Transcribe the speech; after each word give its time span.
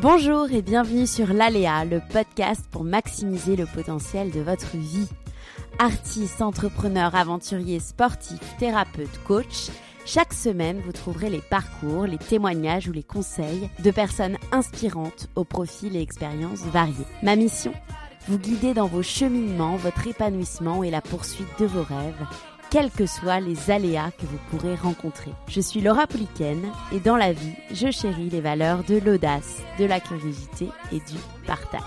Bonjour 0.00 0.52
et 0.52 0.62
bienvenue 0.62 1.08
sur 1.08 1.32
l'Aléa, 1.32 1.84
le 1.84 2.00
podcast 2.12 2.64
pour 2.70 2.84
maximiser 2.84 3.56
le 3.56 3.66
potentiel 3.66 4.30
de 4.30 4.38
votre 4.38 4.76
vie. 4.76 5.08
Artiste, 5.80 6.40
entrepreneur, 6.40 7.16
aventurier, 7.16 7.80
sportif, 7.80 8.38
thérapeute, 8.60 9.10
coach, 9.26 9.70
chaque 10.06 10.32
semaine 10.32 10.80
vous 10.84 10.92
trouverez 10.92 11.30
les 11.30 11.40
parcours, 11.40 12.06
les 12.06 12.16
témoignages 12.16 12.86
ou 12.86 12.92
les 12.92 13.02
conseils 13.02 13.70
de 13.82 13.90
personnes 13.90 14.38
inspirantes 14.52 15.30
aux 15.34 15.44
profils 15.44 15.96
et 15.96 16.00
expériences 16.00 16.60
variés. 16.60 16.94
Ma 17.24 17.34
mission? 17.34 17.72
Vous 18.28 18.38
guider 18.38 18.74
dans 18.74 18.86
vos 18.86 19.02
cheminements, 19.02 19.74
votre 19.74 20.06
épanouissement 20.06 20.84
et 20.84 20.92
la 20.92 21.00
poursuite 21.00 21.58
de 21.58 21.66
vos 21.66 21.82
rêves 21.82 22.24
quels 22.70 22.90
que 22.90 23.06
soient 23.06 23.40
les 23.40 23.70
aléas 23.70 24.10
que 24.10 24.26
vous 24.26 24.38
pourrez 24.50 24.74
rencontrer. 24.74 25.32
Je 25.48 25.60
suis 25.60 25.80
Laura 25.80 26.06
Pouliken 26.06 26.60
et 26.92 27.00
dans 27.00 27.16
la 27.16 27.32
vie, 27.32 27.54
je 27.72 27.90
chéris 27.90 28.30
les 28.30 28.40
valeurs 28.40 28.84
de 28.84 28.98
l'audace, 28.98 29.62
de 29.78 29.84
la 29.84 30.00
curiosité 30.00 30.68
et 30.92 30.98
du 30.98 31.18
partage. 31.46 31.82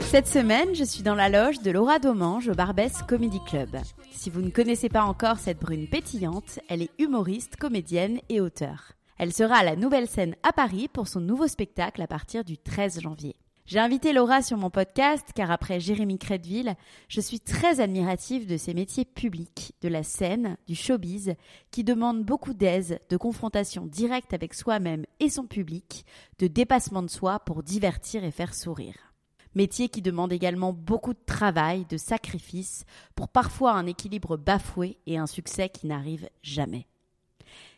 Cette 0.00 0.26
semaine, 0.26 0.74
je 0.74 0.84
suis 0.84 1.02
dans 1.02 1.14
la 1.14 1.28
loge 1.28 1.60
de 1.60 1.70
Laura 1.70 1.98
Domange 1.98 2.48
au 2.48 2.54
Barbès 2.54 3.02
Comedy 3.02 3.40
Club. 3.46 3.76
Si 4.10 4.30
vous 4.30 4.40
ne 4.40 4.48
connaissez 4.48 4.88
pas 4.88 5.02
encore 5.02 5.36
cette 5.36 5.60
brune 5.60 5.86
pétillante, 5.86 6.60
elle 6.70 6.80
est 6.80 6.90
humoriste, 6.98 7.56
comédienne 7.56 8.20
et 8.30 8.40
auteure. 8.40 8.92
Elle 9.18 9.34
sera 9.34 9.56
à 9.56 9.64
la 9.64 9.76
Nouvelle 9.76 10.08
Scène 10.08 10.34
à 10.42 10.52
Paris 10.52 10.88
pour 10.90 11.08
son 11.08 11.20
nouveau 11.20 11.46
spectacle 11.46 12.00
à 12.00 12.06
partir 12.06 12.42
du 12.42 12.56
13 12.56 13.00
janvier. 13.00 13.36
J'ai 13.68 13.80
invité 13.80 14.14
Laura 14.14 14.40
sur 14.40 14.56
mon 14.56 14.70
podcast 14.70 15.26
car 15.34 15.50
après 15.50 15.78
Jérémy 15.78 16.16
Crédville, 16.16 16.74
je 17.06 17.20
suis 17.20 17.38
très 17.38 17.80
admirative 17.80 18.46
de 18.46 18.56
ces 18.56 18.72
métiers 18.72 19.04
publics, 19.04 19.74
de 19.82 19.88
la 19.88 20.02
scène, 20.02 20.56
du 20.66 20.74
showbiz, 20.74 21.34
qui 21.70 21.84
demandent 21.84 22.24
beaucoup 22.24 22.54
d'aise, 22.54 22.98
de 23.10 23.16
confrontation 23.18 23.84
directe 23.84 24.32
avec 24.32 24.54
soi-même 24.54 25.04
et 25.20 25.28
son 25.28 25.44
public, 25.44 26.06
de 26.38 26.46
dépassement 26.46 27.02
de 27.02 27.10
soi 27.10 27.40
pour 27.40 27.62
divertir 27.62 28.24
et 28.24 28.30
faire 28.30 28.54
sourire. 28.54 29.12
Métier 29.54 29.90
qui 29.90 30.00
demande 30.00 30.32
également 30.32 30.72
beaucoup 30.72 31.12
de 31.12 31.24
travail, 31.26 31.84
de 31.90 31.98
sacrifice, 31.98 32.86
pour 33.14 33.28
parfois 33.28 33.72
un 33.72 33.84
équilibre 33.84 34.38
bafoué 34.38 34.96
et 35.06 35.18
un 35.18 35.26
succès 35.26 35.68
qui 35.68 35.86
n'arrive 35.88 36.30
jamais. 36.42 36.86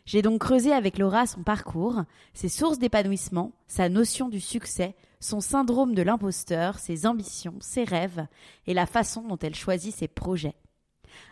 J'ai 0.05 0.21
donc 0.21 0.39
creusé 0.39 0.71
avec 0.71 0.97
Laura 0.97 1.27
son 1.27 1.43
parcours, 1.43 2.03
ses 2.33 2.47
sources 2.47 2.79
d'épanouissement, 2.79 3.51
sa 3.67 3.89
notion 3.89 4.29
du 4.29 4.39
succès, 4.39 4.95
son 5.21 5.39
syndrome 5.39 5.95
de 5.95 6.01
l'imposteur, 6.01 6.79
ses 6.79 7.05
ambitions, 7.05 7.55
ses 7.61 7.85
rêves 7.85 8.27
et 8.67 8.73
la 8.73 8.85
façon 8.85 9.21
dont 9.21 9.37
elle 9.41 9.55
choisit 9.55 9.95
ses 9.95 10.09
projets. 10.09 10.55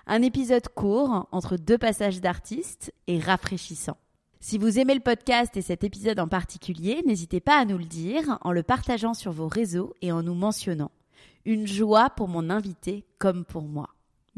Un 0.07 0.21
épisode 0.21 0.67
court, 0.69 1.27
entre 1.31 1.57
deux 1.57 1.77
passages 1.77 2.21
d'artistes, 2.21 2.93
et 3.07 3.19
rafraîchissant. 3.19 3.97
Si 4.39 4.57
vous 4.57 4.79
aimez 4.79 4.93
le 4.93 5.01
podcast 5.01 5.57
et 5.57 5.61
cet 5.61 5.83
épisode 5.83 6.19
en 6.19 6.27
particulier, 6.27 7.03
n'hésitez 7.05 7.41
pas 7.41 7.59
à 7.59 7.65
nous 7.65 7.77
le 7.77 7.85
dire 7.85 8.37
en 8.41 8.53
le 8.53 8.63
partageant 8.63 9.13
sur 9.13 9.33
vos 9.33 9.49
réseaux 9.49 9.93
et 10.01 10.13
en 10.13 10.23
nous 10.23 10.35
mentionnant. 10.35 10.91
Une 11.45 11.67
joie 11.67 12.09
pour 12.09 12.29
mon 12.29 12.49
invité 12.49 13.05
comme 13.17 13.43
pour 13.43 13.63
moi. 13.63 13.89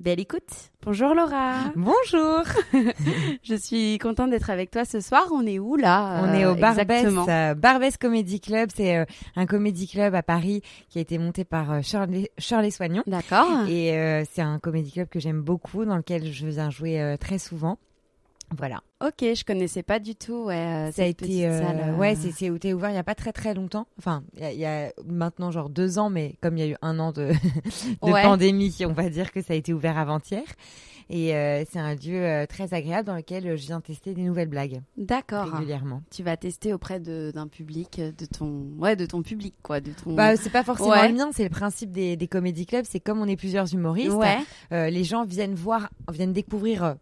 Belle 0.02 0.20
écoute. 0.20 0.72
Bonjour 0.82 1.14
Laura. 1.14 1.72
Bonjour. 1.76 2.42
Je 3.44 3.54
suis 3.54 4.00
contente 4.00 4.32
d'être 4.32 4.50
avec 4.50 4.72
toi 4.72 4.84
ce 4.84 5.00
soir. 5.00 5.28
On 5.32 5.46
est 5.46 5.60
où 5.60 5.76
là 5.76 6.24
On 6.24 6.34
est 6.34 6.44
au 6.44 6.54
euh, 6.54 6.56
Barbès, 6.56 7.06
euh, 7.06 7.54
Barbès 7.54 7.98
Comedy 7.98 8.40
Club. 8.40 8.70
C'est 8.76 8.98
euh, 8.98 9.06
un 9.36 9.46
comédie 9.46 9.88
club 9.88 10.16
à 10.16 10.24
Paris 10.24 10.64
qui 10.90 10.98
a 10.98 11.02
été 11.02 11.20
monté 11.20 11.44
par 11.44 11.72
euh, 11.72 11.82
Shirley, 11.84 12.32
Shirley 12.40 12.72
Soignon. 12.72 13.04
D'accord. 13.06 13.68
Et 13.70 13.96
euh, 13.96 14.24
c'est 14.32 14.42
un 14.42 14.58
comédie 14.58 14.92
club 14.92 15.08
que 15.08 15.20
j'aime 15.20 15.44
beaucoup, 15.44 15.86
dans 15.86 15.98
lequel 15.98 16.32
je 16.32 16.48
viens 16.48 16.72
jouer 16.72 17.16
très 17.20 17.38
souvent. 17.38 17.78
Voilà. 18.58 18.82
Ok, 19.06 19.22
je 19.22 19.44
connaissais 19.44 19.82
pas 19.84 20.00
du 20.00 20.16
tout. 20.16 20.46
Ouais, 20.46 20.56
euh, 20.56 20.92
Ça 20.92 21.04
a 21.04 21.06
cette 21.08 21.18
petite 21.18 21.34
été, 21.36 21.48
euh, 21.48 21.60
salle, 21.62 21.84
euh. 21.90 21.98
ouais, 21.98 22.16
c'est 22.16 22.32
c'est 22.32 22.50
ouvert 22.74 22.90
il 22.90 22.96
y 22.96 23.00
a 23.00 23.04
pas 23.04 23.16
très 23.16 23.32
très 23.32 23.54
longtemps. 23.54 23.88
Enfin, 23.98 24.24
il 24.36 24.42
y, 24.42 24.46
a- 24.46 24.54
y 24.54 24.66
a 24.66 24.92
maintenant 25.06 25.52
genre 25.52 25.70
deux 25.70 25.98
ans, 26.00 26.10
mais 26.10 26.36
comme 26.42 26.58
il 26.58 26.60
y 26.60 26.68
a 26.68 26.72
eu 26.72 26.76
un 26.82 27.00
an 27.00 27.12
de, 27.12 27.32
de 28.04 28.12
Ouais. 28.12 28.24
pandémie, 28.24 28.76
on 28.86 28.94
va 28.94 29.10
dire 29.10 29.32
que 29.32 29.42
ça 29.42 29.54
a 29.54 29.56
été 29.56 29.74
ouvert 29.74 29.98
avant-hier. 29.98 30.44
Et 31.14 31.36
euh, 31.36 31.64
c'est 31.70 31.80
un 31.80 31.94
lieu 31.96 32.24
euh, 32.24 32.46
très 32.46 32.74
agréable 32.74 33.06
dans 33.08 33.16
lequel 33.16 33.58
je 33.58 33.66
viens 33.66 33.82
tester 33.82 34.14
des 34.14 34.22
nouvelles 34.22 34.48
blagues 34.48 34.82
D'accord. 34.98 35.46
régulièrement. 35.52 36.02
Tu 36.10 36.24
vas 36.24 36.38
tester 36.38 36.74
auprès 36.74 37.02
de- 37.02 37.32
d'un 37.34 37.48
public, 37.48 38.00
de 38.00 38.26
ton, 38.26 38.68
ouais, 38.80 38.96
de 38.96 39.06
ton 39.06 39.22
public 39.22 39.56
quoi, 39.62 39.82
de 39.82 39.92
ton. 39.92 40.14
Bah, 40.16 40.38
c'est 40.38 40.52
pas 40.52 40.64
forcément 40.64 40.92
Ouais. 40.92 41.10
le 41.10 41.16
mien, 41.16 41.30
c'est 41.34 41.44
le 41.44 41.50
principe 41.50 41.92
des, 41.92 42.16
des 42.16 42.28
comédie 42.28 42.66
clubs. 42.66 42.86
C'est 42.88 43.02
comme 43.02 43.20
on 43.20 43.28
est 43.28 43.36
plusieurs 43.36 43.74
humoristes, 43.74 44.12
ouais. 44.14 44.38
euh, 44.72 44.90
les 44.90 45.04
gens 45.04 45.26
viennent 45.26 45.56
voir, 45.56 45.90
viennent 46.12 46.34
découvrir 46.34 46.96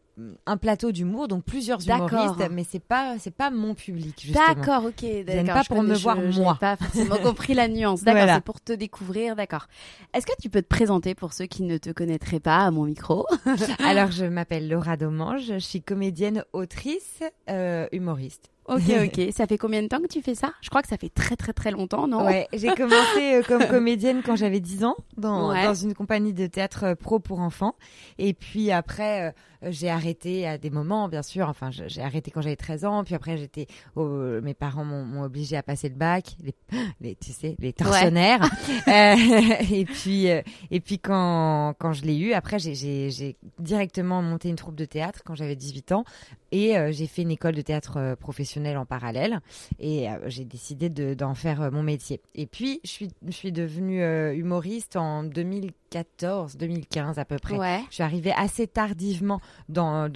un 0.46 0.58
plateau 0.58 0.92
d'humour, 0.92 1.28
donc 1.28 1.44
plusieurs 1.44 1.80
humoristes, 1.88 2.50
mais 2.52 2.66
c'est 2.70 2.80
pas, 2.84 3.16
c'est 3.20 3.34
pas 3.34 3.50
mon 3.50 3.74
public. 3.74 4.32
D'accord, 4.34 4.86
ok. 4.86 5.06
D'accord. 5.26 5.54
pas 5.56 5.64
pour 5.64 5.84
me 5.84 5.96
voir, 5.96 6.18
moi. 6.18 6.58
pas 6.60 6.76
forcément 6.78 7.18
compris 7.24 7.54
la 7.54 7.68
nuance. 7.68 8.04
D'accord, 8.04 8.22
Voilà. 8.22 8.36
c'est 8.36 8.44
pour 8.44 8.62
te 8.62 8.74
découvrir. 8.74 9.36
D'accord. 9.36 9.68
Est-ce 10.14 10.26
que 10.26 10.34
tu 10.42 10.50
peux 10.50 10.62
te 10.62 10.68
présenter 10.68 11.16
pour 11.16 11.34
ceux 11.34 11.46
qui 11.46 11.64
ne 11.64 11.78
te 11.78 11.90
connaîtraient 11.92 12.40
pas 12.40 12.58
à 12.60 12.72
mon 12.72 12.84
micro 12.86 13.26
Alors, 13.86 14.12
je 14.12 14.26
m'appelle 14.26 14.68
Laura 14.70 14.98
Domange, 14.98 15.44
je 15.48 15.60
suis 15.60 15.82
comédienne, 15.82 16.44
autrice, 16.54 17.22
euh, 17.50 17.88
humoriste. 17.92 18.50
Ok, 18.68 18.84
ok. 19.06 19.32
Ça 19.32 19.48
fait 19.48 19.58
combien 19.58 19.82
de 19.82 19.88
temps 19.88 20.00
que 20.00 20.08
tu 20.08 20.22
fais 20.22 20.36
ça? 20.36 20.52
Je 20.62 20.70
crois 20.70 20.82
que 20.84 20.88
ça 20.88 20.98
fait 20.98 21.10
très 21.10 21.36
très 21.36 21.54
très 21.54 21.72
longtemps, 21.72 22.08
non? 22.08 22.26
Ouais, 22.26 22.48
j'ai 22.54 22.68
commencé 22.76 23.34
euh, 23.36 23.42
comme 23.48 23.66
comédienne 23.66 24.22
quand 24.24 24.36
j'avais 24.36 24.60
10 24.60 24.84
ans 24.84 24.96
dans, 25.18 25.50
Ouais. 25.50 25.64
dans 25.66 25.74
une 25.74 25.96
compagnie 25.96 26.34
de 26.34 26.46
théâtre 26.46 26.84
euh, 26.84 26.96
pro 26.96 27.18
pour 27.20 27.40
enfants. 27.40 27.74
Et 28.20 28.34
puis 28.36 28.72
après, 28.72 29.30
euh, 29.30 29.32
j'ai 29.68 29.90
arrêté 29.90 30.48
à 30.48 30.58
des 30.58 30.70
moments, 30.70 31.10
bien 31.10 31.22
sûr. 31.24 31.50
Enfin, 31.50 31.70
j'ai 31.72 32.02
arrêté 32.02 32.32
quand 32.32 32.42
j'avais 32.42 32.56
13 32.56 32.86
ans. 32.86 33.04
Puis 33.04 33.16
après, 33.16 33.38
j'étais, 33.38 33.68
au- 33.96 34.42
mes 34.42 34.54
parents 34.54 34.86
m'ont 34.86 35.24
obligé 35.24 35.58
à 35.58 35.64
passer 35.64 35.90
le 35.90 35.96
bac, 35.96 36.36
les, 36.44 36.56
les 37.02 37.16
tu 37.16 37.32
sais, 37.32 37.56
les 37.60 37.74
tortionnaires. 37.74 38.44
Euh, 38.88 39.16
et 39.72 39.86
puis, 39.86 40.30
euh, 40.30 40.42
et 40.72 40.80
puis 40.80 41.00
quand 41.00 41.74
quand 41.80 41.94
je 41.94 42.04
l'ai 42.04 42.18
eu, 42.18 42.34
après, 42.34 42.60
j'ai- 42.60 43.36
directement 43.60 44.22
monté 44.22 44.50
une 44.50 44.56
troupe 44.56 44.76
de 44.76 44.86
théâtre 44.86 45.22
quand 45.26 45.36
j'avais 45.36 45.56
18 45.56 45.92
ans. 45.92 46.04
Et 46.52 46.78
euh, 46.78 46.92
j'ai 46.92 47.06
fait 47.06 47.22
une 47.22 47.30
école 47.32 47.54
de 47.54 47.62
théâtre 47.62 47.98
euh, 47.98 48.16
professionnel 48.16 48.76
en 48.78 48.86
parallèle 48.86 49.40
et 49.80 50.10
euh, 50.10 50.16
j'ai 50.28 50.46
décidé 50.46 50.90
de- 50.90 51.14
d'en 51.14 51.36
faire 51.36 51.62
euh, 51.62 51.70
mon 51.72 51.84
métier. 51.84 52.22
Et 52.34 52.48
puis, 52.48 52.80
je 52.84 52.90
suis, 52.90 53.10
je 53.28 53.32
suis 53.32 53.52
devenue 53.52 54.02
euh, 54.02 54.34
humoriste 54.34 54.96
en 54.96 55.24
2014, 55.24 56.58
2015 56.58 57.20
à 57.20 57.26
peu 57.26 57.38
près. 57.38 57.56
Ouais. 57.58 57.82
Je 57.90 57.96
suis 57.96 58.04
arrivée 58.04 58.34
assez 58.36 58.66
tardivement 58.68 59.42
dans, 59.68 60.10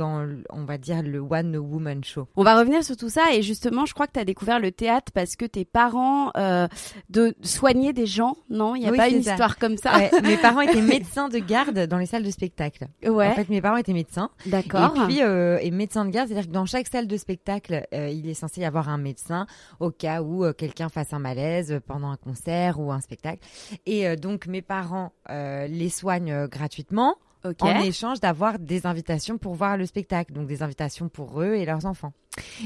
on 0.49 0.65
va 0.65 0.77
dire, 0.77 1.01
le 1.03 1.19
One 1.19 1.55
Woman 1.57 2.03
Show. 2.03 2.27
On 2.35 2.43
va 2.43 2.57
revenir 2.57 2.83
sur 2.83 2.97
tout 2.97 3.09
ça 3.09 3.33
et 3.33 3.41
justement, 3.41 3.85
je 3.85 3.93
crois 3.93 4.07
que 4.07 4.13
tu 4.13 4.19
as 4.19 4.25
découvert 4.25 4.59
le 4.59 4.71
théâtre 4.71 5.11
parce 5.13 5.35
que 5.35 5.45
tes 5.45 5.65
parents 5.65 6.31
euh, 6.37 6.67
de 7.09 7.35
soigner 7.41 7.93
des 7.93 8.05
gens, 8.05 8.35
non? 8.49 8.75
Il 8.75 8.81
n'y 8.81 8.87
a 8.87 8.91
Oui, 8.91 8.97
pas 8.97 9.09
une 9.09 9.21
ça. 9.23 9.31
histoire 9.31 9.57
comme 9.57 9.77
ça? 9.77 9.95
Ouais, 9.97 10.11
mes 10.23 10.37
parents 10.37 10.61
étaient 10.67 10.81
médecins 10.81 11.29
de 11.29 11.39
garde 11.39 11.87
dans 11.87 11.97
les 11.97 12.05
salles 12.05 12.23
de 12.23 12.31
spectacle. 12.31 12.87
Ouais, 13.05 13.27
En 13.27 13.33
fait, 13.33 13.49
mes 13.49 13.61
parents 13.61 13.77
étaient 13.77 13.93
médecins. 13.93 14.29
d'accord. 14.45 14.93
Et 14.95 15.05
puis, 15.05 15.21
euh, 15.21 15.57
et 15.61 15.71
médecin 15.71 16.05
de 16.05 16.09
garde, 16.11 16.27
c'est-à-dire 16.29 16.47
que 16.49 16.53
dans 16.53 16.65
chaque 16.65 16.87
salle 16.87 17.07
de 17.07 17.17
spectacle, 17.17 17.85
euh, 17.93 18.09
il 18.09 18.27
est 18.29 18.33
censé 18.33 18.61
y 18.61 18.65
avoir 18.65 18.89
un 18.89 18.97
médecin 18.97 19.45
au 19.79 19.91
cas 19.91 20.21
où 20.21 20.43
euh, 20.45 20.53
quelqu'un 20.53 20.89
fasse 20.89 21.13
un 21.13 21.19
malaise 21.19 21.79
pendant 21.87 22.09
un 22.09 22.17
concert 22.17 22.79
ou 22.79 22.91
un 22.91 23.01
spectacle. 23.01 23.39
Et 23.85 24.15
donc, 24.15 24.47
mes 24.47 24.61
parents 24.61 25.11
les 25.29 25.89
soignent 25.89 26.47
gratuitement 26.47 27.15
ok. 27.43 27.61
en 27.61 27.81
échange 27.81 28.19
d'avoir 28.19 28.59
des 28.59 28.85
invitations 28.85 29.37
pour 29.37 29.55
voir 29.55 29.77
le 29.77 29.85
spectacle, 29.85 30.33
donc 30.33 30.47
des 30.47 30.63
invitations 30.63 31.09
pour 31.09 31.41
eux 31.41 31.55
et 31.55 31.65
leurs 31.65 31.85
enfants. 31.85 32.13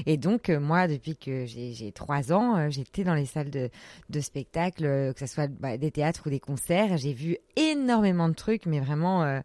Et 0.05 0.17
donc, 0.17 0.49
euh, 0.49 0.59
moi, 0.59 0.87
depuis 0.87 1.17
que 1.17 1.45
j'ai 1.45 1.73
j'ai 1.73 1.91
trois 1.91 2.31
ans, 2.31 2.57
euh, 2.57 2.69
j'étais 2.69 3.03
dans 3.03 3.13
les 3.15 3.25
salles 3.25 3.49
de, 3.49 3.69
de 4.09 4.19
spectacle, 4.21 4.85
euh, 4.85 5.13
que 5.13 5.19
ce 5.19 5.27
soit 5.27 5.47
bah, 5.47 5.77
des 5.77 5.91
théâtres 5.91 6.23
ou 6.25 6.29
des 6.29 6.39
concerts. 6.39 6.97
J'ai 6.97 7.13
vu 7.13 7.37
énormément 7.55 8.29
de 8.29 8.33
trucs, 8.33 8.65
mais 8.65 8.79
vraiment, 8.79 9.23
euh, 9.23 9.41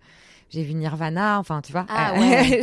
j'ai 0.53 0.63
vu 0.63 0.75
Nirvana, 0.75 1.39
enfin 1.39 1.61
tu 1.63 1.73
vois, 1.73 1.87
Ah 1.89 2.13
euh, 2.15 2.21
ouais. 2.21 2.61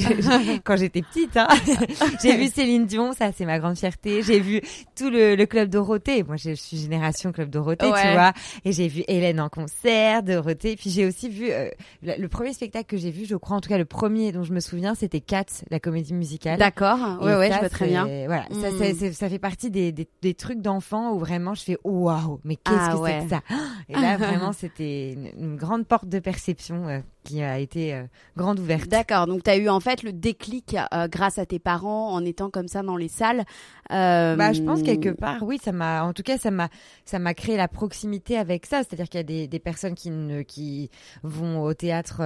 quand 0.64 0.78
j'étais 0.78 1.02
petite. 1.02 1.36
Hein. 1.38 1.48
j'ai 2.24 2.38
vu 2.38 2.48
Céline 2.48 2.86
Dion, 2.86 3.14
ça 3.14 3.32
c'est 3.36 3.46
ma 3.46 3.60
grande 3.60 3.78
fierté. 3.78 4.22
J'ai 4.22 4.40
vu 4.40 4.62
tout 4.96 5.10
le, 5.10 5.36
le 5.36 5.46
club 5.46 5.70
Dorothée. 5.70 6.24
Moi 6.24 6.36
je 6.36 6.52
suis 6.54 6.78
génération 6.78 7.32
club 7.32 7.50
Dorothée, 7.50 7.88
tu 7.88 8.12
vois. 8.14 8.34
Et 8.66 8.72
j'ai 8.72 8.88
vu 8.88 9.04
Hélène 9.08 9.40
en 9.40 9.50
concert, 9.50 10.24
Dorothée. 10.24 10.76
Puis 10.76 10.90
j'ai 10.90 11.06
aussi 11.06 11.30
vu 11.30 11.48
euh, 11.52 11.70
le, 12.04 12.14
le 12.18 12.28
premier 12.28 12.54
spectacle 12.54 12.86
que 12.86 12.98
j'ai 12.98 13.12
vu, 13.12 13.26
je 13.26 13.36
crois 13.36 13.58
en 13.58 13.62
tout 13.62 13.70
cas 13.70 13.78
le 13.78 13.86
premier 13.86 14.32
dont 14.32 14.44
je 14.44 14.54
me 14.54 14.60
souviens, 14.60 14.94
c'était 14.96 15.20
Cats, 15.22 15.46
la 15.72 15.80
comédie 15.80 16.14
musicale. 16.14 16.60
D'accord. 16.60 17.00
Ouais, 17.22 17.36
ouais, 17.36 17.50
ça, 17.50 17.56
je 17.56 17.60
vois 17.62 17.70
très 17.70 17.88
bien. 17.88 18.06
Voilà, 18.28 18.46
ça, 18.52 18.70
Mm. 18.72 18.74
c'est- 18.78 18.94
c'est- 18.94 19.14
ça 19.14 19.30
fait 19.30 19.40
partie 19.40 19.72
des, 19.72 19.92
des, 19.92 20.08
des 20.22 20.34
trucs 20.34 20.62
d'enfants 20.62 21.12
où 21.14 21.20
vraiment 21.20 21.54
je 21.56 21.64
fais 21.64 21.78
oh, 21.84 21.92
waouh, 22.06 22.40
mais 22.44 22.56
qu'est-ce 22.56 22.78
Ah 22.80 22.94
que 22.94 22.98
ouais. 23.00 23.18
c'est 23.22 23.26
que 23.26 23.30
ça? 23.32 23.42
Et 23.90 23.94
là 23.94 24.18
vraiment 24.18 24.54
c'était 24.54 25.14
une, 25.14 25.30
une 25.40 25.56
grande 25.56 25.86
porte 25.88 26.08
de 26.08 26.20
perception 26.20 26.88
euh, 26.88 27.00
qui 27.24 27.42
a 27.42 27.60
été 27.60 27.94
euh, 27.94 28.04
grande 28.38 28.60
ouverte. 28.60 28.88
D'accord, 28.90 29.28
donc 29.28 29.44
tu 29.44 29.50
as 29.50 29.58
eu 29.58 29.70
en 29.70 29.80
fait 29.80 30.04
le 30.04 30.14
déclic 30.14 30.76
euh, 30.94 31.08
grâce 31.08 31.38
à 31.38 31.46
tes 31.46 31.60
parents 31.60 32.12
en 32.14 32.24
étant 32.26 32.50
comme 32.50 32.68
ça 32.68 32.82
dans 32.82 32.98
les 32.98 33.08
salles. 33.08 33.44
Euh, 33.92 34.36
Bah, 34.36 34.54
je 34.54 34.62
pense 34.62 34.82
quelque 34.84 35.10
part, 35.10 35.44
oui, 35.44 35.60
ça 35.62 35.72
m'a, 35.72 36.04
en 36.04 36.14
tout 36.14 36.24
cas, 36.24 36.38
ça 36.38 36.52
m'a, 36.52 36.70
ça 37.06 37.20
m'a 37.20 37.34
créé 37.34 37.58
la 37.58 37.68
proximité 37.68 38.38
avec 38.38 38.66
ça. 38.66 38.80
C'est-à-dire 38.80 39.10
qu'il 39.10 39.20
y 39.20 39.22
a 39.22 39.24
des, 39.24 39.48
des 39.48 39.60
personnes 39.60 39.96
qui 39.96 40.10
ne, 40.12 40.42
qui 40.42 40.90
vont 41.24 41.62
au 41.64 41.74
théâtre 41.74 42.18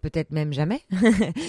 peut-être 0.00 0.30
même 0.30 0.52
jamais. 0.52 0.80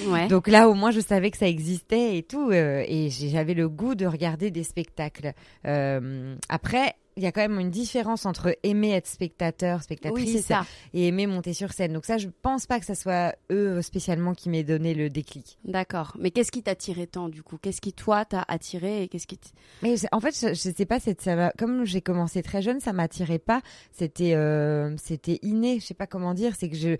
Ouais. 0.07 0.27
Donc 0.27 0.47
là, 0.47 0.69
au 0.69 0.73
moins, 0.73 0.91
je 0.91 0.99
savais 0.99 1.31
que 1.31 1.37
ça 1.37 1.47
existait 1.47 2.17
et 2.17 2.23
tout, 2.23 2.51
et 2.51 3.09
j'avais 3.09 3.53
le 3.53 3.69
goût 3.69 3.95
de 3.95 4.05
regarder 4.05 4.51
des 4.51 4.63
spectacles. 4.63 5.33
Après. 5.63 6.95
Il 7.15 7.23
y 7.23 7.27
a 7.27 7.31
quand 7.31 7.41
même 7.41 7.59
une 7.59 7.69
différence 7.69 8.25
entre 8.25 8.57
aimer 8.63 8.91
être 8.91 9.07
spectateur, 9.07 9.77
oui, 9.77 9.83
spectatrice 9.83 10.45
ça. 10.45 10.65
et 10.93 11.07
aimer 11.07 11.27
monter 11.27 11.53
sur 11.53 11.71
scène. 11.71 11.93
Donc 11.93 12.05
ça, 12.05 12.17
je 12.17 12.27
pense 12.41 12.65
pas 12.65 12.79
que 12.79 12.85
ça 12.85 12.95
soit 12.95 13.35
eux 13.51 13.81
spécialement 13.81 14.33
qui 14.33 14.49
m'aient 14.49 14.63
donné 14.63 14.93
le 14.93 15.09
déclic. 15.09 15.57
D'accord. 15.65 16.15
Mais 16.19 16.31
qu'est-ce 16.31 16.51
qui 16.51 16.63
t'attirait 16.63 17.07
tant 17.07 17.29
du 17.29 17.43
coup? 17.43 17.57
Qu'est-ce 17.57 17.81
qui 17.81 17.93
toi 17.93 18.25
t'a 18.25 18.43
attiré 18.47 19.03
et 19.03 19.07
qu'est-ce 19.07 19.27
qui 19.27 19.39
Mais 19.81 19.95
en 20.11 20.19
fait, 20.19 20.35
je, 20.39 20.49
je 20.49 20.53
sais 20.53 20.85
pas, 20.85 20.99
ça 20.99 21.51
comme 21.57 21.85
j'ai 21.85 22.01
commencé 22.01 22.41
très 22.43 22.61
jeune, 22.61 22.79
ça 22.79 22.93
m'attirait 22.93 23.39
pas. 23.39 23.61
C'était, 23.91 24.33
euh, 24.35 24.95
c'était 24.97 25.39
inné. 25.41 25.79
Je 25.79 25.85
sais 25.85 25.93
pas 25.93 26.07
comment 26.07 26.33
dire. 26.33 26.53
C'est 26.57 26.69
que 26.69 26.75
je, 26.75 26.97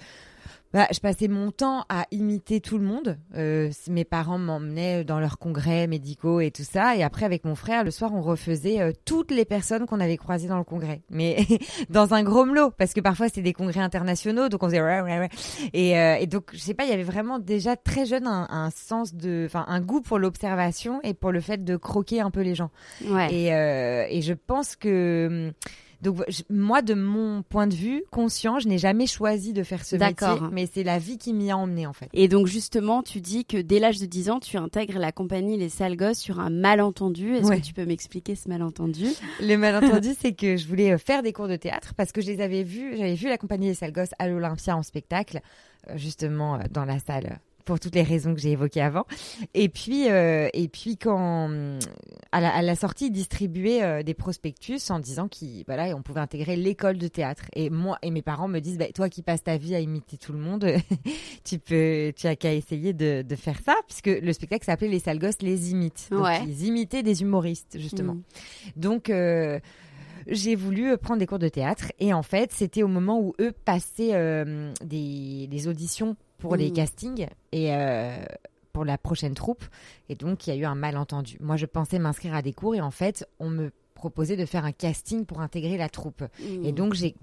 bah, 0.73 0.87
je 0.91 0.99
passais 0.99 1.27
mon 1.27 1.51
temps 1.51 1.85
à 1.89 2.05
imiter 2.11 2.59
tout 2.59 2.77
le 2.77 2.83
monde. 2.83 3.17
Euh, 3.35 3.69
mes 3.87 4.05
parents 4.05 4.39
m'emmenaient 4.39 5.03
dans 5.03 5.19
leurs 5.19 5.37
congrès 5.37 5.87
médicaux 5.87 6.39
et 6.39 6.51
tout 6.51 6.63
ça. 6.63 6.95
Et 6.95 7.03
après, 7.03 7.25
avec 7.25 7.45
mon 7.45 7.55
frère, 7.55 7.83
le 7.83 7.91
soir, 7.91 8.11
on 8.13 8.21
refaisait 8.21 8.81
euh, 8.81 8.91
toutes 9.05 9.31
les 9.31 9.45
personnes 9.45 9.85
qu'on 9.85 9.99
avait 9.99 10.17
croisées 10.17 10.47
dans 10.47 10.57
le 10.57 10.63
congrès. 10.63 11.01
Mais 11.09 11.45
dans 11.89 12.13
un 12.13 12.23
gros 12.23 12.45
melot, 12.45 12.71
parce 12.71 12.93
que 12.93 13.01
parfois 13.01 13.27
c'était 13.27 13.41
des 13.41 13.53
congrès 13.53 13.81
internationaux, 13.81 14.49
donc 14.49 14.63
on 14.63 14.67
faisait. 14.67 14.81
Et, 15.73 15.97
euh, 15.97 16.15
et 16.19 16.27
donc, 16.27 16.49
je 16.53 16.59
sais 16.59 16.73
pas, 16.73 16.85
il 16.85 16.89
y 16.89 16.93
avait 16.93 17.03
vraiment 17.03 17.39
déjà 17.39 17.75
très 17.75 18.05
jeune 18.05 18.27
un, 18.27 18.47
un 18.49 18.69
sens 18.71 19.13
de, 19.13 19.43
enfin, 19.45 19.65
un 19.67 19.79
goût 19.79 20.01
pour 20.01 20.19
l'observation 20.19 20.99
et 21.03 21.13
pour 21.13 21.31
le 21.31 21.39
fait 21.39 21.63
de 21.63 21.75
croquer 21.75 22.21
un 22.21 22.31
peu 22.31 22.41
les 22.41 22.55
gens. 22.55 22.71
Ouais. 23.05 23.33
Et, 23.33 23.53
euh, 23.53 24.05
et 24.09 24.21
je 24.21 24.33
pense 24.33 24.75
que 24.75 25.47
hum, 25.49 25.53
donc 26.03 26.23
je- 26.27 26.43
moi 26.49 26.81
de 26.83 26.93
mon 26.93 27.41
point 27.41 27.65
de 27.65 27.73
vue 27.73 28.03
conscient, 28.11 28.59
je 28.59 28.67
n'ai 28.67 28.77
jamais 28.77 29.07
choisi 29.07 29.53
de 29.53 29.63
faire 29.63 29.83
ce 29.85 29.95
métier, 29.95 30.13
D'accord. 30.13 30.49
mais 30.51 30.69
c'est 30.71 30.83
la 30.83 30.99
vie 30.99 31.17
qui 31.17 31.33
m'y 31.33 31.49
a 31.49 31.57
emmené 31.57 31.87
en 31.87 31.93
fait. 31.93 32.09
Et 32.13 32.27
donc 32.27 32.45
justement, 32.47 33.01
tu 33.01 33.21
dis 33.21 33.45
que 33.45 33.57
dès 33.57 33.79
l'âge 33.79 33.99
de 33.99 34.05
10 34.05 34.29
ans, 34.29 34.39
tu 34.39 34.57
intègres 34.57 34.99
la 34.99 35.11
compagnie 35.11 35.57
Les 35.57 35.69
Sales 35.69 35.95
Gosses 35.97 36.19
sur 36.19 36.39
un 36.39 36.49
malentendu. 36.49 37.35
Est-ce 37.35 37.47
Ouais. 37.47 37.59
que 37.59 37.65
tu 37.65 37.73
peux 37.73 37.85
m'expliquer 37.85 38.35
ce 38.35 38.49
malentendu? 38.49 39.07
Le 39.41 39.55
malentendu, 39.55 40.09
c'est 40.19 40.33
que 40.33 40.57
je 40.57 40.67
voulais 40.67 40.91
euh, 40.93 40.97
faire 40.97 41.23
des 41.23 41.33
cours 41.33 41.47
de 41.47 41.55
théâtre 41.55 41.93
parce 41.95 42.11
que 42.11 42.21
je 42.21 42.27
les 42.27 42.41
avais 42.41 42.63
vus, 42.63 42.97
j'avais 42.97 43.15
vu 43.15 43.27
la 43.29 43.37
compagnie 43.37 43.67
des 43.67 43.73
Sales 43.73 43.93
Gosses 43.93 44.13
à 44.19 44.27
l'Olympia 44.27 44.75
en 44.77 44.83
spectacle, 44.83 45.39
euh, 45.89 45.97
justement 45.97 46.55
euh, 46.55 46.59
dans 46.69 46.85
la 46.85 46.99
salle. 46.99 47.39
Pour 47.65 47.79
toutes 47.79 47.95
les 47.95 48.03
raisons 48.03 48.33
que 48.33 48.39
j'ai 48.41 48.51
évoquées 48.51 48.81
avant. 48.81 49.05
Et 49.53 49.69
puis, 49.69 50.09
euh, 50.09 50.49
et 50.53 50.67
puis 50.67 50.97
quand 50.97 51.49
à 52.31 52.41
la, 52.41 52.53
à 52.53 52.61
la 52.61 52.75
sortie, 52.75 53.07
ils 53.07 53.11
distribuaient 53.11 53.83
euh, 53.83 54.03
des 54.03 54.13
prospectus 54.13 54.89
en 54.89 54.99
disant 54.99 55.27
qu'on 55.27 55.63
voilà, 55.67 55.95
on 55.95 56.01
pouvait 56.01 56.19
intégrer 56.19 56.55
l'école 56.55 56.97
de 56.97 57.07
théâtre. 57.07 57.45
Et 57.55 57.69
moi 57.69 57.97
et 58.01 58.11
mes 58.11 58.21
parents 58.21 58.47
me 58.47 58.59
disent, 58.59 58.77
bah, 58.77 58.91
toi 58.93 59.09
qui 59.09 59.21
passes 59.21 59.43
ta 59.43 59.57
vie 59.57 59.75
à 59.75 59.79
imiter 59.79 60.17
tout 60.17 60.33
le 60.33 60.39
monde, 60.39 60.65
tu 61.43 61.59
peux, 61.59 62.11
tu 62.15 62.27
as 62.27 62.35
qu'à 62.35 62.53
essayer 62.53 62.93
de, 62.93 63.21
de 63.21 63.35
faire 63.35 63.59
ça, 63.65 63.75
puisque 63.87 64.07
le 64.07 64.33
spectacle 64.33 64.65
s'appelait 64.65 64.87
Les 64.87 64.99
sales 64.99 65.19
gosses 65.19 65.41
les 65.41 65.71
imitent. 65.71 66.07
Donc, 66.11 66.23
Ouais. 66.25 66.41
ils 66.45 66.65
imitaient 66.65 67.03
des 67.03 67.21
humoristes 67.21 67.77
justement. 67.79 68.15
Mm. 68.15 68.21
Donc, 68.75 69.09
euh, 69.09 69.59
j'ai 70.27 70.55
voulu 70.55 70.91
euh, 70.91 70.97
prendre 70.97 71.19
des 71.19 71.25
cours 71.25 71.39
de 71.39 71.49
théâtre 71.49 71.91
et 71.99 72.13
en 72.13 72.23
fait, 72.23 72.51
c'était 72.53 72.83
au 72.83 72.87
moment 72.87 73.19
où 73.19 73.33
eux 73.41 73.51
passaient 73.65 74.13
des, 74.85 75.47
des 75.47 75.67
auditions 75.67 76.15
pour 76.43 76.55
les 76.57 76.67
Mhm. 76.69 76.73
castings 76.75 77.27
et 77.51 77.73
euh, 77.73 78.17
pour 78.73 78.85
la 78.85 78.97
prochaine 78.97 79.33
troupe. 79.33 79.63
Et 80.09 80.15
donc, 80.15 80.45
il 80.45 80.49
y 80.49 80.53
a 80.53 80.59
eu 80.59 80.65
un 80.65 80.75
malentendu. 80.75 81.37
Moi, 81.39 81.55
je 81.57 81.65
pensais 81.65 81.99
m'inscrire 81.99 82.35
à 82.35 82.41
des 82.41 82.53
cours 82.53 82.75
et 82.75 82.81
en 82.81 82.91
fait, 82.91 83.25
on 83.39 83.49
me 83.49 83.71
proposait 84.03 84.35
de 84.35 84.45
faire 84.45 84.65
un 84.65 84.73
casting 84.73 85.25
pour 85.25 85.39
intégrer 85.39 85.77
la 85.77 85.87
troupe. 85.87 86.23
Et 86.65 86.73
donc, 86.73 86.93
j'ai- 86.93 87.15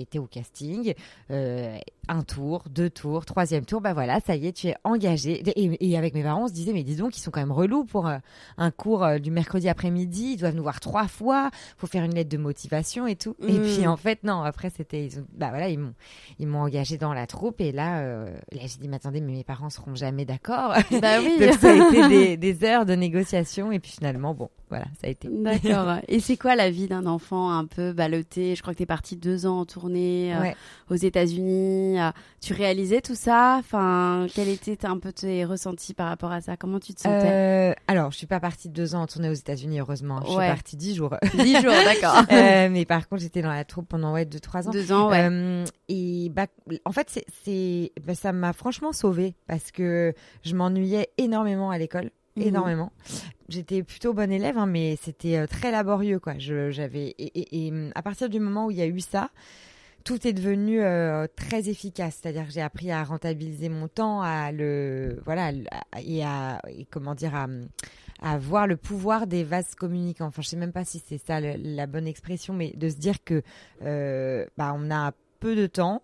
été 0.00 0.18
au 0.18 0.26
casting, 0.26 0.94
euh, 1.30 1.76
un 2.08 2.22
tour, 2.22 2.64
deux 2.70 2.90
tours, 2.90 3.24
troisième 3.24 3.64
tour, 3.64 3.80
bah 3.80 3.92
voilà, 3.92 4.18
ça 4.20 4.34
y 4.34 4.46
est, 4.48 4.52
tu 4.52 4.66
es 4.68 4.74
engagé. 4.82 5.42
Et, 5.56 5.90
et 5.90 5.96
avec 5.96 6.14
mes 6.14 6.22
parents, 6.24 6.44
on 6.44 6.48
se 6.48 6.52
disait, 6.52 6.72
mais 6.72 6.82
dis 6.82 6.96
donc, 6.96 7.16
ils 7.16 7.20
sont 7.20 7.30
quand 7.30 7.38
même 7.40 7.52
relous 7.52 7.84
pour 7.84 8.08
euh, 8.08 8.16
un 8.56 8.70
cours 8.72 9.04
euh, 9.04 9.18
du 9.18 9.30
mercredi 9.30 9.68
après-midi, 9.68 10.32
ils 10.32 10.36
doivent 10.38 10.54
nous 10.56 10.62
voir 10.62 10.80
trois 10.80 11.06
fois, 11.06 11.50
faut 11.76 11.86
faire 11.86 12.02
une 12.02 12.14
lettre 12.14 12.30
de 12.30 12.38
motivation 12.38 13.06
et 13.06 13.14
tout. 13.14 13.36
Et 13.46 13.58
puis, 13.60 13.86
en 13.86 13.96
fait, 13.96 14.24
non, 14.24 14.42
après, 14.42 14.70
c'était, 14.70 15.04
ils 15.06 15.20
ont- 15.20 15.26
bah 15.36 15.50
voilà, 15.50 15.68
ils 15.68 15.78
m'ont 15.78 15.94
ils 16.40 16.46
m'ont 16.48 16.60
engagé 16.62 16.98
dans 16.98 17.12
la 17.14 17.26
troupe. 17.28 17.60
Et 17.60 17.70
là, 17.70 18.02
là 18.24 18.30
j'ai 18.52 18.78
dit, 18.80 18.88
mais 18.88 18.96
attendez, 18.96 19.20
mais 19.20 19.32
mes 19.32 19.44
parents 19.44 19.70
seront 19.70 19.94
jamais 19.94 20.24
d'accord. 20.24 20.72
Bah 21.00 21.18
oui. 21.20 21.36
donc, 21.40 21.54
ça 21.60 21.70
a 21.70 21.74
été 21.74 22.08
des, 22.36 22.36
des 22.36 22.64
heures 22.66 22.86
de 22.86 22.94
négociation. 22.94 23.70
Et 23.70 23.78
puis, 23.78 23.92
finalement, 23.92 24.34
bon, 24.34 24.48
voilà, 24.70 24.86
ça 25.00 25.06
a 25.06 25.10
été. 25.10 25.28
D'accord. 25.30 25.98
Et 26.10 26.20
c'est 26.20 26.36
quoi 26.38 26.56
la 26.56 26.70
vie 26.70 26.86
d'un 26.88 27.04
enfant 27.06 27.50
un 27.50 27.66
peu 27.66 27.92
ballotté? 27.92 28.54
Je 28.54 28.62
crois 28.62 28.72
que 28.72 28.78
tu 28.78 28.82
es 28.84 28.86
parti 28.86 29.16
deux 29.16 29.44
ans 29.46 29.60
en 29.60 29.64
tournée 29.66 30.34
euh, 30.34 30.50
aux 30.90 30.94
États-Unis. 30.94 32.00
euh, 32.00 32.10
tu 32.40 32.54
réalisais 32.54 33.00
tout 33.02 33.14
ça? 33.14 33.56
Enfin, 33.58 34.26
quel 34.34 34.48
était 34.48 34.86
un 34.86 34.98
peu 34.98 35.12
tes 35.12 35.44
ressentis 35.44 35.92
par 35.92 36.08
rapport 36.08 36.32
à 36.32 36.40
ça? 36.40 36.56
Comment 36.56 36.80
tu 36.80 36.94
te 36.94 37.00
sentais? 37.02 37.30
Euh, 37.30 37.74
alors, 37.88 38.10
je 38.10 38.16
suis 38.16 38.26
pas 38.26 38.40
partie 38.40 38.68
deux 38.70 38.94
ans 38.94 39.02
en 39.02 39.06
tournée 39.06 39.28
aux 39.28 39.34
États-Unis, 39.34 39.80
heureusement. 39.80 40.20
Je 40.24 40.28
Ouais. 40.34 40.44
suis 40.46 40.54
partie 40.54 40.76
dix 40.76 40.94
jours. 40.94 41.14
Dix 41.34 41.60
jours, 41.60 41.72
d'accord. 41.84 42.22
Mais 42.30 42.84
par 42.86 43.08
contre, 43.08 43.22
j'étais 43.22 43.42
dans 43.42 43.52
la 43.52 43.64
troupe 43.64 43.88
pendant 43.88 44.12
ouais, 44.12 44.24
deux, 44.24 44.40
trois 44.40 44.66
ans. 44.66 44.70
Deux 44.70 44.92
ans, 44.92 45.10
ouais. 45.10 45.64
Et 45.88 46.30
bah, 46.34 46.46
en 46.84 46.92
fait, 46.92 47.08
c'est, 47.10 47.24
c'est, 47.44 47.92
bah, 48.06 48.14
ça 48.14 48.32
m'a 48.32 48.52
franchement 48.52 48.92
sauvée 48.92 49.34
parce 49.46 49.70
que 49.72 50.14
je 50.42 50.54
m'ennuyais 50.54 51.08
énormément 51.18 51.70
à 51.70 51.78
l'école. 51.78 52.10
Mhm. 52.40 52.46
Énormément. 52.48 52.92
J'étais 53.48 53.82
plutôt 53.82 54.12
bonne 54.12 54.30
élève, 54.32 54.58
hein, 54.58 54.66
mais 54.66 54.96
c'était 55.02 55.36
euh, 55.38 55.46
très 55.46 55.70
laborieux, 55.70 56.18
quoi. 56.18 56.34
J'avais 56.38 57.14
et, 57.18 57.40
et- 57.40 57.66
et, 57.68 57.72
à 57.94 58.02
partir 58.02 58.28
du 58.28 58.40
moment 58.40 58.66
où 58.66 58.70
il 58.70 58.76
y 58.76 58.82
a 58.82 58.86
eu 58.86 59.00
ça, 59.00 59.30
tout 60.04 60.26
est 60.26 60.32
devenu 60.32 60.80
euh, 60.82 61.26
très 61.36 61.68
efficace. 61.68 62.18
C'est-à-dire 62.20 62.46
que 62.46 62.52
j'ai 62.52 62.60
appris 62.62 62.90
à 62.90 63.02
rentabiliser 63.04 63.68
mon 63.68 63.88
temps, 63.88 64.20
à 64.22 64.52
le 64.52 65.20
voilà, 65.24 65.50
et 66.02 66.24
à 66.24 66.60
et 66.68 66.84
comment 66.90 67.14
dire 67.14 67.34
à 68.20 68.36
voir 68.38 68.66
le 68.66 68.76
pouvoir 68.76 69.26
des 69.26 69.44
vases 69.44 69.74
communicants. 69.74 70.26
Enfin, 70.26 70.42
je 70.42 70.48
sais 70.48 70.56
même 70.56 70.72
pas 70.72 70.84
si 70.84 71.02
c'est 71.06 71.18
ça 71.18 71.40
la 71.40 71.86
bonne 71.86 72.06
expression, 72.06 72.52
mais 72.54 72.72
de 72.76 72.88
se 72.88 72.96
dire 72.96 73.22
que 73.24 73.42
euh, 73.82 74.44
bah, 74.56 74.74
on 74.76 74.90
a 74.90 75.12
peu 75.40 75.54
de 75.54 75.66
temps, 75.66 76.02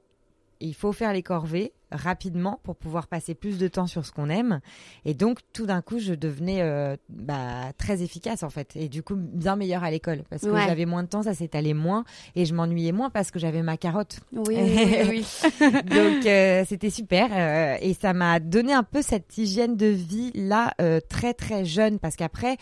il 0.61 0.75
faut 0.75 0.93
faire 0.93 1.12
les 1.12 1.23
corvées 1.23 1.73
rapidement 1.95 2.61
pour 2.63 2.77
pouvoir 2.77 3.07
passer 3.07 3.35
plus 3.35 3.57
de 3.59 3.69
temps 3.69 3.87
sur 3.87 4.05
ce 4.05 4.13
qu'on 4.13 4.29
aime. 4.29 4.61
Et 5.05 5.15
donc, 5.15 5.39
tout 5.53 5.65
d'un 5.67 5.81
coup, 5.81 5.99
je 5.99 6.13
devenais 6.15 6.61
euh, 6.61 6.97
bah, 7.09 7.73
très 7.79 8.03
efficace 8.03 8.43
en 8.43 8.51
fait, 8.51 8.73
et 8.77 8.89
du 8.89 9.03
coup 9.03 9.15
bien 9.17 9.57
meilleure 9.57 9.85
à 9.85 9.91
l'école 9.91 10.23
parce 10.29 10.43
que 10.43 10.49
Ouais. 10.49 10.65
j'avais 10.67 10.85
moins 10.87 11.03
de 11.03 11.09
temps, 11.09 11.23
ça 11.23 11.35
s'étalait 11.35 11.75
moins, 11.75 12.05
et 12.37 12.45
je 12.45 12.55
m'ennuyais 12.55 12.93
moins 12.93 13.11
parce 13.11 13.31
que 13.31 13.39
j'avais 13.39 13.63
ma 13.63 13.77
carotte. 13.77 14.21
Oui, 14.33 14.57
oui, 14.61 14.99
oui. 15.09 15.27
Donc 15.61 16.27
euh, 16.27 16.65
c'était 16.69 16.91
super 16.91 17.29
euh, 17.33 17.77
et 17.81 17.95
ça 17.95 18.13
m'a 18.13 18.41
donné 18.41 18.73
un 18.73 18.83
peu 18.83 19.01
cette 19.03 19.39
hygiène 19.39 19.77
de 19.77 19.87
vie 19.87 20.33
là 20.35 20.75
très 21.09 21.33
très 21.35 21.65
jeune 21.65 21.99
parce 21.99 22.17
qu'après 22.17 22.57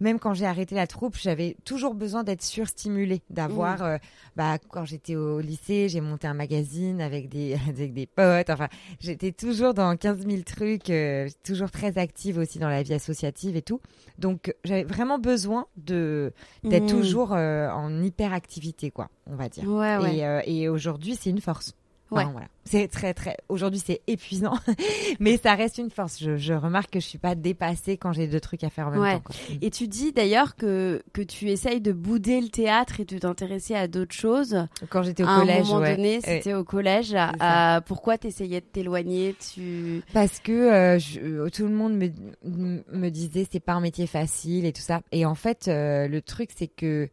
même 0.00 0.18
quand 0.18 0.34
j'ai 0.34 0.46
arrêté 0.46 0.74
la 0.74 0.86
troupe, 0.86 1.16
j'avais 1.18 1.56
toujours 1.64 1.94
besoin 1.94 2.24
d'être 2.24 2.42
surstimulée, 2.42 3.22
d'avoir, 3.30 3.82
euh, 3.82 3.98
bah, 4.36 4.58
quand 4.70 4.84
j'étais 4.84 5.14
au 5.16 5.40
lycée, 5.40 5.88
j'ai 5.88 6.00
monté 6.00 6.26
un 6.26 6.34
magazine 6.34 7.00
avec 7.00 7.28
des, 7.28 7.54
avec 7.68 7.92
des 7.92 8.06
potes, 8.06 8.50
enfin, 8.50 8.68
j'étais 8.98 9.32
toujours 9.32 9.74
dans 9.74 9.96
15 9.96 10.26
000 10.26 10.42
trucs, 10.42 10.90
euh, 10.90 11.28
toujours 11.44 11.70
très 11.70 11.98
active 11.98 12.38
aussi 12.38 12.58
dans 12.58 12.68
la 12.68 12.82
vie 12.82 12.94
associative 12.94 13.56
et 13.56 13.62
tout. 13.62 13.80
Donc, 14.18 14.54
j'avais 14.64 14.84
vraiment 14.84 15.18
besoin 15.18 15.66
de, 15.76 16.32
d'être 16.64 16.84
Mm. 16.84 16.86
toujours 16.86 17.32
euh, 17.34 17.68
en 17.70 18.02
hyperactivité, 18.02 18.90
quoi, 18.90 19.10
on 19.26 19.36
va 19.36 19.48
dire. 19.48 19.64
Ouais, 19.64 19.96
ouais. 19.98 20.42
Et, 20.46 20.62
et 20.62 20.68
aujourd'hui, 20.68 21.16
c'est 21.20 21.30
une 21.30 21.40
force. 21.40 21.74
Ouais. 22.10 22.24
voilà. 22.24 22.48
C'est 22.64 22.88
très 22.88 23.14
très. 23.14 23.36
Aujourd'hui, 23.48 23.80
c'est 23.84 24.00
épuisant, 24.06 24.54
mais 25.20 25.38
ça 25.38 25.54
reste 25.54 25.78
une 25.78 25.90
force. 25.90 26.20
Je, 26.20 26.36
je, 26.36 26.52
remarque 26.52 26.90
que 26.90 27.00
je 27.00 27.06
suis 27.06 27.18
pas 27.18 27.34
dépassée 27.34 27.96
quand 27.96 28.12
j'ai 28.12 28.28
deux 28.28 28.38
trucs 28.38 28.62
à 28.62 28.70
faire 28.70 28.88
en 28.88 28.90
même 28.90 29.14
temps. 29.16 29.22
Quoi. 29.24 29.34
Et 29.60 29.70
tu 29.70 29.88
dis 29.88 30.12
d'ailleurs 30.12 30.54
que 30.56 31.02
que 31.12 31.22
tu 31.22 31.48
essayes 31.48 31.80
de 31.80 31.92
bouder 31.92 32.40
le 32.40 32.48
théâtre 32.48 33.00
et 33.00 33.04
de 33.04 33.18
t'intéresser 33.18 33.74
à 33.74 33.88
d'autres 33.88 34.14
choses. 34.14 34.66
Quand 34.88 35.02
j'étais 35.02 35.24
au 35.24 35.26
collège, 35.26 35.58
à 35.58 35.60
un 35.60 35.64
moment 35.64 35.80
ouais. 35.80 35.96
donné, 35.96 36.20
c'était 36.20 36.54
au 36.54 36.64
collège. 36.64 37.14
Euh, 37.14 37.80
pourquoi 37.80 38.18
t'essayais 38.18 38.60
de 38.60 38.66
t'éloigner? 38.66 39.34
Tu 39.52 40.02
parce 40.12 40.38
que 40.38 40.52
euh, 40.52 40.98
je, 40.98 41.48
tout 41.48 41.64
le 41.64 41.74
monde 41.74 41.94
me 41.94 42.82
me 42.92 43.08
disait 43.08 43.48
c'est 43.50 43.60
pas 43.60 43.72
un 43.72 43.80
métier 43.80 44.06
facile 44.06 44.64
et 44.64 44.72
tout 44.72 44.82
ça. 44.82 45.00
Et 45.12 45.24
en 45.24 45.34
fait, 45.34 45.66
euh, 45.66 46.06
le 46.06 46.22
truc 46.22 46.50
c'est 46.54 46.68
que 46.68 47.08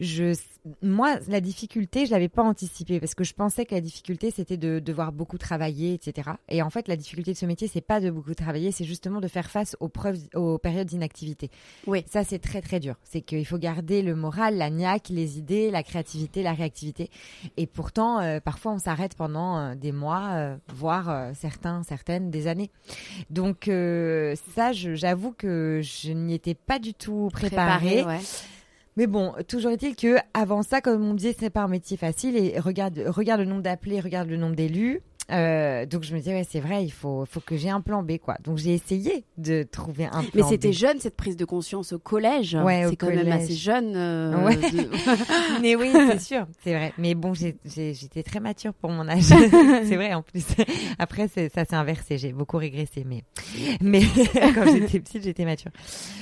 je 0.00 0.34
moi 0.82 1.16
la 1.28 1.40
difficulté, 1.40 2.06
je 2.06 2.10
l'avais 2.10 2.28
pas 2.28 2.42
anticipé 2.42 2.98
parce 2.98 3.14
que 3.14 3.24
je 3.24 3.34
pensais 3.34 3.66
que 3.66 3.74
la 3.74 3.80
difficulté 3.80 4.30
c'était 4.36 4.56
de 4.56 4.78
devoir 4.78 5.12
beaucoup 5.12 5.38
travailler, 5.38 5.94
etc. 5.94 6.30
Et 6.48 6.62
en 6.62 6.70
fait, 6.70 6.88
la 6.88 6.96
difficulté 6.96 7.32
de 7.32 7.36
ce 7.36 7.46
métier, 7.46 7.68
c'est 7.68 7.80
pas 7.80 8.00
de 8.00 8.10
beaucoup 8.10 8.34
travailler, 8.34 8.70
c'est 8.70 8.84
justement 8.84 9.20
de 9.20 9.28
faire 9.28 9.50
face 9.50 9.76
aux 9.80 9.88
preuves, 9.88 10.18
aux 10.34 10.58
périodes 10.58 10.86
d'inactivité. 10.86 11.50
Oui. 11.86 12.04
Ça, 12.06 12.22
c'est 12.22 12.38
très 12.38 12.60
très 12.60 12.80
dur. 12.80 12.96
C'est 13.02 13.22
qu'il 13.22 13.46
faut 13.46 13.58
garder 13.58 14.02
le 14.02 14.14
moral, 14.14 14.56
la 14.56 14.70
niaque, 14.70 15.08
les 15.08 15.38
idées, 15.38 15.70
la 15.70 15.82
créativité, 15.82 16.42
la 16.42 16.52
réactivité. 16.52 17.10
Et 17.56 17.66
pourtant, 17.66 18.20
euh, 18.20 18.40
parfois, 18.40 18.72
on 18.72 18.78
s'arrête 18.78 19.14
pendant 19.14 19.58
euh, 19.58 19.74
des 19.74 19.92
mois, 19.92 20.30
euh, 20.34 20.56
voire 20.74 21.30
certains, 21.34 21.82
certaines, 21.82 22.30
des 22.30 22.46
années. 22.46 22.70
Donc 23.30 23.70
ça, 24.54 24.72
j'avoue 24.72 25.32
que 25.32 25.80
je 25.82 26.12
n'y 26.12 26.34
étais 26.34 26.54
pas 26.54 26.78
du 26.78 26.94
tout 26.94 27.28
préparée. 27.32 28.04
ouais. 28.04 28.20
Mais 28.96 29.06
bon, 29.06 29.34
toujours 29.46 29.72
est-il 29.72 29.94
que 29.94 30.16
avant 30.32 30.62
ça, 30.62 30.80
comme 30.80 31.04
on 31.04 31.12
disait, 31.12 31.36
c'est 31.38 31.50
pas 31.50 31.62
un 31.62 31.68
métier 31.68 31.98
facile 31.98 32.36
et 32.36 32.58
regarde, 32.58 33.02
regarde 33.06 33.40
le 33.40 33.46
nombre 33.46 33.62
d'appelés, 33.62 34.00
regarde 34.00 34.28
le 34.28 34.38
nombre 34.38 34.56
d'élus. 34.56 35.02
Euh, 35.32 35.86
donc 35.86 36.04
je 36.04 36.14
me 36.14 36.18
disais 36.18 36.34
ouais 36.34 36.46
c'est 36.48 36.60
vrai 36.60 36.84
il 36.84 36.92
faut 36.92 37.24
faut 37.28 37.40
que 37.40 37.56
j'ai 37.56 37.68
un 37.68 37.80
plan 37.80 38.04
B 38.04 38.18
quoi. 38.18 38.36
Donc 38.44 38.58
j'ai 38.58 38.74
essayé 38.74 39.24
de 39.38 39.64
trouver 39.64 40.04
un 40.04 40.22
plan 40.22 40.30
mais 40.34 40.42
c'était 40.44 40.72
jeune 40.72 41.00
cette 41.00 41.16
prise 41.16 41.36
de 41.36 41.44
conscience 41.44 41.92
au 41.92 41.98
collège. 41.98 42.54
Ouais, 42.54 42.86
c'est 42.88 42.94
quand 42.94 43.08
même 43.08 43.32
assez 43.32 43.54
jeune 43.54 43.96
euh, 43.96 44.44
ouais. 44.44 44.54
de... 44.54 44.88
mais 45.62 45.74
oui 45.74 45.90
c'est 45.92 46.20
sûr. 46.20 46.46
C'est 46.62 46.74
vrai. 46.74 46.92
Mais 46.96 47.14
bon 47.14 47.34
j'étais 47.34 48.22
très 48.22 48.38
mature 48.38 48.72
pour 48.72 48.90
mon 48.90 49.08
âge. 49.08 49.22
C'est 49.86 49.96
vrai 49.96 50.14
en 50.14 50.22
plus. 50.22 50.46
Après 50.98 51.26
ça 51.28 51.48
s'est 51.48 51.74
inversé. 51.74 52.18
J'ai 52.18 52.32
beaucoup 52.32 52.58
régressé 52.58 53.04
mais 53.04 53.24
mais 53.80 54.02
quand 54.54 54.72
j'étais 54.72 55.00
petite 55.00 55.24
j'étais 55.24 55.44
mature. 55.44 55.72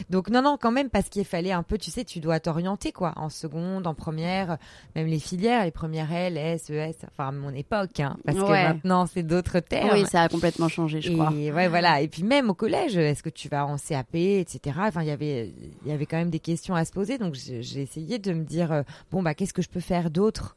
Donc 0.08 0.30
non 0.30 0.40
non 0.40 0.56
quand 0.58 0.72
même 0.72 0.88
parce 0.88 1.10
qu'il 1.10 1.26
fallait 1.26 1.52
un 1.52 1.62
peu 1.62 1.76
tu 1.76 1.90
sais 1.90 2.04
tu 2.04 2.20
dois 2.20 2.40
t'orienter 2.40 2.90
quoi 2.92 3.12
en 3.16 3.28
seconde 3.28 3.86
en 3.86 3.94
première 3.94 4.56
même 4.96 5.08
les 5.08 5.18
filières 5.18 5.64
les 5.64 5.70
premières 5.70 6.10
L 6.10 6.38
S 6.38 6.70
E 6.70 6.74
S 6.74 6.96
enfin 7.10 7.28
à 7.28 7.32
mon 7.32 7.52
époque 7.52 8.00
hein, 8.00 8.16
parce 8.24 8.38
que 8.38 8.50
maintenant 8.50 8.93
c'est 9.06 9.22
d'autres 9.22 9.60
termes. 9.60 9.90
Oui, 9.92 10.04
ça 10.06 10.22
a 10.22 10.28
complètement 10.28 10.68
changé, 10.68 11.00
je 11.00 11.10
et, 11.10 11.14
crois. 11.14 11.30
Ouais, 11.30 11.68
voilà. 11.68 12.00
Et 12.00 12.08
puis 12.08 12.22
même 12.22 12.50
au 12.50 12.54
collège, 12.54 12.96
est-ce 12.96 13.22
que 13.22 13.30
tu 13.30 13.48
vas 13.48 13.66
en 13.66 13.76
CAP, 13.76 14.14
etc. 14.14 14.76
Enfin, 14.80 15.02
il 15.02 15.08
y 15.08 15.10
avait, 15.10 15.52
il 15.84 15.90
y 15.90 15.92
avait 15.92 16.06
quand 16.06 16.16
même 16.16 16.30
des 16.30 16.40
questions 16.40 16.74
à 16.74 16.84
se 16.84 16.92
poser. 16.92 17.18
Donc 17.18 17.34
j'ai 17.34 17.80
essayé 17.80 18.18
de 18.18 18.32
me 18.32 18.44
dire, 18.44 18.72
euh, 18.72 18.82
bon 19.10 19.22
bah, 19.22 19.34
qu'est-ce 19.34 19.54
que 19.54 19.62
je 19.62 19.68
peux 19.68 19.80
faire 19.80 20.10
d'autre? 20.10 20.56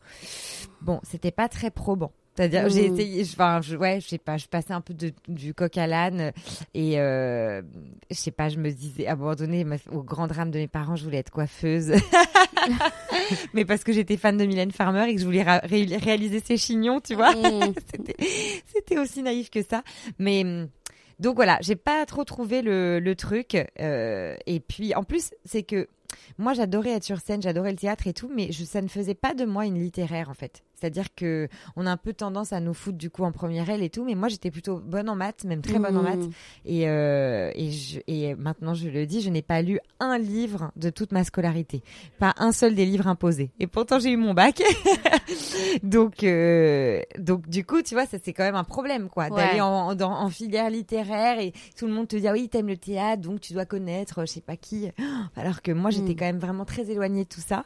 Bon, 0.81 0.99
c'était 1.03 1.31
pas 1.31 1.49
très 1.49 1.71
probant. 1.71 2.11
C'est-à-dire, 2.37 2.69
j'ai 2.69 2.89
mmh. 2.89 2.93
essayé, 2.93 3.23
enfin, 3.23 3.61
je, 3.61 3.75
ouais, 3.75 3.99
je 3.99 4.09
sais 4.09 4.19
pas, 4.19 4.37
je 4.37 4.45
passais 4.45 4.73
un 4.73 4.81
peu 4.81 4.93
de, 4.93 5.11
du 5.27 5.55
coq 5.55 5.75
à 5.75 5.87
l'âne 5.87 6.33
et 6.75 6.99
euh, 6.99 7.63
je 8.11 8.15
sais 8.15 8.29
pas, 8.29 8.49
je 8.49 8.57
me 8.57 8.69
disais, 8.69 9.07
abandonné 9.07 9.65
au 9.91 10.03
grand 10.03 10.27
drame 10.27 10.51
de 10.51 10.59
mes 10.59 10.67
parents, 10.67 10.95
je 10.95 11.03
voulais 11.03 11.17
être 11.17 11.31
coiffeuse. 11.31 11.93
Mais 13.53 13.65
parce 13.65 13.83
que 13.83 13.91
j'étais 13.91 14.17
fan 14.17 14.37
de 14.37 14.45
Mylène 14.45 14.71
Farmer 14.71 15.09
et 15.09 15.15
que 15.15 15.21
je 15.21 15.25
voulais 15.25 15.41
réaliser 15.41 16.39
ses 16.39 16.57
chignons, 16.57 16.99
tu 16.99 17.15
vois. 17.15 17.33
Mmh. 17.33 17.73
C'était 18.67 18.99
aussi 18.99 19.23
naïf 19.23 19.49
que 19.49 19.63
ça. 19.63 19.81
Mais 20.19 20.67
donc 21.19 21.35
voilà, 21.37 21.57
j'ai 21.61 21.75
pas 21.75 22.05
trop 22.05 22.23
trouvé 22.23 22.61
le, 22.61 22.99
le 22.99 23.15
truc. 23.15 23.57
Euh, 23.79 24.35
et 24.45 24.59
puis, 24.59 24.93
en 24.93 25.03
plus, 25.03 25.31
c'est 25.43 25.63
que 25.63 25.87
moi, 26.37 26.53
j'adorais 26.53 26.91
être 26.91 27.03
sur 27.03 27.19
scène, 27.19 27.41
j'adorais 27.41 27.71
le 27.71 27.77
théâtre 27.77 28.05
et 28.07 28.13
tout, 28.13 28.29
mais 28.33 28.51
je, 28.51 28.63
ça 28.63 28.81
ne 28.81 28.87
faisait 28.87 29.15
pas 29.15 29.33
de 29.33 29.45
moi 29.45 29.65
une 29.65 29.79
littéraire 29.79 30.29
en 30.29 30.33
fait. 30.33 30.63
C'est-à-dire 30.79 31.13
que 31.15 31.47
on 31.75 31.87
a 31.87 31.91
un 31.91 31.97
peu 31.97 32.13
tendance 32.13 32.53
à 32.53 32.59
nous 32.59 32.73
foutre 32.75 32.97
du 32.97 33.09
coup 33.09 33.23
en 33.23 33.31
première 33.31 33.67
aile 33.69 33.81
et 33.81 33.89
tout, 33.89 34.03
mais 34.03 34.13
moi 34.13 34.27
j'étais 34.27 34.51
plutôt 34.51 34.77
bonne 34.77 35.09
en 35.09 35.15
maths, 35.15 35.43
même 35.43 35.61
très 35.61 35.79
bonne 35.79 35.97
en 35.97 36.03
maths. 36.03 36.19
Mmh. 36.19 36.31
Et, 36.65 36.87
euh, 36.87 37.51
et, 37.55 37.71
je, 37.71 37.99
et 38.05 38.35
maintenant 38.35 38.75
je 38.75 38.87
le 38.87 39.07
dis, 39.07 39.21
je 39.21 39.29
n'ai 39.31 39.41
pas 39.41 39.61
lu 39.63 39.79
un 39.99 40.19
livre 40.19 40.71
de 40.75 40.91
toute 40.91 41.11
ma 41.11 41.23
scolarité, 41.23 41.81
pas 42.19 42.35
un 42.37 42.51
seul 42.51 42.75
des 42.75 42.85
livres 42.85 43.07
imposés. 43.07 43.49
Et 43.59 43.65
pourtant 43.65 43.97
j'ai 43.97 44.11
eu 44.11 44.17
mon 44.17 44.35
bac. 44.35 44.61
donc 45.83 46.23
euh, 46.23 47.01
donc 47.17 47.49
du 47.49 47.65
coup 47.65 47.81
tu 47.81 47.95
vois 47.95 48.05
ça 48.05 48.17
c'est 48.23 48.33
quand 48.33 48.43
même 48.43 48.55
un 48.55 48.63
problème 48.63 49.09
quoi, 49.09 49.29
ouais. 49.29 49.35
d'aller 49.35 49.61
en, 49.61 49.89
en, 49.89 50.01
en, 50.01 50.29
filière 50.29 50.69
littéraire 50.69 51.39
et 51.39 51.53
tout 51.75 51.87
le 51.87 51.93
monde 51.93 52.07
te 52.07 52.15
dit 52.15 52.27
ah 52.27 52.33
oui 52.33 52.49
t'aimes 52.49 52.67
le 52.67 52.77
théâtre 52.77 53.23
donc 53.23 53.41
tu 53.41 53.53
dois 53.53 53.65
connaître 53.65 54.21
je 54.21 54.31
sais 54.31 54.41
pas 54.41 54.57
qui, 54.57 54.89
alors 55.35 55.63
que 55.63 55.71
moi 55.71 55.89
j'étais 55.89 56.13
mmh. 56.13 56.17
quand 56.17 56.25
même 56.25 56.39
vraiment 56.39 56.65
très 56.65 56.91
éloignée 56.91 57.23
de 57.23 57.29
tout 57.29 57.41
ça. 57.41 57.65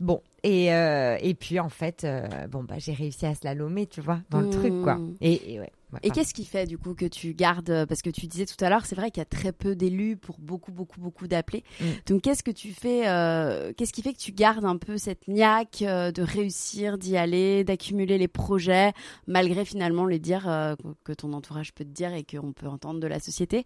Bon 0.00 0.22
et, 0.42 0.72
euh, 0.72 1.16
et 1.20 1.34
puis 1.34 1.60
en 1.60 1.68
fait, 1.68 2.04
euh, 2.04 2.26
bon 2.48 2.64
bah 2.64 2.76
j'ai 2.78 2.92
réussi 2.92 3.26
à 3.26 3.34
slalomer, 3.34 3.86
tu 3.86 4.00
vois, 4.00 4.20
dans 4.30 4.40
mmh. 4.40 4.44
le 4.44 4.50
truc 4.50 4.82
quoi. 4.82 4.98
Et, 5.20 5.54
et 5.54 5.60
ouais. 5.60 5.72
Ouais, 5.92 5.98
et 6.04 6.10
qu'est-ce 6.10 6.34
qui 6.34 6.44
fait 6.44 6.66
du 6.66 6.78
coup 6.78 6.94
que 6.94 7.06
tu 7.06 7.34
gardes 7.34 7.84
Parce 7.86 8.00
que 8.02 8.10
tu 8.10 8.26
disais 8.26 8.46
tout 8.46 8.62
à 8.64 8.68
l'heure, 8.68 8.86
c'est 8.86 8.94
vrai 8.94 9.10
qu'il 9.10 9.20
y 9.20 9.22
a 9.22 9.24
très 9.26 9.50
peu 9.50 9.74
d'élus 9.74 10.16
pour 10.16 10.38
beaucoup, 10.38 10.70
beaucoup, 10.70 11.00
beaucoup 11.00 11.26
d'appelés. 11.26 11.64
Mm. 11.80 11.84
Donc 12.06 12.22
qu'est-ce 12.22 12.44
que 12.44 12.50
tu 12.52 12.72
fais 12.72 13.08
euh, 13.08 13.72
Qu'est-ce 13.76 13.92
qui 13.92 14.02
fait 14.02 14.12
que 14.12 14.18
tu 14.18 14.32
gardes 14.32 14.64
un 14.64 14.76
peu 14.76 14.98
cette 14.98 15.26
niaque 15.26 15.82
euh, 15.82 16.12
de 16.12 16.22
réussir, 16.22 16.96
d'y 16.96 17.16
aller, 17.16 17.64
d'accumuler 17.64 18.18
les 18.18 18.28
projets, 18.28 18.92
malgré 19.26 19.64
finalement 19.64 20.06
les 20.06 20.20
dire 20.20 20.48
euh, 20.48 20.76
que 21.02 21.12
ton 21.12 21.32
entourage 21.32 21.74
peut 21.74 21.84
te 21.84 21.90
dire 21.90 22.14
et 22.14 22.24
qu'on 22.24 22.52
peut 22.52 22.68
entendre 22.68 23.00
de 23.00 23.06
la 23.08 23.18
société? 23.18 23.64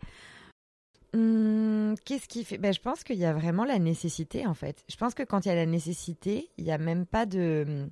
Hum, 1.15 1.95
Qu'est-ce 2.05 2.27
qui 2.27 2.45
fait 2.45 2.59
ben, 2.59 2.75
Je 2.75 2.81
pense 2.81 3.05
qu'il 3.05 3.17
y 3.17 3.25
a 3.25 3.33
vraiment 3.33 3.65
la 3.65 3.79
nécessité 3.79 4.47
en 4.47 4.55
fait. 4.55 4.85
Je 4.91 4.97
pense 4.97 5.15
que 5.15 5.23
quand 5.23 5.47
il 5.47 5.49
y 5.49 5.53
a 5.53 5.55
la 5.55 5.67
nécessité, 5.67 6.51
il 6.59 6.65
n'y 6.65 6.73
a 6.73 6.79
même 6.79 7.07
pas 7.07 7.25
de 7.25 7.87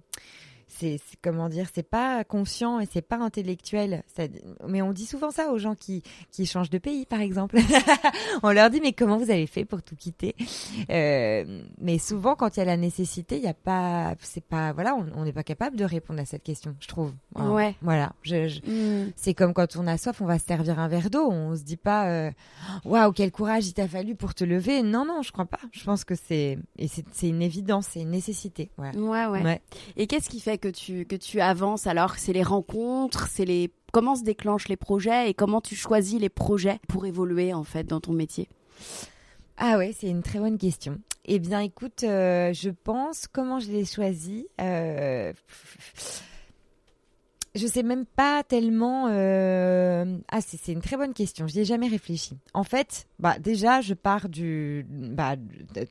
c'est 0.79 0.99
comment 1.23 1.49
dire, 1.49 1.69
c'est 1.75 1.83
pas 1.89 2.25
conscient 2.25 2.81
et 2.81 2.87
c'est 2.91 3.03
pas 3.03 3.19
intellectuel. 3.19 4.03
Ça, 4.17 4.25
mais 4.67 4.83
on 4.83 4.93
dit 4.93 5.07
souvent 5.07 5.31
ça 5.31 5.53
aux 5.53 5.59
gens 5.59 5.75
qui 5.75 6.03
qui 6.31 6.47
changent 6.47 6.71
de 6.71 6.79
pays, 6.79 7.07
par 7.07 7.21
exemple. 7.21 7.59
on 8.43 8.51
leur 8.51 8.71
dit 8.71 8.81
mais 8.81 8.93
comment 8.93 9.19
vous 9.19 9.31
avez 9.31 9.47
fait 9.47 9.65
pour 9.65 9.83
tout 9.83 9.97
quitter? 9.97 10.35
Euh, 10.91 11.63
Mais 11.79 11.99
souvent, 11.99 12.35
quand 12.35 12.57
il 12.57 12.61
y 12.61 12.63
a 12.63 12.67
la 12.67 12.77
nécessité, 12.77 13.37
il 13.37 13.43
y 13.43 13.49
a 13.49 13.55
pas, 13.55 14.15
c'est 14.21 14.45
pas, 14.45 14.73
voilà, 14.73 14.95
on 14.95 15.25
n'est 15.25 15.33
pas 15.33 15.43
capable 15.43 15.77
de 15.77 15.85
répondre 15.85 16.21
à 16.21 16.25
cette 16.25 16.43
question, 16.43 16.75
je 16.81 16.89
trouve. 16.89 17.13
Alors, 17.35 17.55
ouais. 17.55 17.75
Voilà. 17.83 18.13
Je, 18.23 18.49
je, 18.49 18.61
mm. 18.61 19.13
C'est 19.17 19.35
comme 19.35 19.55
quand 19.55 19.77
on 19.77 19.87
a 19.87 19.97
soif, 19.99 20.21
on 20.21 20.27
va 20.27 20.39
se 20.39 20.47
servir 20.47 20.79
un 20.79 20.89
verre 20.89 21.11
d'eau. 21.11 21.31
On 21.31 21.57
se 21.57 21.63
dit 21.63 21.77
pas, 21.77 22.09
euh, 22.09 22.31
waouh, 22.85 23.07
wow, 23.07 23.13
quel 23.13 23.31
courage 23.31 23.67
il 23.67 23.75
t'a 23.75 23.89
fallu 23.89 24.15
pour 24.15 24.35
te 24.35 24.45
lever. 24.45 24.83
Non, 24.83 25.05
non, 25.05 25.23
je 25.23 25.33
crois 25.33 25.47
pas. 25.47 25.61
Je 25.73 25.85
pense 25.85 26.05
que 26.05 26.15
c'est 26.15 26.59
et 26.79 26.89
c'est 26.89 27.29
une 27.29 27.43
évidence, 27.43 27.89
c'est 27.91 28.01
une 28.01 28.11
nécessité. 28.11 28.71
Ouais, 28.79 28.95
ouais. 28.97 29.43
ouais. 29.43 29.63
Et 29.97 30.07
qu'est-ce 30.07 30.29
qui 30.29 30.41
fait 30.41 30.59
que 30.71 31.17
tu, 31.17 31.41
avances 31.41 31.87
alors 31.87 32.17
C'est 32.17 32.33
les 32.33 32.43
rencontres, 32.43 33.29
c'est 33.29 33.45
les 33.45 33.71
comment 33.93 34.17
se 34.17 34.23
déclenchent 34.23 34.69
les 34.69 34.77
projets 34.77 35.29
et 35.29 35.35
comment 35.35 35.61
tu 35.61 35.77
choisis 35.77 36.19
les 36.19 36.31
projets 36.31 36.81
pour 36.89 37.05
évoluer 37.05 37.53
en 37.53 37.65
fait 37.65 37.85
dans 37.85 38.01
ton 38.01 38.13
métier? 38.13 38.49
Ah 39.59 39.77
ouais, 39.77 39.95
c'est 39.99 40.09
une 40.09 40.23
très 40.23 40.39
bonne 40.39 40.59
question. 40.59 40.99
Eh 41.25 41.39
bien, 41.39 41.61
écoute, 41.61 42.03
euh, 42.05 42.53
je 42.53 42.71
pense 42.71 43.29
comment 43.29 43.61
je 43.61 43.71
l'ai 43.71 43.85
choisi. 43.85 44.49
Euh 44.61 45.33
je 47.55 47.67
sais 47.67 47.83
même 47.83 48.07
pas 48.07 48.43
tellement. 48.43 49.09
Euh... 49.11 50.19
Ah, 50.31 50.41
c'est 50.41 50.73
une 50.73 50.81
très 50.81 50.97
bonne 50.97 51.13
question. 51.13 51.47
Je 51.47 51.55
n'y 51.55 51.61
ai 51.61 51.65
jamais 51.65 51.89
réfléchi. 51.89 52.39
En 52.55 52.65
fait, 52.65 53.07
bah 53.19 53.39
déjà, 53.39 53.81
je 53.83 53.93
pars 53.93 54.29
du, 54.29 54.87
bah 54.89 55.37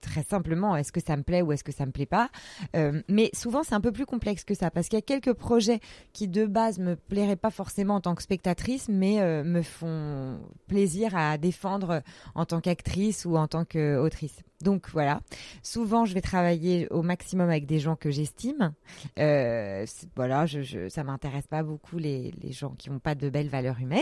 très 0.01 0.23
simplement, 0.23 0.75
est-ce 0.75 0.91
que 0.91 0.99
ça 0.99 1.15
me 1.15 1.23
plaît 1.23 1.41
ou 1.43 1.51
est-ce 1.51 1.63
que 1.63 1.71
ça 1.71 1.85
me 1.85 1.91
plaît 1.91 2.07
pas? 2.07 2.29
Euh, 2.75 3.01
mais 3.07 3.29
souvent, 3.33 3.63
c'est 3.63 3.75
un 3.75 3.81
peu 3.81 3.91
plus 3.91 4.07
complexe 4.07 4.43
que 4.43 4.55
ça 4.55 4.71
parce 4.71 4.87
qu'il 4.87 4.97
y 4.97 5.01
a 5.01 5.03
quelques 5.03 5.33
projets 5.33 5.79
qui 6.13 6.27
de 6.27 6.45
base 6.45 6.79
me 6.79 6.95
plairaient 6.95 7.35
pas 7.35 7.51
forcément 7.51 7.95
en 7.95 8.01
tant 8.01 8.15
que 8.15 8.23
spectatrice, 8.23 8.89
mais 8.89 9.21
euh, 9.21 9.43
me 9.43 9.61
font 9.61 10.39
plaisir 10.67 11.15
à 11.15 11.37
défendre 11.37 12.01
en 12.33 12.45
tant 12.45 12.59
qu'actrice 12.59 13.25
ou 13.25 13.37
en 13.37 13.47
tant 13.47 13.65
qu'autrice. 13.65 14.39
Donc 14.61 14.89
voilà, 14.91 15.21
souvent 15.63 16.05
je 16.05 16.13
vais 16.13 16.21
travailler 16.21 16.87
au 16.91 17.01
maximum 17.01 17.49
avec 17.49 17.65
des 17.65 17.79
gens 17.79 17.95
que 17.95 18.11
j'estime. 18.11 18.73
Voilà, 19.17 20.45
ça 20.89 21.03
m'intéresse 21.03 21.47
pas 21.51 21.63
beaucoup 21.63 21.97
les, 21.97 22.33
les 22.41 22.53
gens 22.53 22.73
qui 22.77 22.89
n'ont 22.89 22.99
pas 22.99 23.13
de 23.13 23.29
belles 23.29 23.49
valeurs 23.49 23.79
humaines. 23.81 24.01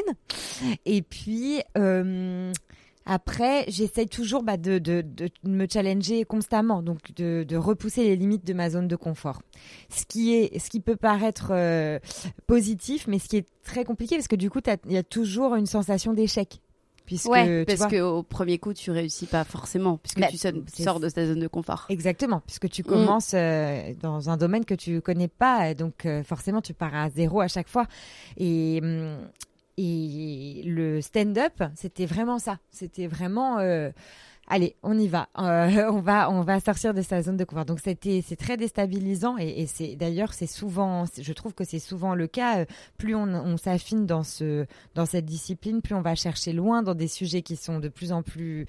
Et 0.86 1.02
puis 1.02 1.62
euh, 1.78 2.54
après, 3.06 3.66
j'essaye 3.68 4.08
toujours 4.08 4.44
bah, 4.44 4.58
de, 4.58 4.78
de, 4.78 5.02
de, 5.02 5.30
me 5.44 5.66
challenger 5.68 6.26
constamment, 6.26 6.84
donc 6.84 7.00
de, 7.16 7.44
de, 7.44 7.58
repousser 7.58 8.04
les 8.04 8.16
limites 8.16 8.46
de 8.46 8.54
ma 8.54 8.70
zone 8.70 8.88
de 8.88 8.96
confort. 8.96 9.42
Ce 9.90 10.06
qui 10.06 10.36
est, 10.36 10.60
ce 10.60 10.70
qui 10.70 10.80
peut 10.80 10.96
paraître 10.96 11.48
euh, 11.50 11.98
positif, 12.46 13.08
mais 13.08 13.18
ce 13.18 13.28
qui 13.28 13.38
est 13.38 13.48
très 13.64 13.84
compliqué 13.84 14.16
parce 14.16 14.28
que 14.28 14.36
du 14.36 14.52
coup, 14.52 14.60
il 14.86 14.94
y 14.94 14.98
a 14.98 15.04
toujours 15.04 15.56
une 15.56 15.66
sensation 15.66 16.14
d'échec 16.14 16.62
puisque 17.10 17.28
ouais, 17.30 17.66
parce 17.66 17.88
qu'au 17.88 18.22
premier 18.22 18.60
coup, 18.60 18.72
tu 18.72 18.92
réussis 18.92 19.26
pas 19.26 19.44
forcément, 19.44 19.98
puisque 19.98 20.20
Bah, 20.20 20.28
tu 20.28 20.84
sors 20.84 21.00
de 21.00 21.10
ta 21.10 21.26
zone 21.26 21.40
de 21.40 21.48
confort. 21.48 21.88
Exactement, 21.90 22.44
puisque 22.46 22.66
Mm. 22.66 22.70
tu 22.70 22.84
commences 22.84 23.32
euh, 23.34 23.96
dans 24.00 24.30
un 24.30 24.38
domaine 24.38 24.64
que 24.64 24.76
tu 24.76 25.02
connais 25.02 25.28
pas, 25.28 25.74
donc 25.74 26.06
euh, 26.06 26.22
forcément 26.24 26.62
tu 26.62 26.76
pars 26.76 26.94
à 26.94 27.10
zéro 27.10 27.42
à 27.42 27.48
chaque 27.48 27.68
fois. 27.68 27.88
Et, 28.38 28.80
hum, 28.84 29.18
et 29.78 30.62
le 30.66 31.02
stand-up, 31.02 31.64
c'était 31.76 32.06
vraiment 32.06 32.38
ça. 32.38 32.60
C'était 32.70 33.08
vraiment, 33.08 33.58
euh, 33.58 33.90
allez, 34.50 34.76
on 34.84 34.98
y 35.00 35.08
va, 35.08 35.30
Euh, 35.40 35.90
on 35.92 36.00
va, 36.02 36.30
on 36.32 36.42
va 36.42 36.60
sortir 36.60 36.94
de 36.94 37.02
sa 37.02 37.22
zone 37.22 37.38
de 37.38 37.44
confort. 37.44 37.66
Donc 37.66 37.80
c'était, 37.84 38.24
c'est 38.28 38.36
très 38.36 38.58
déstabilisant 38.58 39.38
et, 39.38 39.62
et 39.62 39.68
c'est 39.68 39.96
d'ailleurs 39.96 40.34
c'est 40.34 40.48
souvent, 40.48 41.06
je 41.20 41.34
trouve 41.34 41.54
que 41.54 41.64
c'est 41.64 41.80
souvent 41.80 42.16
le 42.16 42.28
cas. 42.28 42.60
euh, 42.60 42.66
Plus 42.98 43.16
on, 43.16 43.24
on 43.34 43.58
s'affine 43.58 44.06
dans 44.06 44.24
ce, 44.24 44.66
dans 44.96 45.06
cette 45.06 45.26
discipline, 45.26 45.82
plus 45.82 45.96
on 45.96 46.02
va 46.02 46.16
chercher 46.16 46.52
loin 46.54 46.84
dans 46.84 46.96
des 46.96 47.08
sujets 47.08 47.42
qui 47.42 47.56
sont 47.56 47.80
de 47.80 47.88
plus 47.88 48.12
en 48.12 48.24
plus 48.24 48.66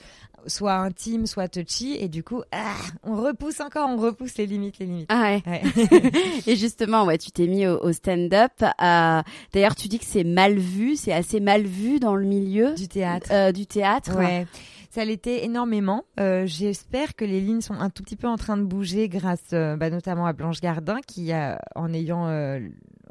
soit 0.46 0.74
intimes, 0.76 1.26
soit 1.26 1.48
touchy, 1.48 1.96
et 2.00 2.08
du 2.08 2.22
coup, 2.24 2.42
ah, 2.50 2.74
on 3.02 3.14
repousse 3.16 3.60
encore, 3.60 3.90
on 3.90 3.98
repousse 3.98 4.38
les 4.38 4.46
limites, 4.46 4.78
les 4.78 4.86
limites. 4.86 5.10
Ah 5.12 5.20
ouais. 5.22 5.42
Ouais. 5.46 5.62
Et 6.46 6.56
justement, 6.56 7.04
ouais, 7.04 7.18
tu 7.18 7.30
t'es 7.30 7.46
mis 7.46 7.66
au, 7.66 7.78
au 7.82 7.92
stand-up. 7.92 8.52
euh, 8.62 9.20
D'ailleurs, 9.52 9.74
tu 9.76 9.88
dis 9.88 9.98
que 9.98 10.06
c'est 10.06 10.24
mal 10.24 10.56
vu, 10.58 10.96
c'est 10.96 11.12
assez 11.12 11.40
mal 11.40 11.64
vu 11.64 12.00
dans 12.00 12.16
le 12.16 12.24
milieu 12.24 12.74
du 12.74 12.88
théâtre. 12.88 13.28
euh, 13.30 13.52
du 13.52 13.66
théâtre. 13.66 14.16
Ouais. 14.16 14.46
Ça 14.90 15.04
l'était 15.04 15.44
énormément. 15.44 16.04
Euh, 16.18 16.46
J'espère 16.46 17.14
que 17.14 17.24
les 17.24 17.40
lignes 17.40 17.60
sont 17.60 17.74
un 17.74 17.90
tout 17.90 18.02
petit 18.02 18.16
peu 18.16 18.26
en 18.26 18.36
train 18.36 18.56
de 18.56 18.64
bouger 18.64 19.08
grâce 19.08 19.52
euh, 19.52 19.76
bah, 19.76 19.88
notamment 19.88 20.26
à 20.26 20.32
Blanche 20.32 20.60
Gardin 20.60 21.00
qui, 21.06 21.30
a, 21.32 21.60
en 21.76 21.92
ayant 21.92 22.26
euh, 22.26 22.58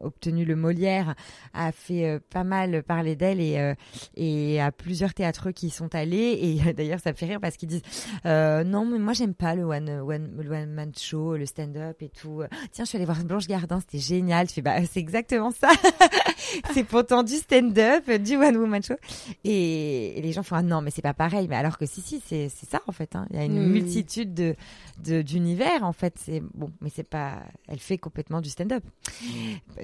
obtenu 0.02 0.46
le 0.46 0.56
Molière, 0.56 1.16
a 1.54 1.72
fait 1.72 2.06
euh, 2.06 2.20
pas 2.30 2.44
mal 2.44 2.84
parler 2.84 3.16
d'elle 3.16 3.40
et, 3.42 3.58
euh, 3.58 3.74
et 4.16 4.62
à 4.62 4.72
plusieurs 4.72 5.14
théâtreux 5.14 5.52
qui 5.52 5.68
y 5.68 5.70
sont 5.70 5.94
allés. 5.96 6.38
Et 6.66 6.74
d'ailleurs, 6.74 7.00
ça 7.00 7.12
me 7.12 7.16
fait 7.18 7.26
rire 7.28 7.40
parce 7.42 7.58
qu'ils 7.58 7.70
disent 7.70 7.82
euh, 8.26 8.64
Non, 8.64 8.86
mais 8.86 9.00
moi, 9.00 9.14
j'aime 9.14 9.34
pas 9.34 9.56
le 9.56 9.64
one, 9.64 9.90
one, 9.90 10.32
le 10.40 10.50
one 10.52 10.72
man 10.72 10.92
show, 10.98 11.36
le 11.38 11.46
stand-up 11.46 11.98
et 12.02 12.10
tout. 12.10 12.42
Tiens, 12.72 12.86
je 12.86 12.90
suis 12.90 12.96
allée 12.98 13.06
voir 13.06 13.24
Blanche 13.24 13.48
Gardin, 13.48 13.80
c'était 13.80 14.00
génial. 14.00 14.48
Tu 14.48 14.56
fais 14.56 14.62
Bah, 14.62 14.78
c'est 14.86 15.00
exactement 15.00 15.52
ça. 15.52 15.70
c'est 16.74 16.84
pourtant 16.84 17.24
du 17.24 17.36
stand-up, 17.36 18.10
du 18.12 18.36
one 18.38 18.58
woman 18.58 18.84
show. 18.84 18.96
Et, 19.44 20.18
et 20.18 20.22
les 20.22 20.32
gens 20.32 20.44
font 20.44 20.56
ah 20.56 20.62
non 20.62 20.82
mais 20.82 20.92
c'est 20.92 21.02
pas 21.02 21.14
pareil 21.14 21.48
mais 21.50 21.56
alors 21.56 21.78
que 21.78 21.86
si 21.86 22.02
si 22.02 22.22
c'est 22.26 22.50
c'est 22.50 22.70
ça 22.70 22.82
en 22.88 22.92
fait 22.92 23.16
hein. 23.16 23.26
il 23.30 23.36
y 23.36 23.40
a 23.40 23.46
une 23.46 23.60
Mm. 23.60 23.72
multitude 23.72 24.34
de 24.34 24.56
de- 25.04 25.22
d'univers 25.22 25.84
en 25.84 25.94
fait 25.94 26.14
c'est 26.18 26.42
bon 26.54 26.72
mais 26.82 26.90
c'est 26.94 27.08
pas 27.08 27.40
elle 27.68 27.80
fait 27.80 27.98
complètement 27.98 28.42
du 28.42 28.50
stand-up 28.50 28.84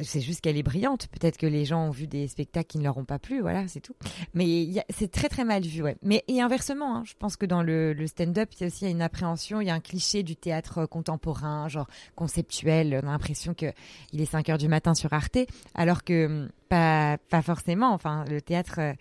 c'est 0.05 0.21
juste 0.21 0.41
qu'elle 0.41 0.57
est 0.57 0.63
brillante. 0.63 1.07
Peut-être 1.07 1.38
que 1.38 1.45
les 1.45 1.65
gens 1.65 1.88
ont 1.88 1.91
vu 1.91 2.07
des 2.07 2.27
spectacles 2.27 2.67
qui 2.67 2.77
ne 2.77 2.83
leur 2.83 2.97
ont 2.97 3.05
pas 3.05 3.19
plu 3.19 3.41
voilà 3.41 3.67
c'est 3.67 3.81
tout. 3.81 3.95
Mais 4.33 4.67
c'est 4.89 5.12
très 5.12 5.29
très 5.29 5.43
mal 5.43 5.63
vu 5.63 5.81
ouais. 5.81 5.97
Mais 6.01 6.24
et 6.27 6.41
inversement 6.41 6.97
hein, 6.97 7.03
je 7.05 7.13
pense 7.17 7.35
que 7.35 7.45
dans 7.45 7.63
le, 7.63 7.95
stand-up 8.07 8.50
il 8.53 8.62
y 8.62 8.63
a 8.63 8.67
aussi 8.67 8.89
une 8.89 9.01
appréhension 9.01 9.62
il 9.62 9.67
y 9.67 9.69
a 9.69 9.74
un 9.74 9.79
cliché 9.79 10.24
du 10.24 10.35
théâtre 10.35 10.85
contemporain 10.85 11.67
genre 11.67 11.88
conceptuel 12.15 13.00
on 13.03 13.07
a 13.07 13.12
l'impression 13.12 13.53
que 13.53 13.67
il 14.13 14.21
est 14.21 14.25
5 14.25 14.50
heures 14.50 14.57
du 14.57 14.67
matin 14.67 14.93
sur 14.93 15.12
Arte 15.13 15.38
alors 15.74 16.03
que 16.03 16.25
hum, 16.25 16.50
pas 16.69 17.17
pas 17.29 17.41
forcément. 17.41 17.93
Enfin 17.93 18.25
le 18.29 18.41
théâtre 18.41 18.75
euh, 18.79 18.93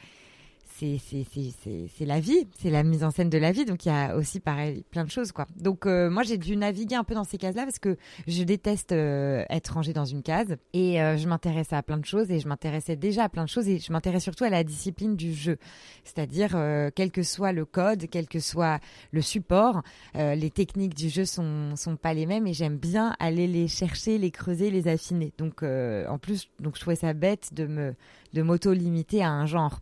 c'est 0.77 2.05
la 2.05 2.21
vie, 2.21 2.47
c'est 2.59 2.71
la 2.71 2.83
mise 2.83 3.05
en 3.05 3.11
scène 3.11 3.31
de 3.31 3.39
la 3.39 3.53
vie. 3.53 3.65
Donc 3.65 3.87
il 3.87 3.89
y 3.89 3.93
a 3.93 4.17
aussi 4.17 4.41
pareil 4.41 4.85
plein 4.91 5.05
de 5.05 5.11
choses. 5.11 5.33
Donc 5.57 5.87
euh, 5.87 6.11
moi 6.11 6.23
j'ai 6.25 6.37
dû 6.37 6.57
naviguer 6.57 6.97
un 6.97 7.05
peu 7.05 7.15
dans 7.15 7.25
ces 7.25 7.39
cases-là 7.39 7.65
parce 7.65 7.79
que 7.79 7.97
je 8.27 8.43
déteste 8.43 8.93
euh, 8.93 9.45
être 9.51 9.75
rangée 9.75 9.93
dans 9.93 10.05
une 10.05 10.23
case 10.23 10.57
et 10.73 11.01
euh, 11.01 11.17
je 11.17 11.29
m'intéressais 11.29 11.77
à 11.77 11.83
plein 11.83 11.99
de 11.99 12.05
choses 12.05 12.31
et 12.31 12.41
je 12.41 12.49
m'intéressais 12.49 12.97
déjà 12.97 13.25
à 13.25 13.29
plein 13.29 13.45
de 13.45 13.49
choses 13.49 13.69
et 13.69 13.79
je 13.79 13.93
m'intéresse 13.93 14.25
surtout 14.25 14.45
à 14.45 14.51
la 14.51 14.65
discipline 14.65 15.17
du 15.17 15.33
jeu, 15.33 15.59
c'est-à-dire 16.05 16.51
quel 16.95 17.11
que 17.11 17.23
soit 17.23 17.53
le 17.53 17.65
code, 17.65 18.07
quel 18.11 18.27
que 18.27 18.41
soit 18.41 18.81
le 19.13 19.23
support, 19.23 19.83
les 20.15 20.51
techniques 20.51 20.95
du 20.95 21.09
jeu 21.09 21.25
sont 21.25 21.77
sont 21.77 21.97
pas 21.97 22.15
les 22.15 22.27
mêmes 22.27 22.47
et 22.47 22.53
j'aime 22.53 22.77
bien 22.77 23.15
aller 23.19 23.47
les 23.47 23.69
chercher, 23.69 24.19
les 24.19 24.31
creuser, 24.31 24.71
les 24.71 24.89
affiner. 24.89 25.33
Donc 25.39 25.63
en 25.63 26.19
plus 26.19 26.49
donc 26.61 26.77
je 26.77 26.81
trouvais 26.81 26.97
ça 26.97 27.13
bête 27.13 27.53
de 27.53 27.67
me 27.67 27.95
de 28.35 28.43
m'auto-limiter 28.43 29.23
à 29.23 29.31
un 29.31 29.47
genre. 29.47 29.79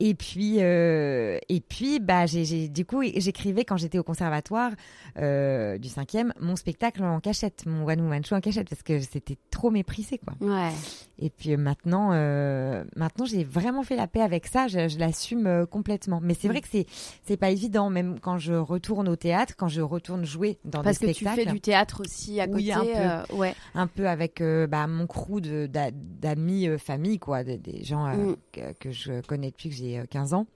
Et 0.00 0.14
puis, 0.14 0.56
euh, 0.58 1.38
et 1.48 1.60
puis, 1.60 2.00
bah, 2.00 2.26
j'ai, 2.26 2.68
du 2.68 2.84
coup, 2.84 3.02
j'écrivais 3.16 3.64
quand 3.64 3.76
j'étais 3.76 3.98
au 3.98 4.02
conservatoire 4.02 4.72
euh, 5.18 5.78
du 5.78 5.88
cinquième 5.88 6.32
mon 6.40 6.56
spectacle 6.56 7.04
en 7.04 7.20
cachette, 7.20 7.64
mon 7.66 7.86
one 7.86 8.00
woman 8.00 8.24
show 8.24 8.34
en 8.34 8.40
cachette, 8.40 8.68
parce 8.68 8.82
que 8.82 8.98
c'était 9.00 9.36
trop 9.50 9.70
méprisé, 9.70 10.18
quoi. 10.18 10.34
Ouais. 10.40 10.70
Et 11.18 11.30
puis 11.30 11.52
euh, 11.52 11.56
maintenant, 11.56 12.10
euh, 12.12 12.82
maintenant, 12.96 13.24
j'ai 13.24 13.44
vraiment 13.44 13.82
fait 13.82 13.94
la 13.96 14.06
paix 14.08 14.20
avec 14.22 14.46
ça. 14.46 14.66
Je, 14.66 14.88
je 14.88 14.98
l'assume 14.98 15.66
complètement. 15.70 16.20
Mais 16.22 16.34
c'est 16.34 16.48
vrai 16.48 16.60
que 16.60 16.68
c'est, 16.70 16.86
c'est 17.24 17.36
pas 17.36 17.50
évident, 17.50 17.90
même 17.90 18.18
quand 18.18 18.38
je 18.38 18.54
retourne 18.54 19.08
au 19.08 19.16
théâtre, 19.16 19.54
quand 19.56 19.68
je 19.68 19.80
retourne 19.82 20.24
jouer 20.24 20.58
dans 20.64 20.82
Parce 20.82 20.98
que 20.98 21.06
des 21.06 21.12
tu 21.14 21.24
spectacles 21.24 21.48
fais 21.48 21.52
du 21.52 21.60
théâtre 21.60 22.00
aussi 22.00 22.40
à 22.40 22.46
côté. 22.46 22.56
Oui, 22.56 22.72
un 22.72 23.24
peu. 23.28 23.34
ouais. 23.36 23.54
un 23.74 23.86
peu 23.86 24.08
avec 24.08 24.42
bah, 24.42 24.86
mon 24.86 25.06
crew 25.06 25.40
de- 25.40 25.66
d'a- 25.66 25.90
d'amis, 25.92 26.66
famille, 26.78 27.18
quoi, 27.18 27.44
des, 27.44 27.58
des 27.58 27.73
gens 27.82 28.06
euh, 28.06 28.14
Mm. 28.32 28.36
que, 28.52 28.72
que 28.74 28.90
je 28.92 29.20
connais 29.22 29.50
depuis 29.50 29.70
que 29.70 29.74
j'ai 29.74 29.98
euh, 29.98 30.04
15 30.08 30.34
ans. 30.34 30.46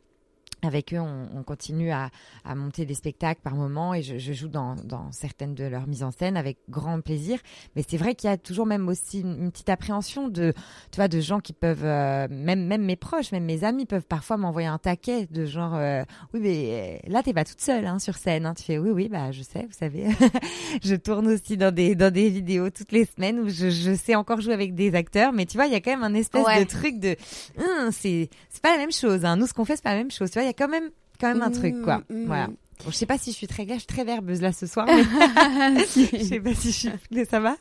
Avec 0.62 0.92
eux, 0.92 0.99
on, 0.99 1.29
on 1.37 1.42
continue 1.44 1.90
à, 1.92 2.11
à 2.44 2.55
monter 2.57 2.85
des 2.85 2.94
spectacles 2.94 3.40
par 3.42 3.55
moment 3.55 3.94
et 3.94 4.03
je, 4.03 4.18
je 4.18 4.33
joue 4.33 4.49
dans, 4.49 4.75
dans 4.75 5.12
certaines 5.12 5.55
de 5.55 5.64
leurs 5.64 5.87
mises 5.87 6.03
en 6.03 6.11
scène 6.11 6.37
avec 6.37 6.59
grand 6.68 7.01
plaisir. 7.01 7.38
Mais 7.77 7.85
c'est 7.88 7.97
vrai 7.97 8.14
qu'il 8.16 8.29
y 8.29 8.33
a 8.33 8.37
toujours 8.37 8.66
même 8.66 8.88
aussi 8.88 9.21
une, 9.21 9.40
une 9.44 9.51
petite 9.53 9.68
appréhension 9.68 10.27
de, 10.29 10.53
tu 10.90 10.97
vois, 10.97 11.07
de 11.07 11.21
gens 11.21 11.38
qui 11.38 11.53
peuvent, 11.53 11.85
euh, 11.85 12.27
même 12.31 12.66
même 12.66 12.83
mes 12.83 12.97
proches, 12.97 13.31
même 13.31 13.44
mes 13.44 13.62
amis 13.62 13.87
peuvent 13.87 14.07
parfois 14.07 14.37
m'envoyer 14.37 14.66
un 14.66 14.79
taquet 14.79 15.27
de 15.31 15.44
genre, 15.47 15.75
euh, 15.77 16.03
oui 16.35 16.40
mais 16.42 17.01
euh, 17.07 17.09
là 17.12 17.23
t'es 17.23 17.33
pas 17.33 17.44
toute 17.44 17.61
seule 17.61 17.87
hein, 17.87 17.99
sur 18.01 18.16
scène. 18.16 18.44
hein. 18.44 18.55
Tu 18.55 18.64
fais 18.64 18.79
oui 18.79 18.90
oui 18.90 19.09
bah 19.09 19.31
je 19.31 19.42
sais, 19.42 19.62
vous 19.62 19.77
savez, 19.79 20.07
je 20.83 20.94
tourne 20.97 21.29
aussi 21.29 21.57
dans 21.57 21.73
des 21.73 21.94
dans 21.94 22.12
des 22.12 22.31
vidéos 22.31 22.71
toutes 22.71 22.92
les 22.92 23.05
semaines 23.05 23.38
où 23.38 23.49
je, 23.49 23.71
je 23.71 23.94
sais 23.94 24.14
encore 24.16 24.40
jouer 24.40 24.55
avec 24.55 24.75
des 24.75 24.94
acteurs, 24.94 25.33
mais 25.33 25.47
tu 25.47 25.57
vois 25.57 25.66
il 25.66 25.73
y 25.73 25.77
a 25.77 25.81
quand 25.81 25.90
même 25.92 26.03
un 26.03 26.14
espèce 26.14 26.44
Ouais. 26.44 26.64
de 26.64 26.68
truc 26.68 26.99
de, 26.99 27.16
Hum, 27.59 27.90
c'est 27.92 28.29
c'est 28.49 28.62
pas 28.62 28.73
la 28.73 28.79
même 28.79 28.92
chose. 28.92 29.25
Hein. 29.25 29.37
Nous 29.37 29.47
ce 29.47 29.55
qu'on 29.55 29.64
fait 29.64 29.77
c'est 29.77 29.83
pas 29.85 29.92
la 29.92 29.99
même 29.99 30.11
chose. 30.11 30.31
Tu 30.31 30.35
vois 30.38 30.42
il 30.44 30.48
y 30.49 30.51
a 30.51 30.55
quand 30.55 30.69
même 30.69 30.91
quand 31.21 31.29
même 31.29 31.43
un 31.43 31.51
truc 31.51 31.81
quoi. 31.83 31.99
Mm, 32.11 32.23
mm. 32.23 32.27
Voilà. 32.27 32.47
Bon, 32.47 32.91
je 32.91 32.93
sais 32.93 33.07
pas 33.07 33.19
si 33.19 33.33
je 33.33 33.37
suis 33.37 33.47
très, 33.49 33.67
je 33.67 33.75
suis 33.79 33.87
très 33.87 34.05
verbeuse 34.05 34.41
là 34.41 34.53
ce 34.53 34.67
soir, 34.67 34.87
mais 34.87 35.03
je 35.85 36.23
sais 36.25 36.39
pas 36.41 36.55
si 36.55 36.69
je 36.73 36.77
suis. 36.77 36.91
Ça 37.29 37.41
va? 37.41 37.57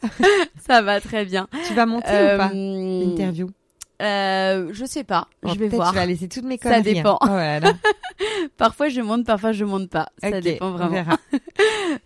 Ça 0.67 0.81
va 0.83 1.01
très 1.01 1.25
bien. 1.25 1.47
Tu 1.67 1.73
vas 1.73 1.85
monter 1.87 2.07
ou 2.07 2.37
pas? 2.37 2.51
Euh, 2.53 3.03
L'interview? 3.03 3.49
euh, 4.01 4.69
Je 4.73 4.85
sais 4.85 5.03
pas. 5.03 5.27
Oh, 5.43 5.49
je 5.53 5.59
vais 5.59 5.69
voir. 5.69 5.89
Tu 5.89 5.95
vas 5.95 6.05
laisser 6.05 6.27
toutes 6.27 6.43
mes 6.45 6.59
Ça 6.61 6.69
conneries. 6.75 6.93
dépend. 6.95 7.17
hein. 7.21 7.29
Oh 7.31 7.35
là 7.35 7.59
là. 7.59 7.73
Parfois 8.57 8.89
je 8.89 9.01
monte, 9.01 9.25
parfois 9.25 9.51
je 9.53 9.63
monte 9.65 9.89
pas. 9.89 10.09
Ça 10.21 10.39
dépend 10.41 10.67
on 10.67 10.71
vraiment. 10.71 10.91
verra. 10.91 11.17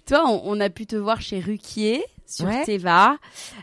Toi, 0.06 0.24
on, 0.28 0.42
on 0.46 0.60
a 0.62 0.70
pu 0.70 0.86
te 0.86 0.96
voir 0.96 1.22
chez 1.22 1.40
Ruquier 1.42 2.04
sur 2.32 2.46
Ouais. 2.46 2.64
Teva. 2.66 3.18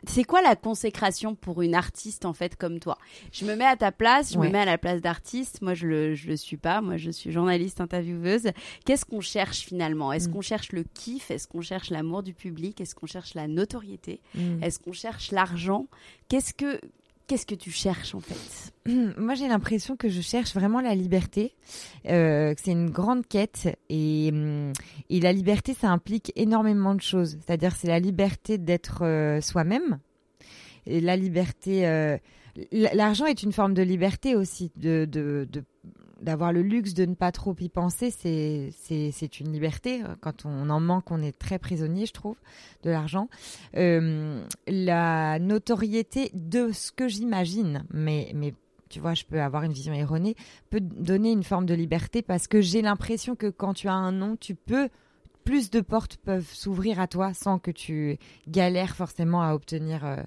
C'est 0.06 0.24
quoi 0.24 0.42
la 0.42 0.56
consécration 0.56 1.34
pour 1.34 1.62
une 1.62 1.74
artiste 1.74 2.24
en 2.24 2.32
fait 2.32 2.56
comme 2.56 2.78
toi? 2.80 2.98
Je 3.32 3.44
me 3.44 3.54
mets 3.56 3.64
à 3.66 3.76
ta 3.76 3.92
place, 3.92 4.32
je 4.32 4.38
Ouais. 4.38 4.48
me 4.48 4.52
mets 4.52 4.60
à 4.60 4.64
la 4.64 4.78
place 4.78 5.00
d'artiste. 5.00 5.62
Moi, 5.62 5.74
je 5.74 5.86
le 5.86 6.14
je 6.14 6.28
le 6.28 6.36
suis 6.36 6.56
pas. 6.56 6.80
Moi, 6.80 6.96
je 6.96 7.10
suis 7.10 7.32
journaliste 7.32 7.80
intervieweuse. 7.80 8.48
Qu'est-ce 8.84 9.04
qu'on 9.04 9.20
cherche 9.20 9.60
finalement? 9.60 10.12
Est-ce 10.12 10.28
Mm. 10.28 10.32
qu'on 10.32 10.40
cherche 10.42 10.72
le 10.72 10.84
kiff? 10.84 11.30
Est-ce 11.30 11.48
qu'on 11.48 11.62
cherche 11.62 11.90
l'amour 11.90 12.22
du 12.22 12.34
public? 12.34 12.80
Est-ce 12.80 12.94
qu'on 12.94 13.06
cherche 13.06 13.34
la 13.34 13.48
notoriété? 13.48 14.20
Mm. 14.34 14.62
Est-ce 14.62 14.78
qu'on 14.78 14.92
cherche 14.92 15.30
l'argent? 15.32 15.86
Qu'est-ce 16.28 16.52
que 16.54 16.80
qu'est-ce 17.28 17.46
que 17.46 17.54
tu 17.54 17.70
cherches 17.70 18.14
en 18.14 18.20
fait? 18.20 18.72
Moi, 19.18 19.34
j'ai 19.34 19.46
l'impression 19.46 19.96
que 19.96 20.08
je 20.08 20.20
cherche 20.20 20.54
vraiment 20.54 20.80
la 20.80 20.94
liberté, 20.94 21.54
euh, 22.06 22.54
c'est 22.56 22.72
une 22.72 22.90
grande 22.90 23.26
quête 23.26 23.68
et, 23.88 24.30
hum, 24.32 24.72
et 25.10 25.20
la 25.20 25.32
liberté, 25.32 25.74
ça 25.74 25.88
implique 25.90 26.32
énormément 26.34 26.94
de 26.94 27.02
choses. 27.02 27.38
C'est-à-dire, 27.44 27.76
c'est 27.76 27.88
la 27.88 28.00
liberté 28.00 28.58
d'être 28.58 29.04
euh, 29.04 29.40
soi-même, 29.40 30.00
et 30.86 31.00
la 31.00 31.16
liberté. 31.16 31.86
euh, 31.86 32.16
L'argent 32.72 33.26
est 33.26 33.44
une 33.44 33.52
forme 33.52 33.72
de 33.74 33.82
liberté 33.82 34.34
aussi, 34.34 34.72
de 34.74 35.06
de- 35.08 35.46
de- 35.48 35.62
d'avoir 36.20 36.52
le 36.52 36.62
luxe 36.62 36.94
de 36.94 37.04
ne 37.04 37.14
pas 37.14 37.32
trop 37.32 37.54
y 37.60 37.68
penser, 37.68 38.10
c'est 38.10 39.40
une 39.40 39.52
liberté. 39.52 40.02
Quand 40.20 40.44
on 40.44 40.70
en 40.70 40.80
manque, 40.80 41.10
on 41.10 41.22
est 41.22 41.36
très 41.38 41.58
prisonnier, 41.58 42.06
je 42.06 42.12
trouve, 42.12 42.36
de 42.82 42.90
l'argent. 42.90 43.28
Euh, 43.76 44.44
la 44.66 45.38
notoriété 45.38 46.30
de 46.34 46.70
ce 46.72 46.92
que 46.92 47.08
j'imagine, 47.08 47.84
mais 47.90 48.32
mais 48.34 48.54
tu 48.88 49.00
vois, 49.00 49.14
je 49.14 49.24
peux 49.24 49.40
avoir 49.40 49.64
une 49.64 49.72
vision 49.72 49.92
erronée, 49.92 50.34
peut 50.70 50.80
donner 50.80 51.32
une 51.32 51.44
forme 51.44 51.66
de 51.66 51.74
liberté 51.74 52.22
parce 52.22 52.48
que 52.48 52.60
j'ai 52.60 52.82
l'impression 52.82 53.36
que 53.36 53.48
quand 53.48 53.74
tu 53.74 53.88
as 53.88 53.94
un 53.94 54.12
nom, 54.12 54.36
tu 54.36 54.54
peux 54.54 54.88
plus 55.48 55.70
de 55.70 55.80
portes 55.80 56.18
peuvent 56.18 56.52
s'ouvrir 56.52 57.00
à 57.00 57.06
toi 57.06 57.32
sans 57.32 57.58
que 57.58 57.70
tu 57.70 58.18
galères 58.48 58.94
forcément 58.94 59.40
à 59.40 59.54
obtenir 59.54 60.04
euh, 60.04 60.22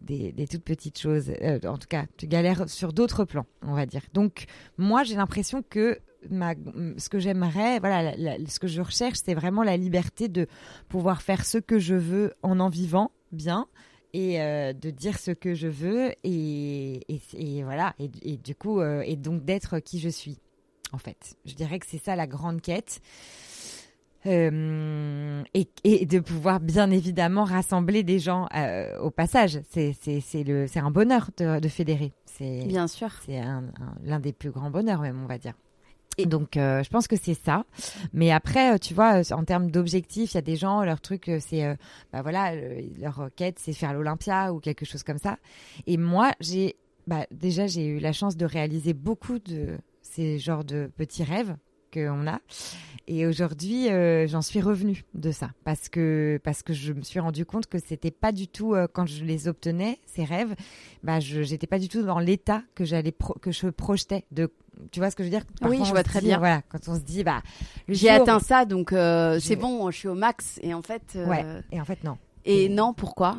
des, 0.00 0.32
toutes 0.50 0.64
petites 0.64 0.98
choses. 0.98 1.30
Euh, 1.42 1.60
en 1.62 1.78
tout 1.78 1.86
cas, 1.88 2.06
tu 2.16 2.26
galères 2.26 2.68
sur 2.68 2.92
d'autres 2.92 3.24
plans, 3.24 3.46
on 3.62 3.74
va 3.74 3.86
dire. 3.86 4.02
Donc, 4.14 4.46
moi, 4.76 5.04
j'ai 5.04 5.14
l'impression 5.14 5.62
que 5.62 6.00
ma, 6.28 6.54
ce 6.96 7.08
que 7.08 7.20
j'aimerais, 7.20 7.78
voilà, 7.78 8.14
ce 8.48 8.58
que 8.58 8.66
je 8.66 8.82
recherche, 8.82 9.18
c'est 9.24 9.34
vraiment 9.34 9.62
la 9.62 9.76
liberté 9.76 10.26
de 10.26 10.48
pouvoir 10.88 11.22
faire 11.22 11.46
ce 11.46 11.58
que 11.58 11.78
je 11.78 11.94
veux 11.94 12.34
en 12.42 12.58
en 12.58 12.68
vivant 12.68 13.12
bien 13.30 13.68
et 14.12 14.42
euh, 14.42 14.72
de 14.72 14.90
dire 14.90 15.20
ce 15.20 15.30
que 15.30 15.54
je 15.54 15.68
veux 15.68 16.10
et, 16.24 17.06
et, 17.08 17.62
voilà 17.62 17.94
et, 18.00 18.38
du 18.38 18.56
coup 18.56 18.82
et 18.82 19.14
donc 19.14 19.44
d'être 19.44 19.78
qui 19.78 20.00
je 20.00 20.08
suis. 20.08 20.40
en 20.90 20.98
fait. 20.98 21.36
Je 21.44 21.54
dirais 21.54 21.78
que 21.78 21.86
c'est 21.86 22.02
ça 22.02 22.16
la 22.16 22.26
grande 22.26 22.60
quête. 22.60 23.00
Euh, 24.26 25.42
et, 25.54 25.68
et, 25.84 26.04
de 26.04 26.18
pouvoir 26.18 26.58
bien 26.60 26.90
évidemment 26.90 27.44
rassembler 27.44 28.02
des 28.02 28.18
gens 28.18 28.48
euh, 28.54 28.98
au 28.98 29.10
passage. 29.10 29.60
C'est 29.70 29.92
un 30.76 30.90
bonheur 30.90 31.30
de, 31.36 31.60
de 31.60 31.68
fédérer. 31.68 32.12
C'est 32.24 32.64
bien 32.66 32.88
sûr. 32.88 33.10
C'est 33.24 33.40
l'un 34.02 34.20
des 34.20 34.32
plus 34.32 34.50
grands 34.50 34.70
bonheurs 34.70 35.00
même, 35.00 35.22
on 35.22 35.26
va 35.26 35.38
dire. 35.38 35.54
Et 36.20 36.26
donc, 36.26 36.56
euh, 36.56 36.82
je 36.82 36.90
pense 36.90 37.06
que 37.06 37.14
c'est 37.14 37.34
ça. 37.34 37.64
Mais 38.12 38.32
après, 38.32 38.80
tu 38.80 38.92
vois, 38.92 39.20
en 39.32 39.44
termes 39.44 39.70
d'objectifs, 39.70 40.32
il 40.32 40.34
y 40.34 40.38
a 40.38 40.42
des 40.42 40.56
gens, 40.56 40.82
leur 40.82 41.00
truc, 41.00 41.30
c'est, 41.38 41.76
bah 42.12 42.22
voilà, 42.22 42.56
leur 43.00 43.30
quête, 43.36 43.60
c'est 43.60 43.72
faire 43.72 43.94
l'Olympia 43.94 44.52
ou 44.52 44.58
quelque 44.58 44.84
chose 44.84 45.04
comme 45.04 45.18
ça. 45.18 45.38
Et 45.86 45.96
moi, 45.96 46.32
j'ai, 46.40 46.74
bah, 47.06 47.24
déjà, 47.30 47.68
j'ai 47.68 47.86
eu 47.86 48.00
la 48.00 48.12
chance 48.12 48.36
de 48.36 48.46
réaliser 48.46 48.94
beaucoup 48.94 49.38
de 49.38 49.78
ces 50.02 50.40
genres 50.40 50.64
de 50.64 50.90
petits 50.96 51.22
rêves 51.22 51.56
qu'on 51.92 52.26
a. 52.26 52.40
Et 53.06 53.26
aujourd'hui, 53.26 53.88
euh, 53.88 54.26
j'en 54.26 54.42
suis 54.42 54.60
revenue 54.60 55.04
de 55.14 55.30
ça 55.30 55.50
parce 55.64 55.88
que 55.88 56.38
parce 56.44 56.62
que 56.62 56.72
je 56.74 56.92
me 56.92 57.02
suis 57.02 57.20
rendu 57.20 57.46
compte 57.46 57.66
que 57.66 57.78
c'était 57.78 58.10
pas 58.10 58.32
du 58.32 58.48
tout 58.48 58.74
euh, 58.74 58.86
quand 58.92 59.06
je 59.06 59.24
les 59.24 59.48
obtenais 59.48 59.98
ces 60.06 60.24
rêves, 60.24 60.54
bah 61.02 61.18
je 61.20 61.42
j'étais 61.42 61.66
pas 61.66 61.78
du 61.78 61.88
tout 61.88 62.02
dans 62.02 62.18
l'état 62.18 62.62
que 62.74 62.84
j'allais 62.84 63.14
que 63.40 63.50
je 63.50 63.68
projetais 63.68 64.24
de 64.30 64.50
tu 64.92 65.00
vois 65.00 65.10
ce 65.10 65.16
que 65.16 65.22
je 65.22 65.28
veux 65.28 65.34
dire? 65.34 65.44
Oui, 65.62 65.80
je 65.84 65.90
vois 65.90 66.02
très 66.02 66.20
bien. 66.20 66.38
Voilà, 66.38 66.62
quand 66.68 66.86
on 66.88 66.96
se 66.96 67.00
dit 67.00 67.24
bah 67.24 67.42
j'ai 67.88 68.10
atteint 68.10 68.40
ça 68.40 68.64
donc 68.66 68.92
euh, 68.92 69.40
c'est 69.40 69.56
bon, 69.56 69.90
je 69.90 69.96
suis 69.96 70.08
au 70.08 70.14
max 70.14 70.58
et 70.62 70.74
en 70.74 70.82
fait 70.82 71.16
ouais 71.16 71.44
et 71.72 71.80
en 71.80 71.84
fait 71.84 72.04
non. 72.04 72.18
Et 72.44 72.68
non, 72.68 72.94
pourquoi? 72.94 73.38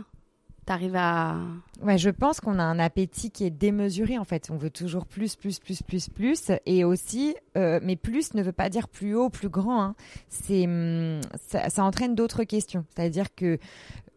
T'arrives 0.69 0.95
à. 0.95 1.35
Ouais, 1.81 1.97
je 1.97 2.11
pense 2.11 2.41
qu'on 2.41 2.59
a 2.59 2.63
un 2.63 2.77
appétit 2.77 3.31
qui 3.31 3.43
est 3.43 3.49
démesuré 3.49 4.19
en 4.19 4.23
fait. 4.23 4.51
On 4.51 4.55
veut 4.55 4.69
toujours 4.69 5.07
plus, 5.07 5.35
plus, 5.35 5.57
plus, 5.57 5.81
plus, 5.81 6.09
plus. 6.09 6.51
Et 6.67 6.83
aussi, 6.83 7.35
euh, 7.57 7.79
mais 7.81 7.95
plus 7.95 8.35
ne 8.35 8.43
veut 8.43 8.51
pas 8.51 8.69
dire 8.69 8.87
plus 8.87 9.15
haut, 9.15 9.31
plus 9.31 9.49
grand. 9.49 9.81
Hein. 9.81 9.95
C'est, 10.27 10.65
hum, 10.65 11.21
ça, 11.47 11.83
entraîne 11.83 12.13
d'autres 12.13 12.43
questions. 12.43 12.85
C'est-à-dire 12.93 13.33
que 13.33 13.57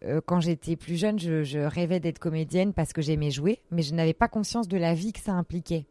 euh, 0.04 0.20
quand 0.26 0.40
j'étais 0.40 0.76
plus 0.76 0.96
jeune, 0.96 1.18
je, 1.18 1.42
je 1.42 1.60
rêvais 1.60 2.00
d'être 2.00 2.18
comédienne 2.18 2.74
parce 2.74 2.92
que 2.92 3.00
j'aimais 3.00 3.30
jouer, 3.30 3.62
mais 3.70 3.80
je 3.80 3.94
n'avais 3.94 4.12
pas 4.12 4.28
conscience 4.28 4.68
de 4.68 4.76
la 4.76 4.92
vie 4.92 5.14
que 5.14 5.20
ça 5.20 5.32
impliquait. 5.32 5.86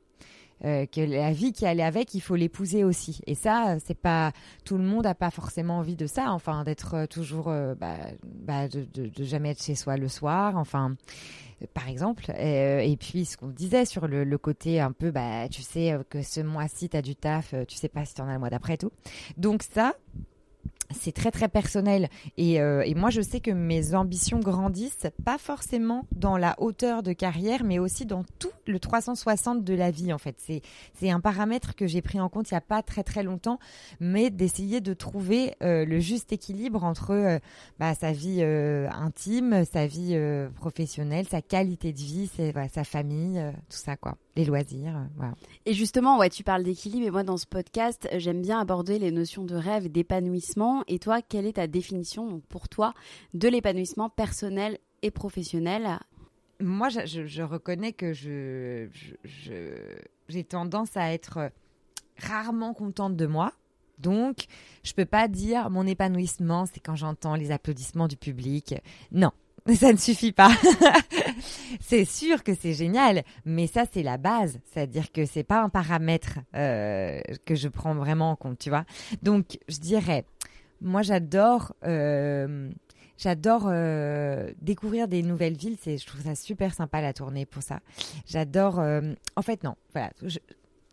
Euh, 0.64 0.86
que 0.86 1.02
la 1.02 1.32
vie 1.32 1.54
qui 1.54 1.66
allait 1.66 1.84
avec, 1.84 2.14
il 2.14 2.20
faut 2.20 2.36
l'épouser 2.36 2.84
aussi. 2.84 3.22
Et 3.26 3.34
ça, 3.34 3.78
c'est 3.84 3.98
pas 3.98 4.32
tout 4.64 4.78
le 4.78 4.84
monde 4.84 5.08
a 5.08 5.16
pas 5.16 5.32
forcément 5.32 5.80
envie 5.80 5.96
de 5.96 6.06
ça. 6.06 6.32
Enfin, 6.32 6.64
d'être 6.64 6.94
euh, 6.94 7.06
toujours, 7.08 7.48
euh, 7.48 7.74
bah, 7.74 7.96
bah, 8.24 8.68
de, 8.68 9.12
jamais 9.24 9.52
être 9.52 9.64
chez 9.64 9.76
soi 9.76 9.98
le 9.98 10.08
soir. 10.08 10.58
Enfin, 10.58 10.96
par 11.74 11.88
exemple. 11.90 12.32
Et, 12.38 12.96
puis 13.00 13.26
ce 13.26 13.38
qu'on 13.38 13.48
disait 13.48 13.86
sur 13.86 14.08
le, 14.08 14.24
le, 14.24 14.38
côté 14.38 14.80
un 14.80 14.92
peu, 14.92 15.10
bah, 15.10 15.50
tu 15.50 15.62
sais 15.64 15.98
que 16.10 16.22
ce 16.22 16.42
mois-ci 16.42 16.90
t'as 16.90 17.02
du 17.02 17.16
taf, 17.16 17.56
tu 17.68 17.78
sais 17.78 17.90
pas 17.90 18.06
si 18.06 18.16
t'en 18.16 18.28
as 18.28 18.34
le 18.34 18.40
mois 18.40 18.50
d'après 18.50 18.78
tout. 18.78 18.92
Donc 19.38 19.64
ça, 19.64 19.96
c'est 20.94 21.12
très 21.12 21.32
très 21.32 21.48
personnel. 21.48 22.10
Et, 22.38 22.62
euh, 22.62 22.84
et, 22.86 22.96
moi 22.96 23.10
je 23.10 23.22
sais 23.22 23.40
que 23.40 23.52
mes 23.52 23.96
ambitions 23.96 24.40
grandissent 24.40 25.08
pas 25.24 25.38
forcément 25.38 26.06
dans 26.12 26.38
la 26.38 26.56
hauteur 26.60 27.04
de 27.04 27.14
carrière 27.14 27.64
mais 27.64 27.80
aussi 27.80 28.06
dans 28.06 28.24
tout 28.40 28.52
le 28.68 28.80
360 28.80 29.64
de 29.64 29.74
la 29.74 29.92
vie 29.92 30.14
en 30.14 30.18
fait. 30.18 30.36
C'est 30.40 30.62
c'est 30.94 31.10
un 31.10 31.20
paramètre 31.20 31.76
que 31.76 31.88
j'ai 31.88 32.02
pris 32.02 32.20
en 32.20 32.30
compte 32.30 32.52
il 32.52 32.54
y 32.54 32.58
a 32.58 32.62
pas 32.62 32.82
très 32.82 33.04
très 33.04 33.24
longtemps 33.24 33.60
mais 34.00 34.30
d'essayer 34.30 34.82
de 34.82 34.94
trouver 34.94 35.56
euh, 35.64 35.86
le 35.86 36.00
juste 36.00 36.32
équilibre 36.32 36.84
entre 36.84 37.12
euh, 37.12 37.40
bah, 37.80 37.94
sa 37.96 38.12
vie 38.12 38.44
intime 38.44 39.66
sa 39.66 39.88
vie 39.88 40.18
professionnelle 40.56 41.26
sa 41.28 41.42
qualité 41.42 41.94
de 41.94 41.98
vie 41.98 42.30
voilà, 42.54 42.70
sa 42.70 42.84
famille 42.84 43.42
tout 43.70 43.78
ça 43.78 43.96
quoi 43.96 44.18
les 44.36 44.46
loisirs 44.46 45.08
voilà. 45.16 45.34
et 45.66 45.74
justement 45.74 46.18
ouais 46.18 46.30
tu 46.30 46.44
parles 46.44 46.64
d'équilibre 46.64 47.06
et 47.06 47.12
moi 47.12 47.24
dans 47.24 47.38
ce 47.38 47.46
podcast 47.46 48.08
j'aime 48.16 48.42
bien 48.42 48.60
aborder 48.60 48.98
les 49.00 49.12
notions 49.12 49.44
de 49.44 49.56
rêve 49.56 49.88
et 49.88 49.90
d'épanouissement 49.90 50.84
et 50.88 51.00
toi, 51.00 51.22
quelle 51.22 51.46
est 51.46 51.54
ta 51.54 51.68
définition 51.68 52.28
donc, 52.28 52.44
pour 52.46 52.70
toi 52.70 52.94
de 53.34 53.48
l'épanouissement 53.48 54.10
personnel 54.10 54.78
et 55.02 55.12
professionnel? 55.12 56.00
Moi, 56.60 56.90
je, 56.90 57.26
je, 57.26 57.42
reconnais 57.42 57.92
que 57.92 58.14
je, 58.14 58.88
j'ai 60.28 60.44
tendance 60.44 60.96
à 60.96 61.14
être 61.14 61.52
rarement 62.18 62.74
contente 62.74 63.16
de 63.16 63.26
moi. 63.26 63.54
Donc, 63.98 64.46
je 64.84 64.94
peux 64.94 65.06
pas 65.06 65.28
dire 65.28 65.70
mon 65.70 65.88
épanouissement, 65.88 66.66
c'est 66.66 66.80
quand 66.80 66.96
j'entends 66.96 67.36
les 67.36 67.52
applaudissements 67.52 68.08
du 68.08 68.18
public. 68.18 68.76
Non, 69.12 69.32
ça 69.76 69.92
ne 69.92 69.98
suffit 69.98 70.32
pas. 70.32 70.52
c'est 71.80 72.06
sûr 72.06 72.44
que 72.44 72.54
c'est 72.56 72.74
génial, 72.74 73.24
mais 73.46 73.68
ça 73.68 73.84
c'est 73.92 74.04
la 74.04 74.18
base, 74.18 74.60
c'est-à-dire 74.72 75.12
que 75.12 75.26
c'est 75.26 75.44
pas 75.44 75.62
un 75.62 75.70
paramètre 75.70 76.40
euh, 76.56 77.20
que 77.46 77.56
je 77.56 77.68
prends 77.68 77.94
vraiment 77.94 78.32
en 78.32 78.36
compte, 78.36 78.58
tu 78.58 78.70
vois. 78.70 78.86
Donc, 79.22 79.60
je 79.68 79.78
dirais 79.78 80.26
moi, 80.82 81.04
j'adore. 81.04 81.74
Euh, 81.86 82.70
J'adore 83.18 83.68
euh, 83.68 84.52
découvrir 84.64 85.08
des 85.08 85.22
nouvelles 85.22 85.56
villes. 85.56 85.78
C'est, 85.80 86.00
je 86.00 86.08
trouve 86.08 86.24
ça 86.24 86.34
super 86.34 86.74
sympa 86.74 87.02
la 87.02 87.14
tournée 87.14 87.46
pour 87.46 87.62
ça. 87.62 87.80
J'adore. 88.26 88.80
En 89.36 89.42
fait, 89.44 89.64
non. 89.64 89.76
Voilà. 89.94 90.10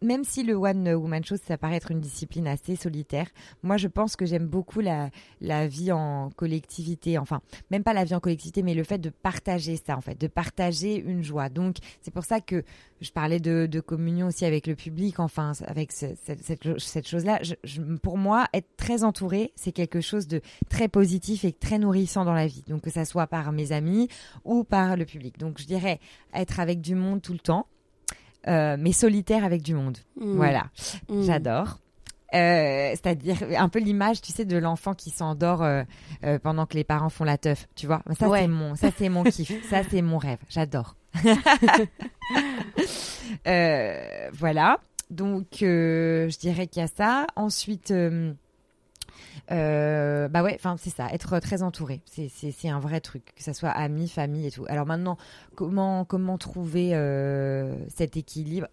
Même 0.03 0.25
si 0.25 0.43
le 0.43 0.55
one 0.55 0.89
woman 0.95 1.25
show 1.25 1.37
ça 1.37 1.59
paraît 1.59 1.77
être 1.77 1.91
une 1.91 2.01
discipline 2.01 2.47
assez 2.47 2.77
solitaire, 2.77 3.29
moi 3.63 3.77
je 3.77 3.89
pense 3.89 4.17
que 4.17 4.27
j'aime 4.27 4.47
beaucoup 4.47 4.81
la 4.81 5.67
vie 5.67 5.93
en 5.93 6.31
collectivité, 6.37 7.19
enfin 7.19 7.41
même 7.71 7.83
pas 7.83 7.93
la 7.93 8.05
vie 8.05 8.15
en 8.15 8.21
collectivité, 8.21 8.63
mais 8.63 8.75
le 8.75 8.85
fait 8.85 8.99
de 8.99 9.11
partager 9.11 9.77
ça 9.77 9.97
en 9.97 10.01
fait, 10.01 10.21
de 10.21 10.27
partager 10.27 10.97
une 10.97 11.23
joie. 11.23 11.49
Donc 11.49 11.77
c'est 12.01 12.13
pour 12.13 12.25
ça 12.25 12.41
que 12.41 12.65
je 13.01 13.11
parlais 13.11 13.41
de, 13.41 13.81
communion 13.81 14.27
aussi 14.27 14.45
avec 14.45 14.67
le 14.67 14.75
public, 14.75 15.21
enfin 15.21 15.53
avec 15.67 15.93
ce, 15.93 16.07
cette, 16.17 17.07
chose-là. 17.07 17.41
Pour 18.03 18.19
moi, 18.19 18.47
être 18.53 18.69
très 18.77 19.05
entouré, 19.05 19.53
c'est 19.55 19.73
quelque 19.73 20.01
chose 20.01 20.27
de 20.27 20.41
très 20.69 20.89
positif 20.89 21.45
et 21.45 21.53
très 21.53 21.79
nourrissant 21.79 22.25
dans 22.25 22.35
la 22.35 22.47
vie. 22.47 22.65
Donc 22.67 22.83
que 22.83 22.91
ça 22.91 23.05
soit 23.05 23.27
par 23.27 23.53
mes 23.53 23.73
amis 23.73 24.09
ou 24.45 24.65
par 24.65 24.97
le 24.97 25.05
public. 25.05 25.39
Donc 25.39 25.61
je 25.61 25.67
dirais 25.67 26.01
être 26.35 26.61
avec 26.61 26.81
du 26.81 26.95
monde 26.95 27.23
tout 27.23 27.33
le 27.33 27.39
temps 27.39 27.67
euh, 28.49 28.77
mais 28.79 28.93
solitaire 28.93 29.45
avec 29.45 29.63
du 29.63 29.75
monde. 29.75 29.99
Mmh. 30.17 30.37
Voilà, 30.37 30.67
mmh. 31.09 31.23
j'adore. 31.23 31.79
Euh, 32.35 32.91
c'est-à-dire 32.91 33.39
un 33.57 33.71
peu 33.71 33.79
l'image, 33.79 34.21
tu 34.21 34.33
sais, 34.33 34.45
de 34.45 34.59
l'enfant 34.59 34.93
qui 34.93 35.09
s'endort 35.11 35.63
euh, 35.63 35.83
euh, 36.25 36.39
pendant 36.39 36.67
que 36.67 36.75
les 36.75 36.85
parents 36.85 37.09
font 37.09 37.25
la 37.25 37.39
teuf, 37.39 37.67
tu 37.75 37.87
vois. 37.87 38.03
Ça 38.19 38.29
ouais. 38.29 38.43
c'est 38.43 38.49
mon, 38.49 38.75
ça 38.75 38.91
c'est 38.97 39.09
mon 39.09 39.25
kiff, 39.25 39.51
ça 39.71 39.83
c'est 39.91 40.03
mon 40.03 40.19
rêve, 40.19 40.39
j'adore. 40.49 40.95
Voilà. 44.33 44.79
Donc, 45.11 45.47
je 45.61 46.39
dirais 46.39 46.67
qu'il 46.67 46.83
y 46.83 46.85
a 46.85 46.89
ça. 46.89 47.27
Ensuite. 47.35 47.95
Euh, 49.51 50.29
bah 50.29 50.43
ouais, 50.43 50.55
enfin 50.55 50.77
c'est 50.79 50.91
ça, 50.91 51.09
être 51.13 51.39
très 51.41 51.63
entouré, 51.63 52.01
c'est 52.07 52.69
un 52.69 52.81
vrai 52.81 53.01
truc, 53.01 53.35
que 53.35 53.43
ça 53.43 53.55
soit 53.55 53.71
amis, 53.71 54.09
famille 54.09 54.47
et 54.47 54.51
tout. 54.51 54.65
Alors 54.69 54.87
maintenant, 54.87 55.17
comment 55.55 56.05
comment 56.05 56.39
trouver 56.39 56.95
euh, 56.95 57.75
cet 57.89 58.17
équilibre? 58.17 58.69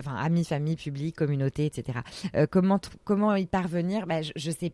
Enfin, 0.00 0.16
amis, 0.16 0.46
famille, 0.46 0.76
public, 0.76 1.14
communauté, 1.14 1.66
etc. 1.66 1.98
Euh, 2.34 2.46
comment 2.50 2.80
comment 3.04 3.34
y 3.34 3.46
parvenir? 3.46 4.06
Bah, 4.06 4.22
je, 4.22 4.32
je 4.34 4.50
sais 4.50 4.72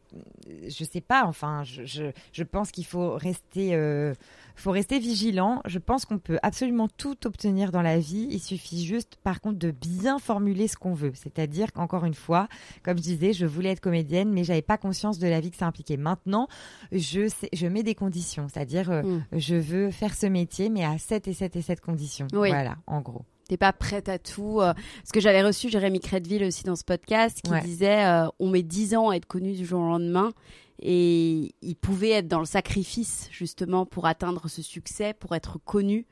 je 0.69 0.85
sais 0.85 1.01
pas. 1.01 1.25
Enfin, 1.27 1.65
je 1.65 1.85
je, 1.85 2.05
je 2.33 2.43
pense 2.45 2.71
qu'il 2.71 2.87
faut 2.87 3.17
rester 3.17 3.75
euh, 3.75 4.15
faut 4.63 4.71
rester 4.71 4.99
vigilant. 4.99 5.61
Je 5.67 5.79
pense 5.79 6.05
qu'on 6.05 6.19
peut 6.19 6.39
absolument 6.43 6.89
tout 6.89 7.27
obtenir 7.27 7.73
dans 7.73 7.83
la 7.83 7.99
vie. 7.99 8.27
Il 8.31 8.41
suffit 8.41 8.85
juste, 8.85 9.17
par 9.23 9.41
contre, 9.41 9.59
de 9.59 9.71
bien 9.71 10.19
formuler 10.19 10.69
ce 10.69 10.77
qu'on 10.77 10.95
veut. 10.95 11.13
C'est-à-dire 11.15 11.73
qu'encore 11.73 12.05
une 12.05 12.15
fois, 12.15 12.49
comme 12.83 12.97
je 12.97 13.03
disais, 13.03 13.33
je 13.33 13.47
voulais 13.47 13.71
être 13.71 13.81
comédienne, 13.81 14.33
mais 14.33 14.45
j'avais 14.45 14.63
pas 14.63 14.79
conscience 14.79 15.19
de 15.19 15.29
la 15.29 15.41
vie 15.41 15.51
que 15.51 15.57
ça 15.57 15.67
impliquait. 15.67 15.97
Maintenant, 15.97 16.49
je 16.93 17.29
sais, 17.29 17.49
je 17.53 17.67
mets 17.67 17.83
des 17.83 17.95
conditions. 17.95 18.49
C'est-à-dire, 18.53 18.91
euh, 18.91 19.03
mm. 19.03 19.25
je 19.33 19.55
veux 19.57 19.91
faire 19.91 20.15
ce 20.15 20.27
métier, 20.27 20.69
mais 20.69 20.85
à 20.85 20.99
cette 20.99 21.29
et 21.29 21.33
cette 21.33 21.57
et 21.57 21.63
cette 21.63 21.81
conditions. 21.81 22.27
Oui. 22.33 22.49
Voilà, 22.49 22.77
en 22.87 23.01
gros. 23.01 23.25
T'es 23.49 23.57
pas 23.57 23.73
prête 23.73 24.09
à 24.09 24.19
tout. 24.19 24.61
Euh, 24.61 24.75
parce 24.75 25.13
que 25.13 25.21
j'avais 25.21 25.43
reçu 25.43 25.69
Jérémy 25.69 26.01
Crédville 26.01 26.45
aussi 26.45 26.65
dans 26.65 26.75
ce 26.75 26.83
podcast 26.83 27.41
qui 27.43 27.51
ouais. 27.53 27.61
disait 27.61 28.05
euh, 28.05 28.27
on 28.41 28.51
met 28.51 28.63
10 28.63 28.97
ans 28.97 29.11
à 29.11 29.17
être 29.17 29.27
connu 29.27 29.53
du 29.53 29.65
jour 29.65 29.81
au 29.81 29.87
lendemain 29.87 30.33
et 30.81 31.55
il 31.63 31.77
pouvait 31.77 32.11
être 32.11 32.29
dans 32.29 32.41
le 32.41 32.47
sacrifice 32.47 33.29
justement 33.31 33.87
pour 33.87 34.07
atteindre 34.07 34.49
ce 34.49 34.63
succès, 34.63 35.15
pour 35.15 35.35
être 35.35 35.59
connu. 35.59 36.07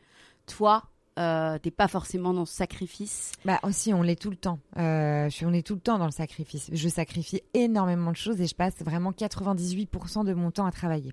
Toi, 0.46 0.84
euh, 1.18 1.58
t'es 1.58 1.70
pas 1.70 1.86
forcément 1.86 2.34
dans 2.34 2.44
ce 2.44 2.54
sacrifice. 2.54 3.32
Bah 3.44 3.60
aussi, 3.62 3.94
on 3.94 4.02
l'est 4.02 4.20
tout 4.20 4.30
le 4.30 4.36
temps. 4.36 4.58
Euh, 4.78 5.30
on 5.42 5.52
est 5.52 5.64
tout 5.64 5.74
le 5.74 5.80
temps 5.80 5.98
dans 5.98 6.06
le 6.06 6.10
sacrifice. 6.10 6.70
Je 6.72 6.88
sacrifie 6.88 7.42
énormément 7.54 8.10
de 8.10 8.16
choses 8.16 8.40
et 8.40 8.46
je 8.46 8.54
passe 8.54 8.74
vraiment 8.80 9.12
98% 9.12 10.24
de 10.24 10.34
mon 10.34 10.50
temps 10.50 10.66
à 10.66 10.72
travailler. 10.72 11.12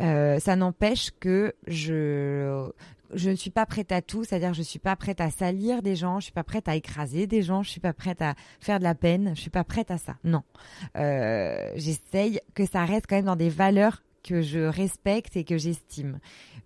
Euh, 0.00 0.40
ça 0.40 0.56
n'empêche 0.56 1.10
que 1.20 1.54
je 1.68 2.68
je 3.12 3.30
ne 3.30 3.34
suis 3.34 3.50
pas 3.50 3.66
prête 3.66 3.92
à 3.92 4.02
tout, 4.02 4.24
c'est-à-dire 4.24 4.54
je 4.54 4.62
suis 4.62 4.78
pas 4.78 4.96
prête 4.96 5.20
à 5.20 5.30
salir 5.30 5.82
des 5.82 5.96
gens, 5.96 6.20
je 6.20 6.24
suis 6.24 6.32
pas 6.32 6.44
prête 6.44 6.68
à 6.68 6.76
écraser 6.76 7.26
des 7.26 7.42
gens, 7.42 7.62
je 7.62 7.70
suis 7.70 7.80
pas 7.80 7.92
prête 7.92 8.22
à 8.22 8.34
faire 8.60 8.78
de 8.78 8.84
la 8.84 8.94
peine, 8.94 9.32
je 9.34 9.40
suis 9.40 9.50
pas 9.50 9.64
prête 9.64 9.90
à 9.90 9.98
ça. 9.98 10.16
Non, 10.24 10.42
euh, 10.96 11.70
j'essaye 11.76 12.40
que 12.54 12.66
ça 12.66 12.84
reste 12.84 13.06
quand 13.08 13.16
même 13.16 13.26
dans 13.26 13.36
des 13.36 13.50
valeurs 13.50 14.02
que 14.24 14.40
je 14.40 14.60
respecte 14.60 15.36
et 15.36 15.44
que 15.44 15.58
j'estime. 15.58 16.18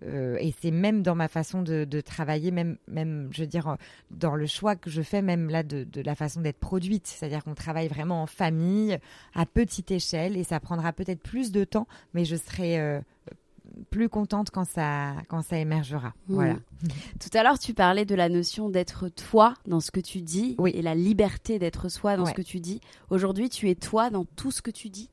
Euh, 0.03 0.37
et 0.39 0.53
c'est 0.61 0.71
même 0.71 1.03
dans 1.03 1.13
ma 1.13 1.27
façon 1.27 1.61
de, 1.61 2.01
travailler, 2.01 2.51
même, 2.51 2.77
même, 2.87 3.29
je 3.33 3.41
veux 3.41 3.47
dire, 3.47 3.75
dans 4.09 4.35
le 4.35 4.47
choix 4.47 4.75
que 4.75 4.89
je 4.89 5.01
fais, 5.01 5.21
même 5.21 5.49
là, 5.49 5.61
de, 5.61 5.83
de 5.83 6.01
la 6.01 6.15
façon 6.15 6.41
d'être 6.41 6.57
produite. 6.57 7.05
C'est-à-dire 7.05 7.43
qu'on 7.43 7.55
travaille 7.55 7.89
vraiment 7.89 8.23
en 8.23 8.27
famille, 8.27 8.97
à 9.35 9.45
petite 9.45 9.91
échelle, 9.91 10.37
et 10.37 10.43
ça 10.43 10.59
prendra 10.59 10.93
peut-être 10.93 11.21
plus 11.21 11.51
de 11.51 11.65
temps, 11.65 11.87
mais 12.13 12.23
je 12.23 12.37
serai 12.37 12.79
euh, 12.79 13.01
plus 13.89 14.09
contente 14.09 14.49
quand 14.51 14.65
ça, 14.65 15.13
quand 15.27 15.41
ça 15.41 15.57
émergera. 15.57 16.09
Mmh. 16.27 16.33
Voilà. 16.33 16.55
Tout 17.19 17.37
à 17.37 17.43
l'heure, 17.43 17.59
tu 17.59 17.73
parlais 17.73 18.05
de 18.05 18.15
la 18.15 18.29
notion 18.29 18.69
d'être 18.69 19.09
toi 19.09 19.53
dans 19.67 19.79
ce 19.79 19.91
que 19.91 19.99
tu 19.99 20.21
dis 20.21 20.55
et 20.65 20.81
la 20.81 20.95
liberté 20.95 21.59
d'être 21.59 21.89
soi 21.89 22.15
dans 22.15 22.25
ce 22.25 22.33
que 22.33 22.41
tu 22.41 22.59
dis. 22.59 22.79
Aujourd'hui, 23.09 23.49
tu 23.49 23.69
es 23.69 23.75
toi 23.75 24.09
dans 24.09 24.25
tout 24.25 24.51
ce 24.51 24.61
que 24.61 24.71
tu 24.71 24.89
dis? 24.89 25.09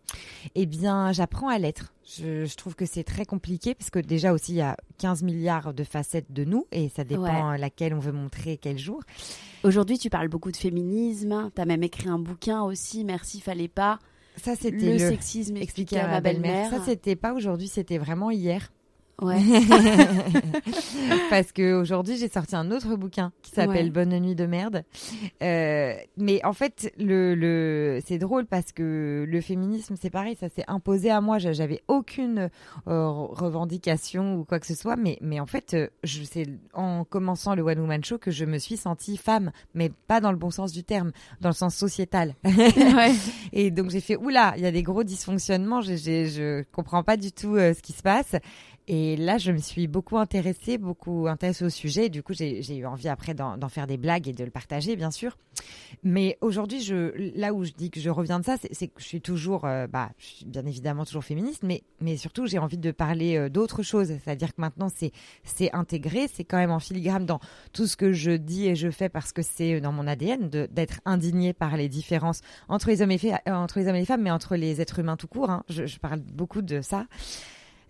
Eh 0.54 0.66
bien, 0.66 1.12
j'apprends 1.12 1.48
à 1.48 1.58
l'être. 1.58 1.92
Je, 2.04 2.54
trouve 2.54 2.76
que 2.76 2.86
c'est 2.86 3.02
très 3.02 3.24
compliqué 3.24 3.74
parce 3.74 3.90
que 3.90 3.98
déjà 3.98 4.32
aussi, 4.32 4.52
il 4.52 4.56
y 4.56 4.62
a 4.62 4.76
15 4.98 5.24
milliards 5.24 5.74
de 5.74 5.82
facettes 5.82 6.32
de 6.32 6.44
nous 6.44 6.66
et 6.70 6.88
ça 6.88 7.02
dépend 7.02 7.52
laquelle 7.56 7.94
on 7.94 7.98
veut 7.98 8.12
montrer 8.12 8.58
quel 8.58 8.78
jour. 8.78 9.02
Aujourd'hui, 9.64 9.98
tu 9.98 10.08
parles 10.08 10.28
beaucoup 10.28 10.52
de 10.52 10.56
féminisme. 10.56 11.50
Tu 11.54 11.60
as 11.60 11.64
même 11.64 11.82
écrit 11.82 12.08
un 12.08 12.18
bouquin 12.18 12.62
aussi, 12.62 13.04
Merci, 13.04 13.40
fallait 13.40 13.68
pas. 13.68 13.98
Ça, 14.36 14.54
c'était 14.54 14.92
le, 14.92 14.98
sexisme 14.98 15.56
expliqué 15.56 15.98
à 15.98 16.08
ma 16.08 16.20
belle-mère. 16.20 16.70
ça, 16.70 16.80
c'était 16.84 17.16
pas 17.16 17.32
aujourd'hui, 17.32 17.68
c'était 17.68 17.98
vraiment 17.98 18.30
hier. 18.30 18.70
Ouais. 19.22 19.40
Parce 21.30 21.50
que 21.52 21.72
aujourd'hui 21.80 22.18
j'ai 22.18 22.28
sorti 22.28 22.54
un 22.54 22.70
autre 22.70 22.96
bouquin 22.96 23.32
qui 23.40 23.50
s'appelle 23.50 23.90
Bonne 23.90 24.18
nuit 24.18 24.34
de 24.34 24.44
merde. 24.44 24.84
Euh, 25.42 25.94
mais 26.18 26.44
en 26.44 26.52
fait, 26.52 26.92
le, 26.98 27.34
le 27.34 28.00
c'est 28.04 28.18
drôle 28.18 28.44
parce 28.44 28.72
que 28.72 29.24
le 29.26 29.40
féminisme 29.40 29.96
c'est 29.98 30.10
pareil, 30.10 30.36
ça 30.38 30.50
s'est 30.50 30.64
imposé 30.68 31.10
à 31.10 31.22
moi. 31.22 31.38
J'avais 31.38 31.80
aucune 31.88 32.50
euh, 32.88 33.08
revendication 33.08 34.36
ou 34.36 34.44
quoi 34.44 34.60
que 34.60 34.66
ce 34.66 34.74
soit, 34.74 34.96
mais 34.96 35.16
mais 35.22 35.40
en 35.40 35.46
fait, 35.46 35.72
euh, 35.72 35.88
je 36.04 36.22
c'est 36.24 36.46
en 36.74 37.04
commençant 37.04 37.54
le 37.54 37.62
One 37.62 37.78
Woman 37.80 38.04
Show 38.04 38.18
que 38.18 38.30
je 38.30 38.44
me 38.44 38.58
suis 38.58 38.76
sentie 38.76 39.16
femme, 39.16 39.50
mais 39.72 39.90
pas 40.08 40.20
dans 40.20 40.30
le 40.30 40.38
bon 40.38 40.50
sens 40.50 40.72
du 40.72 40.84
terme, 40.84 41.12
dans 41.40 41.48
le 41.48 41.54
sens 41.54 41.74
sociétal. 41.74 42.34
ouais. 42.44 43.14
Et 43.54 43.70
donc 43.70 43.88
j'ai 43.90 44.00
fait 44.00 44.16
oula, 44.16 44.52
il 44.58 44.62
y 44.62 44.66
a 44.66 44.72
des 44.72 44.82
gros 44.82 45.04
dysfonctionnements. 45.04 45.80
Je 45.80 45.96
je 45.96 46.64
comprends 46.72 47.02
pas 47.02 47.16
du 47.16 47.32
tout 47.32 47.56
ce 47.56 47.80
qui 47.80 47.92
se 47.94 48.02
passe. 48.02 48.36
Et 48.88 49.16
là, 49.16 49.36
je 49.36 49.50
me 49.50 49.58
suis 49.58 49.88
beaucoup 49.88 50.16
intéressée, 50.16 50.78
beaucoup 50.78 51.26
intéressée 51.26 51.64
au 51.64 51.70
sujet. 51.70 52.08
du 52.08 52.22
coup, 52.22 52.34
j'ai 52.34 52.76
eu 52.76 52.86
envie 52.86 53.08
après 53.08 53.34
d'en 53.34 53.68
faire 53.68 53.88
des 53.88 53.96
blagues 53.96 54.28
et 54.28 54.32
de 54.32 54.44
le 54.44 54.50
partager, 54.50 54.94
bien 54.94 55.10
sûr. 55.10 55.36
Mais 56.04 56.38
aujourd'hui, 56.40 56.88
là 57.34 57.52
où 57.52 57.64
je 57.64 57.72
dis 57.72 57.90
que 57.90 57.98
je 57.98 58.10
reviens 58.10 58.38
de 58.38 58.44
ça, 58.44 58.56
c'est 58.70 58.86
que 58.86 59.00
je 59.00 59.04
suis 59.04 59.20
toujours, 59.20 59.64
euh, 59.64 59.88
bah, 59.88 60.10
je 60.18 60.26
suis 60.26 60.44
bien 60.44 60.64
évidemment 60.66 61.04
toujours 61.04 61.24
féministe, 61.24 61.64
mais, 61.64 61.82
surtout, 62.16 62.46
j'ai 62.46 62.58
envie 62.58 62.78
de 62.78 62.92
parler 62.92 63.36
euh, 63.36 63.48
d'autres 63.48 63.82
choses. 63.82 64.08
C'est-à-dire 64.22 64.54
que 64.54 64.60
maintenant, 64.60 64.88
c'est 64.88 65.74
intégré, 65.74 66.28
c'est 66.32 66.44
quand 66.44 66.58
même 66.58 66.70
en 66.70 66.78
filigrane 66.78 67.26
dans 67.26 67.40
tout 67.72 67.86
ce 67.86 67.96
que 67.96 68.12
je 68.12 68.30
dis 68.30 68.68
et 68.68 68.76
je 68.76 68.90
fais 68.90 69.08
parce 69.08 69.32
que 69.32 69.42
c'est 69.42 69.80
dans 69.80 69.92
mon 69.92 70.06
ADN 70.06 70.48
d'être 70.48 71.00
indigné 71.04 71.52
par 71.52 71.76
les 71.76 71.88
différences 71.88 72.40
entre 72.68 72.88
les 72.88 73.02
hommes 73.02 73.10
et, 73.10 73.18
euh, 73.32 73.52
entre 73.52 73.80
les 73.80 73.88
hommes 73.88 73.96
et 73.96 74.00
les 74.00 74.06
femmes, 74.06 74.22
mais 74.22 74.30
entre 74.30 74.54
les 74.54 74.80
êtres 74.80 75.00
humains 75.00 75.16
tout 75.16 75.28
court. 75.28 75.50
Hein. 75.50 75.64
Je 75.68 75.98
parle 75.98 76.20
beaucoup 76.20 76.62
de 76.62 76.80
ça. 76.80 77.06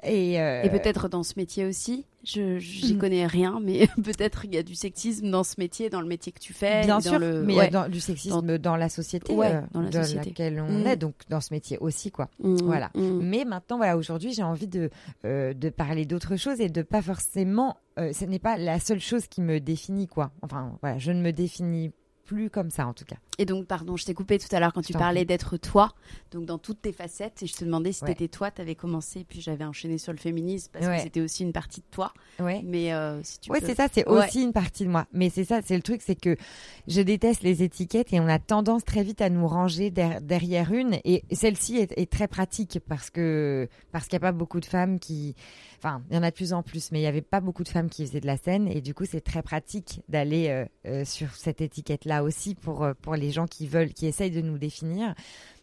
Euh, 0.04 0.62
et, 0.62 0.70
peut-être 0.70 1.08
dans 1.08 1.22
ce 1.22 1.34
métier 1.36 1.64
aussi, 1.64 2.04
je 2.22 2.58
j'y 2.58 2.94
mm. 2.94 2.98
connais 2.98 3.26
rien, 3.26 3.60
mais 3.62 3.86
peut-être 4.04 4.44
il 4.44 4.54
y 4.54 4.58
a 4.58 4.62
du 4.62 4.74
sexisme 4.74 5.30
dans 5.30 5.42
ce 5.42 5.54
métier, 5.58 5.88
dans 5.90 6.00
le 6.00 6.06
métier 6.06 6.32
que 6.32 6.38
tu 6.38 6.52
fais. 6.52 6.84
Bien 6.84 7.00
sûr, 7.00 7.18
mais 7.18 7.54
il 7.54 7.56
y 7.56 7.60
a 7.60 7.88
du 7.88 8.00
sexisme 8.00 8.58
dans, 8.58 8.76
la 8.76 8.88
société 8.88 9.32
euh, 9.32 9.60
dans, 9.72 9.80
la 9.80 9.90
laquelle 9.90 10.60
on 10.60 10.80
mm. 10.80 10.86
est, 10.86 10.96
donc 10.96 11.14
dans 11.30 11.40
ce 11.40 11.52
métier 11.52 11.78
aussi, 11.78 12.10
quoi. 12.10 12.28
Mm. 12.40 12.56
Voilà. 12.56 12.90
Mais 12.94 13.44
maintenant, 13.44 13.78
voilà, 13.78 13.96
aujourd'hui, 13.96 14.32
j'ai 14.32 14.42
envie 14.42 14.68
de 14.68 14.90
euh, 15.24 15.54
de 15.54 15.68
parler 15.70 16.04
d'autre 16.04 16.36
chose 16.36 16.60
et 16.60 16.68
de 16.68 16.82
pas 16.82 17.02
forcément. 17.02 17.76
ce 17.96 18.24
n'est 18.24 18.38
pas 18.38 18.58
la 18.58 18.78
seule 18.78 19.00
chose 19.00 19.26
qui 19.26 19.40
me 19.40 19.60
définit, 19.60 20.06
quoi. 20.06 20.30
Enfin, 20.42 20.76
voilà, 20.82 20.98
je 20.98 21.12
ne 21.12 21.22
me 21.22 21.32
définis 21.32 21.90
plus 22.26 22.50
comme 22.50 22.70
ça 22.70 22.86
en 22.86 22.92
tout 22.92 23.04
cas. 23.04 23.16
Et 23.38 23.44
donc, 23.44 23.66
pardon, 23.66 23.96
je 23.96 24.04
t'ai 24.04 24.14
coupé 24.14 24.38
tout 24.38 24.54
à 24.54 24.60
l'heure 24.60 24.72
quand 24.72 24.82
tu 24.82 24.92
parlais 24.92 25.24
d'être 25.24 25.56
toi, 25.56 25.92
donc 26.30 26.46
dans 26.46 26.58
toutes 26.58 26.82
tes 26.82 26.92
facettes, 26.92 27.42
et 27.42 27.46
je 27.46 27.54
te 27.54 27.64
demandais 27.64 27.92
si 27.92 28.02
t'étais 28.04 28.28
toi, 28.28 28.50
t'avais 28.50 28.74
commencé, 28.74 29.24
puis 29.28 29.40
j'avais 29.40 29.64
enchaîné 29.64 29.98
sur 29.98 30.12
le 30.12 30.18
féminisme 30.18 30.70
parce 30.72 30.86
que 30.86 30.98
c'était 31.00 31.20
aussi 31.20 31.42
une 31.42 31.52
partie 31.52 31.80
de 31.80 31.86
toi. 31.90 32.12
Ouais. 32.38 32.62
Mais 32.64 32.92
euh, 32.92 33.22
si 33.22 33.40
tu 33.40 33.50
Oui, 33.50 33.58
c'est 33.62 33.74
ça, 33.74 33.88
c'est 33.92 34.06
aussi 34.06 34.42
une 34.42 34.52
partie 34.52 34.84
de 34.84 34.90
moi. 34.90 35.06
Mais 35.12 35.30
c'est 35.30 35.44
ça, 35.44 35.60
c'est 35.64 35.76
le 35.76 35.82
truc, 35.82 36.02
c'est 36.02 36.14
que 36.14 36.36
je 36.88 37.00
déteste 37.00 37.42
les 37.42 37.62
étiquettes 37.62 38.12
et 38.12 38.20
on 38.20 38.28
a 38.28 38.38
tendance 38.38 38.84
très 38.84 39.02
vite 39.02 39.20
à 39.20 39.30
nous 39.30 39.46
ranger 39.46 39.90
derrière 39.90 40.72
une. 40.72 40.98
Et 41.04 41.24
celle-ci 41.32 41.76
est, 41.78 42.10
très 42.10 42.28
pratique 42.28 42.78
parce 42.88 43.10
que 43.10 43.68
parce 43.90 44.06
qu'il 44.06 44.16
n'y 44.18 44.24
a 44.24 44.28
pas 44.28 44.32
beaucoup 44.32 44.60
de 44.60 44.64
femmes 44.64 44.98
qui 44.98 45.34
enfin, 45.78 46.02
il 46.10 46.16
y 46.16 46.18
en 46.18 46.22
a 46.22 46.30
de 46.30 46.34
plus 46.34 46.52
en 46.52 46.62
plus, 46.62 46.92
mais 46.92 46.98
il 47.00 47.02
n'y 47.02 47.08
avait 47.08 47.20
pas 47.20 47.40
beaucoup 47.40 47.64
de 47.64 47.68
femmes 47.68 47.90
qui 47.90 48.06
faisaient 48.06 48.20
de 48.20 48.26
la 48.26 48.36
scène 48.36 48.68
et 48.68 48.80
du 48.80 48.94
coup, 48.94 49.04
c'est 49.04 49.20
très 49.20 49.42
pratique 49.42 50.02
d'aller 50.08 50.48
euh, 50.48 50.64
euh, 50.86 51.04
sur 51.04 51.34
cette 51.34 51.60
étiquette-là 51.60 52.22
aussi 52.22 52.54
pour, 52.54 52.86
pour 53.02 53.16
les 53.16 53.25
gens 53.30 53.46
qui 53.46 53.66
veulent, 53.66 53.92
qui 53.92 54.06
essayent 54.06 54.30
de 54.30 54.40
nous 54.40 54.58
définir. 54.58 55.14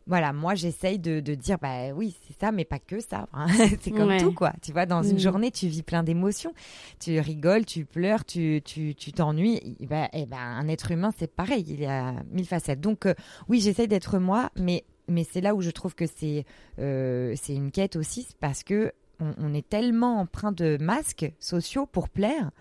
Voilà, 0.06 0.34
moi 0.34 0.54
j'essaye 0.54 1.00
de, 1.00 1.22
de, 1.22 1.34
dire 1.34 1.58
bah 1.62 1.94
oui 1.96 2.14
c'est 2.28 2.38
ça, 2.38 2.52
mais 2.52 2.66
pas 2.66 2.80
que 2.80 3.00
ça. 3.00 3.28
Hein. 3.34 3.48
c'est 3.82 3.92
comme 3.92 4.18
tout 4.18 4.34
quoi. 4.34 4.52
Tu 4.62 4.74
vois, 4.74 4.86
dans 4.86 5.02
une 5.02 5.16
mm. 5.16 5.20
journée 5.20 5.52
tu 5.52 5.68
vis 5.68 5.82
plein 5.84 6.04
d'émotions, 6.04 6.54
tu 7.00 7.20
rigoles, 7.20 7.66
tu 7.66 7.86
pleures, 7.86 8.26
tu 8.26 8.62
tu 8.66 8.96
t'ennuies. 9.14 9.78
Bah, 9.82 10.10
et 10.12 10.26
ben 10.26 10.38
un 10.38 10.68
être 10.68 10.92
humain 10.92 11.12
c'est 11.18 11.34
pareil, 11.34 11.64
il 11.68 11.80
y 11.80 11.86
a 11.86 12.16
mille 12.32 12.46
facettes. 12.46 12.82
Donc 12.82 13.08
oui 13.48 13.62
j'essaye 13.62 13.88
d'être 13.88 14.20
moi, 14.20 14.50
mais 14.58 14.84
mais 15.08 15.26
c'est 15.30 15.42
là 15.42 15.56
où 15.56 15.62
je 15.62 15.72
trouve 15.72 15.96
que 15.96 16.06
c'est 16.06 16.46
c'est 16.78 17.56
une 17.56 17.72
quête 17.72 17.96
aussi 17.96 18.28
parce 18.42 18.64
que 18.64 18.92
on, 19.20 19.54
est 19.54 19.68
tellement 19.68 20.20
empreint 20.20 20.52
de 20.52 20.78
masques 20.82 21.32
sociaux 21.40 21.86
pour 21.86 22.10
plaire 22.10 22.52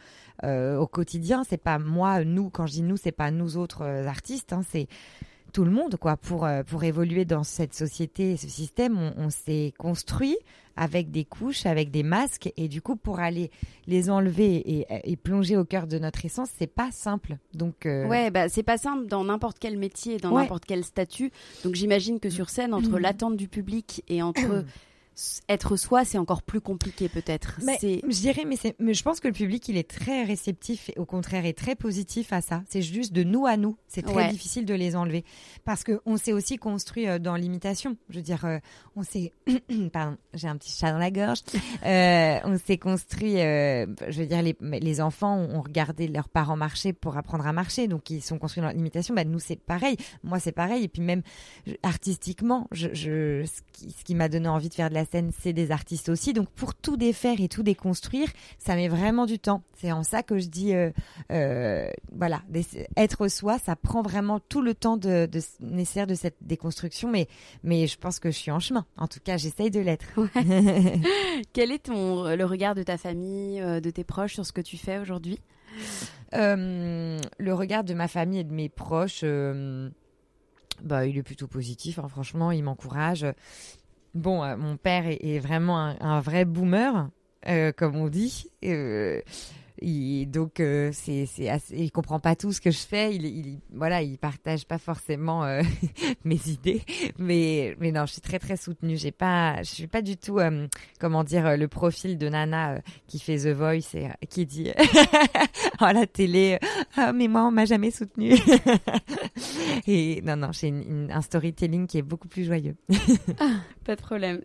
euh, 0.44 0.76
au 0.76 0.86
quotidien. 0.86 1.44
C'est 1.48 1.56
pas 1.62 1.78
moi, 1.78 2.24
nous. 2.24 2.50
Quand 2.50 2.66
je 2.66 2.72
dis 2.72 2.82
nous, 2.82 2.96
c'est 2.96 3.12
pas 3.12 3.30
nous 3.30 3.56
autres 3.56 3.82
euh, 3.82 4.06
artistes. 4.06 4.52
Hein, 4.52 4.62
c'est 4.68 4.88
tout 5.52 5.64
le 5.64 5.70
monde, 5.70 5.96
quoi. 5.96 6.16
Pour 6.16 6.44
euh, 6.44 6.62
pour 6.62 6.84
évoluer 6.84 7.24
dans 7.24 7.44
cette 7.44 7.74
société, 7.74 8.36
ce 8.36 8.48
système, 8.48 8.98
on, 9.16 9.30
s'est 9.30 9.72
construit 9.78 10.36
avec 10.74 11.10
des 11.10 11.24
couches, 11.24 11.66
avec 11.66 11.90
des 11.90 12.02
masques, 12.02 12.50
et 12.56 12.66
du 12.66 12.80
coup, 12.80 12.96
pour 12.96 13.20
aller 13.20 13.50
les 13.86 14.08
enlever 14.08 14.86
et, 15.04 15.16
plonger 15.16 15.58
au 15.58 15.66
cœur 15.66 15.86
de 15.86 15.98
notre 15.98 16.24
essence, 16.24 16.48
c'est 16.58 16.66
pas 16.66 16.90
simple. 16.90 17.36
Donc 17.52 17.82
ouais, 17.84 18.30
bah 18.30 18.48
c'est 18.48 18.62
pas 18.62 18.78
simple 18.78 19.06
dans 19.06 19.24
n'importe 19.24 19.58
quel 19.58 19.76
métier, 19.76 20.16
dans 20.16 20.30
n'importe 20.30 20.64
quel 20.64 20.82
statut. 20.82 21.30
Donc 21.62 21.74
j'imagine 21.74 22.20
que 22.20 22.30
sur 22.30 22.48
scène, 22.48 22.72
entre 22.72 22.92
mmh. 22.92 22.98
l'attente 22.98 23.36
du 23.36 23.48
public 23.48 24.02
et 24.08 24.22
entre 24.22 24.64
être 25.48 25.76
soi, 25.76 26.04
c'est 26.04 26.18
encore 26.18 26.42
plus 26.42 26.60
compliqué 26.60 27.08
peut-être. 27.08 27.58
Je 27.60 28.20
dirais, 28.20 28.44
mais, 28.46 28.56
mais, 28.78 28.94
je 28.94 29.02
pense 29.02 29.20
que 29.20 29.28
le 29.28 29.34
public, 29.34 29.68
il 29.68 29.76
est 29.76 29.88
très 29.88 30.24
réceptif 30.24 30.90
et 30.90 30.98
au 30.98 31.04
contraire 31.04 31.44
est 31.44 31.56
très 31.56 31.74
positif 31.74 32.32
à 32.32 32.40
ça. 32.40 32.62
C'est 32.68 32.82
juste 32.82 33.12
de 33.12 33.22
nous 33.22 33.46
à 33.46 33.56
nous. 33.56 33.76
C'est 33.88 34.02
très 34.02 34.28
difficile 34.30 34.64
de 34.64 34.74
les 34.74 34.96
enlever 34.96 35.24
parce 35.64 35.84
qu'on 35.84 36.16
s'est 36.16 36.32
aussi 36.32 36.56
construit 36.56 37.08
euh, 37.08 37.18
dans 37.18 37.36
l'imitation. 37.36 37.96
Je 38.08 38.16
veux 38.16 38.22
dire, 38.22 38.44
euh, 38.44 38.58
on 38.96 39.02
s'est, 39.02 39.32
pardon, 39.92 40.16
j'ai 40.34 40.48
un 40.48 40.56
petit 40.56 40.72
chat 40.72 40.92
dans 40.92 40.98
la 40.98 41.10
gorge. 41.10 41.40
Euh, 41.84 42.38
on 42.44 42.58
s'est 42.58 42.78
construit, 42.78 43.34
je 43.34 44.18
veux 44.18 44.26
dire, 44.26 44.42
les, 44.42 44.56
les 44.60 45.00
enfants 45.00 45.36
ont 45.36 45.60
regardé 45.60 46.08
leurs 46.08 46.28
parents 46.28 46.56
marcher 46.56 46.92
pour 46.92 47.16
apprendre 47.16 47.46
à 47.46 47.52
marcher, 47.52 47.86
donc 47.88 48.08
ils 48.10 48.22
sont 48.22 48.38
construits 48.38 48.62
dans 48.62 48.70
l'imitation. 48.70 49.14
Bah, 49.14 49.24
nous, 49.24 49.40
c'est 49.40 49.56
pareil. 49.56 49.96
Moi, 50.22 50.38
c'est 50.38 50.52
pareil. 50.52 50.84
Et 50.84 50.88
puis 50.88 51.02
même 51.02 51.22
artistiquement, 51.82 52.66
je, 52.72 52.88
je 52.92 53.44
ce 53.44 53.60
qui, 53.72 53.90
ce 53.90 54.04
qui 54.04 54.14
m'a 54.14 54.28
donné 54.28 54.48
envie 54.48 54.68
de 54.68 54.74
faire 54.74 54.88
de 54.88 54.94
la 54.94 55.01
scène, 55.04 55.30
c'est 55.40 55.52
des 55.52 55.70
artistes 55.70 56.08
aussi. 56.08 56.32
Donc 56.32 56.48
pour 56.50 56.74
tout 56.74 56.96
défaire 56.96 57.40
et 57.40 57.48
tout 57.48 57.62
déconstruire, 57.62 58.28
ça 58.58 58.74
met 58.74 58.88
vraiment 58.88 59.26
du 59.26 59.38
temps. 59.38 59.62
C'est 59.76 59.92
en 59.92 60.02
ça 60.02 60.22
que 60.22 60.38
je 60.38 60.48
dis, 60.48 60.74
euh, 60.74 60.90
euh, 61.30 61.88
voilà, 62.14 62.42
être 62.96 63.28
soi, 63.28 63.58
ça 63.58 63.76
prend 63.76 64.02
vraiment 64.02 64.40
tout 64.40 64.62
le 64.62 64.74
temps 64.74 64.96
de, 64.96 65.28
nécessaire 65.60 66.06
de 66.06 66.14
cette 66.14 66.36
déconstruction. 66.40 67.10
Mais, 67.10 67.28
mais 67.62 67.86
je 67.86 67.98
pense 67.98 68.18
que 68.18 68.30
je 68.30 68.36
suis 68.36 68.50
en 68.50 68.60
chemin. 68.60 68.86
En 68.96 69.08
tout 69.08 69.20
cas, 69.20 69.36
j'essaye 69.36 69.70
de 69.70 69.80
l'être. 69.80 70.06
Quel 71.52 71.72
est 71.72 71.84
ton, 71.84 72.34
le 72.34 72.44
regard 72.44 72.74
de 72.74 72.82
ta 72.82 72.98
famille, 72.98 73.60
euh, 73.60 73.80
de 73.80 73.90
tes 73.90 74.04
proches 74.04 74.34
sur 74.34 74.46
ce 74.46 74.52
que 74.52 74.60
tu 74.60 74.76
fais 74.76 74.98
aujourd'hui? 74.98 75.38
Le 76.32 77.52
regard 77.52 77.84
de 77.84 77.94
ma 77.94 78.08
famille 78.08 78.40
et 78.40 78.44
de 78.44 78.52
mes 78.52 78.68
proches 78.68 79.24
bah, 80.82 81.06
il 81.06 81.16
est 81.16 81.22
plutôt 81.22 81.46
positif. 81.46 81.98
Hein, 81.98 82.08
franchement, 82.08 82.50
il 82.50 82.62
m'encourage. 82.64 83.26
Bon, 84.14 84.42
euh, 84.42 84.56
mon 84.56 84.76
père 84.76 85.04
est, 85.06 85.38
vraiment 85.38 85.78
un, 85.78 86.20
vrai 86.20 86.44
boomer, 86.44 87.08
euh, 87.48 87.72
comme 87.72 87.96
on 87.96 88.08
dit. 88.08 88.50
Euh, 88.64 89.22
il, 89.80 90.26
donc 90.26 90.60
euh, 90.60 90.90
c'est 90.92 91.26
il 91.70 91.90
comprend 91.90 92.20
pas 92.20 92.36
tout 92.36 92.52
ce 92.52 92.60
que 92.60 92.70
je 92.70 92.78
fais. 92.78 93.14
Il, 93.14 93.24
il 93.24 93.58
voilà, 93.72 94.02
il 94.02 94.18
partage 94.18 94.66
pas 94.66 94.78
forcément 94.78 95.44
euh, 95.44 95.62
mes 96.24 96.40
idées, 96.48 96.82
mais 97.18 97.76
non, 97.80 98.06
je 98.06 98.12
suis 98.12 98.20
très 98.20 98.38
très 98.38 98.56
soutenue. 98.56 98.96
J'ai 98.96 99.12
pas, 99.12 99.62
je 99.62 99.70
suis 99.70 99.86
pas 99.86 100.02
du 100.02 100.16
tout 100.16 100.38
euh, 100.38 100.66
comment 101.00 101.24
dire 101.24 101.56
le 101.56 101.68
profil 101.68 102.18
de 102.18 102.28
Nana 102.28 102.80
qui 103.06 103.18
fait 103.18 103.38
The 103.38 103.54
Voice 103.56 103.94
et 103.94 104.26
qui 104.26 104.46
dit 104.46 104.70
à 105.78 105.92
la 105.92 106.06
télé, 106.06 106.58
ah, 106.96 107.12
mais 107.12 107.28
moi 107.28 107.44
on 107.44 107.50
m'a 107.50 107.64
jamais 107.64 107.90
soutenue. 107.90 108.34
et 109.86 110.20
non 110.22 110.36
non, 110.36 110.52
j'ai 110.52 110.72
un 111.10 111.22
storytelling 111.22 111.86
qui 111.86 111.98
est 111.98 112.02
beaucoup 112.02 112.28
plus 112.28 112.44
joyeux. 112.44 112.76
ah, 113.40 113.60
pas 113.84 113.96
de 113.96 114.00
problème. 114.00 114.42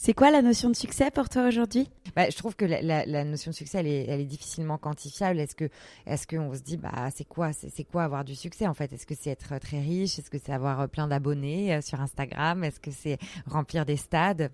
C'est 0.00 0.14
quoi 0.14 0.30
la 0.30 0.42
notion 0.42 0.70
de 0.70 0.76
succès 0.76 1.10
pour 1.10 1.28
toi 1.28 1.48
aujourd'hui? 1.48 1.90
Bah, 2.14 2.30
Je 2.30 2.36
trouve 2.36 2.54
que 2.54 2.64
la, 2.64 3.24
notion 3.24 3.50
de 3.50 3.56
succès, 3.56 3.78
elle 3.78 4.20
est, 4.20 4.24
difficilement 4.26 4.78
quantifiable. 4.78 5.40
Est-ce 5.40 5.56
que, 5.56 5.68
est-ce 6.06 6.24
qu'on 6.24 6.54
se 6.54 6.60
dit, 6.60 6.76
bah, 6.76 6.92
c'est 7.12 7.26
quoi, 7.26 7.50
c'est, 7.52 7.82
quoi 7.82 8.04
avoir 8.04 8.24
du 8.24 8.36
succès 8.36 8.68
en 8.68 8.74
fait? 8.74 8.92
Est-ce 8.92 9.06
que 9.06 9.16
c'est 9.18 9.30
être 9.30 9.58
très 9.58 9.80
riche? 9.80 10.20
Est-ce 10.20 10.30
que 10.30 10.38
c'est 10.38 10.52
avoir 10.52 10.82
euh, 10.82 10.86
plein 10.86 11.08
d'abonnés 11.08 11.74
euh, 11.74 11.80
sur 11.80 12.00
Instagram? 12.00 12.62
Est-ce 12.62 12.78
que 12.78 12.92
c'est 12.92 13.18
remplir 13.46 13.84
des 13.84 13.96
stades? 13.96 14.52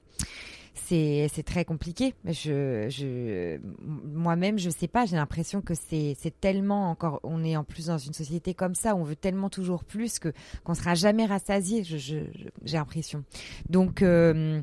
C'est 0.75 1.45
très 1.45 1.65
compliqué. 1.65 2.15
Moi-même, 4.05 4.59
je 4.59 4.71
sais 4.71 4.89
pas. 4.89 5.07
J'ai 5.07 5.17
l'impression 5.17 5.61
que 5.61 5.75
c'est 5.75 6.17
tellement 6.41 6.91
encore. 6.91 7.21
On 7.23 7.45
est 7.45 7.57
en 7.57 7.65
plus 7.65 7.87
dans 7.87 7.99
une 7.99 8.13
société 8.13 8.55
comme 8.55 8.75
ça. 8.75 8.95
On 8.97 9.05
veut 9.05 9.17
tellement 9.17 9.51
toujours 9.51 9.85
plus 9.85 10.19
que 10.19 10.33
qu'on 10.65 10.75
sera 10.75 10.95
jamais 10.95 11.27
rassasié. 11.27 11.85
J'ai 11.85 12.29
l'impression. 12.65 13.25
Donc 13.69 14.03
euh, 14.03 14.63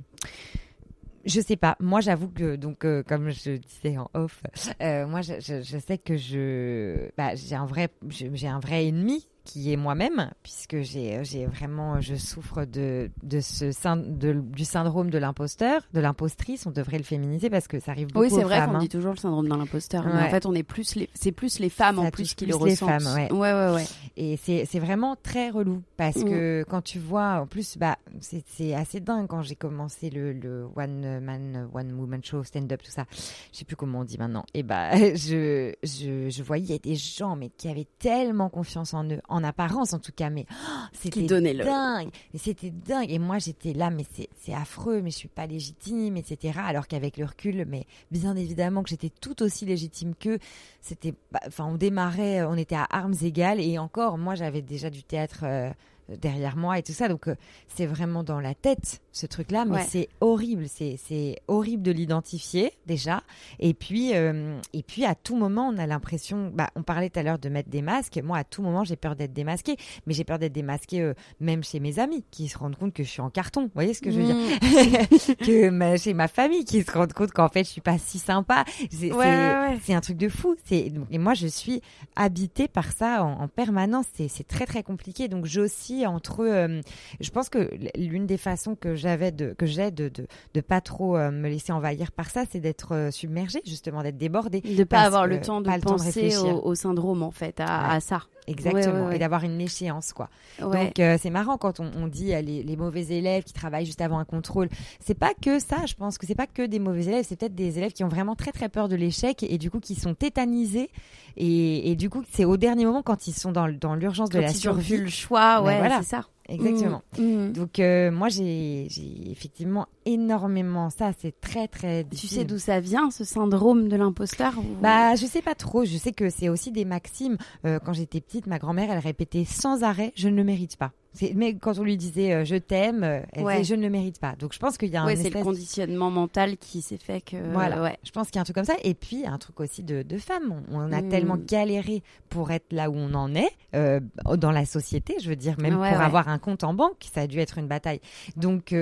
je 1.25 1.41
sais 1.41 1.55
pas. 1.55 1.75
Moi, 1.79 2.01
j'avoue 2.01 2.29
que 2.29 2.55
donc 2.55 2.85
euh, 2.85 3.03
comme 3.03 3.29
je 3.29 3.51
disais 3.51 3.97
en 3.97 4.09
off, 4.13 4.43
euh, 4.81 5.05
moi 5.07 5.21
je, 5.21 5.33
je, 5.39 5.77
sais 5.77 5.97
que 5.97 6.17
je 6.17 7.09
bah, 7.17 7.35
j'ai 7.35 7.55
un 7.55 7.65
vrai 7.65 7.89
j'ai 8.09 8.47
un 8.47 8.59
vrai 8.59 8.87
ennemi 8.87 9.27
qui 9.43 9.71
est 9.73 9.77
moi-même, 9.77 10.31
puisque 10.43 10.81
j'ai, 10.81 11.23
j'ai 11.23 11.45
vraiment, 11.45 11.99
je 11.99 12.15
souffre 12.15 12.65
de, 12.65 13.09
de 13.23 13.39
ce 13.39 13.65
de, 13.95 14.33
du 14.33 14.65
syndrome 14.65 15.09
de 15.09 15.17
l'imposteur, 15.17 15.81
de 15.93 15.99
l'impostrice. 15.99 16.65
On 16.65 16.71
devrait 16.71 16.97
le 16.97 17.03
féminiser 17.03 17.49
parce 17.49 17.67
que 17.67 17.79
ça 17.79 17.91
arrive 17.91 18.07
beaucoup. 18.07 18.25
Oui, 18.25 18.31
c'est 18.31 18.43
vrai 18.43 18.65
qu'on 18.65 18.75
hein. 18.75 18.79
dit 18.79 18.89
toujours 18.89 19.11
le 19.11 19.17
syndrome 19.17 19.47
de 19.49 19.55
l'imposteur, 19.55 20.05
mais 20.05 20.21
en 20.21 20.29
fait, 20.29 20.45
on 20.45 20.53
est 20.53 20.63
plus 20.63 20.95
c'est 21.13 21.31
plus 21.31 21.59
les 21.59 21.69
femmes 21.69 21.99
en 21.99 22.11
plus 22.11 22.33
qui 22.33 22.45
le 22.45 22.55
ressentent. 22.55 22.89
Les 22.99 22.99
femmes, 22.99 23.15
ouais. 23.15 23.31
ouais, 23.31 23.53
ouais, 23.53 23.73
ouais. 23.75 23.85
Et 24.17 24.37
c'est, 24.37 24.65
c'est 24.65 24.79
vraiment 24.79 25.15
très 25.21 25.49
relou 25.49 25.81
parce 25.97 26.17
mm. 26.17 26.25
que 26.25 26.65
quand 26.69 26.81
tu 26.81 26.99
vois, 26.99 27.41
en 27.41 27.47
plus, 27.47 27.77
bah, 27.77 27.97
c'est, 28.19 28.43
c'est 28.47 28.73
assez 28.73 28.99
dingue 28.99 29.27
quand 29.27 29.41
j'ai 29.41 29.55
commencé 29.55 30.09
le, 30.09 30.33
le 30.33 30.67
one 30.75 31.19
man, 31.19 31.67
one 31.73 31.93
woman 31.93 32.23
show, 32.23 32.43
stand 32.43 32.71
up, 32.71 32.81
tout 32.83 32.91
ça. 32.91 33.05
Je 33.51 33.59
sais 33.59 33.65
plus 33.65 33.75
comment 33.75 34.01
on 34.01 34.03
dit 34.03 34.17
maintenant. 34.17 34.45
Et 34.53 34.63
bah, 34.63 34.95
je, 35.15 35.73
je, 35.83 36.29
je 36.29 36.43
voyais 36.43 36.79
des 36.79 36.95
gens, 36.95 37.35
mais 37.35 37.49
qui 37.49 37.69
avaient 37.69 37.87
tellement 37.99 38.49
confiance 38.49 38.93
en 38.93 39.05
eux 39.05 39.21
en 39.31 39.43
apparence 39.43 39.93
en 39.93 39.99
tout 39.99 40.11
cas, 40.11 40.29
mais 40.29 40.45
oh, 40.51 40.85
c'était 40.93 41.25
dingue. 41.25 42.09
C'était 42.35 42.69
dingue. 42.69 43.09
Et 43.09 43.19
moi, 43.19 43.39
j'étais 43.39 43.73
là, 43.73 43.89
mais 43.89 44.05
c'est 44.39 44.53
affreux, 44.53 45.01
mais 45.01 45.11
je 45.11 45.17
suis 45.17 45.27
pas 45.27 45.47
légitime, 45.47 46.17
etc. 46.17 46.59
Alors 46.63 46.87
qu'avec 46.87 47.17
le 47.17 47.25
recul, 47.25 47.65
mais 47.67 47.85
bien 48.11 48.35
évidemment 48.35 48.83
que 48.83 48.89
j'étais 48.89 49.09
tout 49.09 49.41
aussi 49.41 49.65
légitime 49.65 50.13
qu'eux. 50.15 50.39
C'était, 50.81 51.13
bah, 51.31 51.39
enfin, 51.47 51.65
on 51.65 51.75
démarrait, 51.75 52.43
on 52.43 52.55
était 52.55 52.75
à 52.75 52.87
armes 52.89 53.15
égales, 53.21 53.59
et 53.59 53.77
encore, 53.77 54.17
moi, 54.17 54.35
j'avais 54.35 54.61
déjà 54.61 54.89
du 54.89 55.03
théâtre. 55.03 55.41
Euh, 55.43 55.71
derrière 56.17 56.57
moi 56.57 56.77
et 56.77 56.83
tout 56.83 56.91
ça. 56.91 57.07
Donc, 57.07 57.27
euh, 57.27 57.35
c'est 57.67 57.85
vraiment 57.85 58.23
dans 58.23 58.39
la 58.39 58.53
tête, 58.53 59.01
ce 59.11 59.25
truc-là, 59.25 59.65
mais 59.65 59.83
c'est 59.87 60.09
horrible. 60.21 60.65
C'est 60.67 61.41
horrible 61.47 61.83
de 61.83 61.91
l'identifier, 61.91 62.71
déjà. 62.85 63.23
Et 63.59 63.73
puis, 63.73 64.15
euh, 64.15 64.57
et 64.73 64.83
puis, 64.83 65.05
à 65.05 65.15
tout 65.15 65.35
moment, 65.35 65.67
on 65.67 65.77
a 65.77 65.85
l'impression. 65.85 66.51
Bah, 66.53 66.69
on 66.75 66.83
parlait 66.83 67.09
tout 67.09 67.19
à 67.19 67.23
l'heure 67.23 67.39
de 67.39 67.49
mettre 67.49 67.69
des 67.69 67.81
masques. 67.81 68.19
Moi, 68.23 68.37
à 68.37 68.43
tout 68.43 68.61
moment, 68.61 68.83
j'ai 68.83 68.95
peur 68.95 69.15
d'être 69.15 69.33
démasquée. 69.33 69.77
Mais 70.05 70.13
j'ai 70.13 70.23
peur 70.23 70.39
d'être 70.39 70.53
démasquée 70.53 71.01
euh, 71.01 71.13
même 71.39 71.63
chez 71.63 71.79
mes 71.79 71.99
amis 71.99 72.23
qui 72.31 72.47
se 72.47 72.57
rendent 72.57 72.75
compte 72.75 72.93
que 72.93 73.03
je 73.03 73.09
suis 73.09 73.21
en 73.21 73.29
carton. 73.29 73.63
Vous 73.63 73.71
voyez 73.73 73.93
ce 73.93 74.01
que 74.01 74.11
je 74.11 74.19
veux 74.19 74.25
dire? 74.25 74.35
Mm. 74.35 75.35
Que 75.41 75.97
chez 75.97 76.13
ma 76.13 76.27
famille 76.27 76.65
qui 76.65 76.83
se 76.83 76.91
rendent 76.91 77.13
compte 77.13 77.31
qu'en 77.31 77.49
fait, 77.49 77.63
je 77.63 77.69
suis 77.69 77.81
pas 77.81 77.97
si 77.97 78.19
sympa. 78.19 78.63
C'est 78.91 79.93
un 79.93 80.01
truc 80.01 80.17
de 80.17 80.29
fou. 80.29 80.55
Et 80.71 81.17
moi, 81.17 81.33
je 81.33 81.47
suis 81.47 81.81
habitée 82.15 82.67
par 82.67 82.91
ça 82.91 83.23
en, 83.23 83.43
en 83.43 83.47
permanence. 83.47 84.05
C'est 84.13 84.47
très, 84.47 84.65
très 84.65 84.83
compliqué. 84.83 85.27
Donc, 85.27 85.45
j'ai 85.45 85.61
aussi 85.61 86.05
entre 86.05 86.41
euh, 86.41 86.81
je 87.19 87.29
pense 87.29 87.49
que 87.49 87.69
l'une 87.95 88.25
des 88.25 88.37
façons 88.37 88.75
que 88.75 88.95
j'avais 89.01 89.31
de 89.31 89.53
que 89.57 89.65
j'ai 89.65 89.91
de, 89.91 90.09
de, 90.09 90.27
de 90.53 90.61
pas 90.61 90.81
trop 90.81 91.17
euh, 91.17 91.31
me 91.31 91.49
laisser 91.49 91.71
envahir 91.71 92.11
par 92.11 92.29
ça 92.29 92.43
c'est 92.49 92.59
d'être 92.59 92.95
euh, 92.95 93.11
submergée 93.11 93.61
justement 93.65 94.03
d'être 94.03 94.17
débordée 94.17 94.61
de 94.61 94.83
pas 94.83 95.01
avoir 95.01 95.27
le 95.27 95.41
temps 95.41 95.61
de 95.61 95.69
penser 95.81 96.35
au, 96.37 96.75
syndrome 96.75 97.23
en 97.23 97.31
fait 97.31 97.59
à, 97.59 97.99
ça 97.99 98.21
Exactement, 98.47 99.11
et 99.11 99.19
d'avoir 99.19 99.43
une 99.43 99.61
échéance 99.61 100.13
quoi. 100.13 100.27
Donc 100.59 100.93
c'est 100.95 101.29
marrant 101.29 101.57
quand 101.57 101.79
on, 101.79 101.91
on 101.95 102.07
dit 102.07 102.27
les, 102.41 102.63
les, 102.63 102.75
mauvais 102.75 103.03
élèves 103.03 103.43
qui 103.43 103.53
travaillent 103.53 103.85
juste 103.85 104.01
avant 104.01 104.17
un 104.17 104.25
contrôle. 104.25 104.67
C'est 104.99 105.17
pas 105.17 105.33
que 105.39 105.59
ça, 105.59 105.85
je 105.85 105.93
pense 105.93 106.17
que 106.17 106.25
c'est 106.25 106.35
pas 106.35 106.47
que 106.47 106.63
des 106.63 106.79
mauvais 106.79 107.05
élèves, 107.05 107.25
c'est 107.27 107.35
peut-être 107.35 107.53
des 107.53 107.77
élèves 107.77 107.91
qui 107.91 108.03
ont 108.03 108.09
vraiment 108.09 108.35
très 108.35 108.51
très 108.51 108.67
peur 108.67 108.89
de 108.89 108.95
l'échec 108.95 109.43
et, 109.43 109.57
du 109.59 109.69
coup 109.69 109.79
qui 109.79 109.93
sont 109.93 110.15
tétanisés 110.15 110.89
et, 111.37 111.91
et 111.91 111.95
du 111.95 112.09
coup 112.09 112.23
c'est 112.31 112.45
au 112.45 112.57
dernier 112.57 112.85
moment 112.85 113.03
quand 113.03 113.27
ils 113.27 113.33
sont 113.33 113.51
dans, 113.51 113.69
dans 113.69 113.95
l'urgence 113.95 114.29
de 114.29 114.39
la 114.39 114.53
survie. 114.53 114.97
le 114.97 115.07
choix, 115.07 115.61
ouais, 115.61 115.89
c'est 115.99 116.03
ça. 116.03 116.25
Exactement. 116.51 117.01
Mm, 117.17 117.23
mm. 117.23 117.53
Donc 117.53 117.79
euh, 117.79 118.11
moi 118.11 118.29
j'ai 118.29 118.87
effectivement 119.31 119.87
énormément 120.05 120.89
ça, 120.89 121.11
c'est 121.17 121.39
très 121.39 121.67
très 121.67 122.03
difficile. 122.03 122.29
Tu 122.29 122.35
sais 122.35 122.45
d'où 122.45 122.59
ça 122.59 122.79
vient 122.79 123.09
ce 123.11 123.23
syndrome 123.23 123.87
de 123.87 123.95
l'imposteur 123.95 124.53
Bah 124.81 125.15
je 125.15 125.25
sais 125.25 125.41
pas 125.41 125.55
trop, 125.55 125.85
je 125.85 125.97
sais 125.97 126.11
que 126.11 126.29
c'est 126.29 126.49
aussi 126.49 126.71
des 126.71 126.85
maximes. 126.85 127.37
Euh, 127.65 127.79
quand 127.79 127.93
j'étais 127.93 128.21
petite, 128.21 128.47
ma 128.47 128.59
grand-mère 128.59 128.91
elle 128.91 128.99
répétait 128.99 129.45
sans 129.45 129.83
arrêt 129.83 130.11
je 130.15 130.27
ne 130.27 130.35
le 130.35 130.43
mérite 130.43 130.77
pas. 130.77 130.91
Mais 131.35 131.55
quand 131.55 131.77
on 131.77 131.83
lui 131.83 131.97
disait 131.97 132.33
euh, 132.33 132.45
je 132.45 132.55
t'aime, 132.55 133.03
euh, 133.03 133.19
disait 133.35 133.63
je 133.63 133.75
ne 133.75 133.81
le 133.81 133.89
mérite 133.89 134.19
pas. 134.19 134.35
Donc 134.37 134.53
je 134.53 134.59
pense 134.59 134.77
qu'il 134.77 134.89
y 134.89 134.95
a 134.95 135.03
un. 135.03 135.05
Ouais, 135.05 135.15
c'est 135.15 135.29
le 135.29 135.43
conditionnement 135.43 136.09
mental 136.09 136.57
qui 136.57 136.81
s'est 136.81 136.97
fait 136.97 137.21
que. 137.21 137.35
Voilà. 137.51 137.81
Ouais. 137.81 137.97
Je 138.03 138.11
pense 138.11 138.27
qu'il 138.27 138.35
y 138.35 138.39
a 138.39 138.41
un 138.41 138.45
truc 138.45 138.55
comme 138.55 138.65
ça. 138.65 138.77
Et 138.83 138.93
puis 138.93 139.25
un 139.25 139.37
truc 139.37 139.59
aussi 139.59 139.83
de, 139.83 140.03
de 140.03 140.17
femmes. 140.17 140.63
On, 140.71 140.91
a 140.91 141.01
mm. 141.01 141.09
tellement 141.09 141.37
galéré 141.37 142.01
pour 142.29 142.51
être 142.51 142.71
là 142.71 142.89
où 142.89 142.95
on 142.95 143.13
en 143.13 143.35
est 143.35 143.51
euh, 143.75 143.99
dans 144.37 144.51
la 144.51 144.65
société. 144.65 145.15
Je 145.21 145.29
veux 145.29 145.35
dire, 145.35 145.59
même 145.59 145.75
pour 145.75 145.83
avoir 145.83 146.29
un 146.29 146.39
compte 146.39 146.63
en 146.63 146.73
banque, 146.73 147.05
ça 147.13 147.21
a 147.21 147.27
dû 147.27 147.39
être 147.39 147.57
une 147.57 147.67
bataille. 147.67 148.01
Donc. 148.37 148.73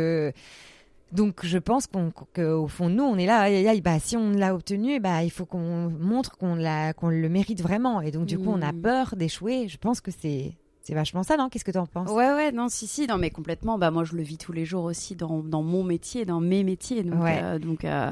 Donc 1.12 1.44
je 1.44 1.58
pense 1.58 1.88
qu'au 1.88 2.68
fond 2.68 2.88
nous 2.90 3.04
on 3.04 3.18
est 3.18 3.26
là 3.26 3.50
bah 3.82 3.98
si 4.00 4.16
on 4.16 4.30
l'a 4.30 4.54
obtenu 4.54 5.00
bah 5.00 5.24
il 5.24 5.32
faut 5.32 5.46
qu'on 5.46 5.90
montre 5.90 6.38
qu'on 6.38 6.54
l'a 6.54 6.94
qu'on 6.94 7.10
le 7.10 7.30
mérite 7.30 7.64
vraiment 7.64 8.00
et 8.00 8.12
donc 8.12 8.28
du 8.28 8.38
coup 8.38 8.52
on 8.52 8.62
a 8.62 8.72
mm. 8.72 8.82
peur 8.82 9.16
d'échouer 9.16 9.68
je 9.68 9.80
pense 9.80 10.02
que 10.02 10.12
c'est 10.12 10.54
c'est 10.90 10.96
vachement 10.96 11.22
ça, 11.22 11.38
non? 11.38 11.50
Qu'est-ce 11.50 11.64
que 11.64 11.70
tu 11.70 11.78
en 11.78 11.86
penses? 11.86 12.10
Ouais, 12.10 12.34
ouais, 12.34 12.52
non, 12.52 12.68
si, 12.68 12.88
si, 12.88 13.06
non, 13.06 13.20
mais 13.20 13.30
complètement. 13.30 13.78
Bah, 13.78 13.92
moi, 13.92 14.04
je 14.06 14.16
le 14.16 14.24
vis 14.24 14.40
tous 14.40 14.54
les 14.54 14.66
jours 14.66 14.86
aussi 14.86 15.16
dans, 15.16 15.44
dans 15.44 15.62
mon 15.62 15.84
métier, 15.84 16.26
dans 16.26 16.40
mes 16.40 16.64
métiers. 16.64 17.04
Donc, 17.04 17.24
euh, 17.28 17.60
donc 17.60 17.86
euh, 17.86 18.12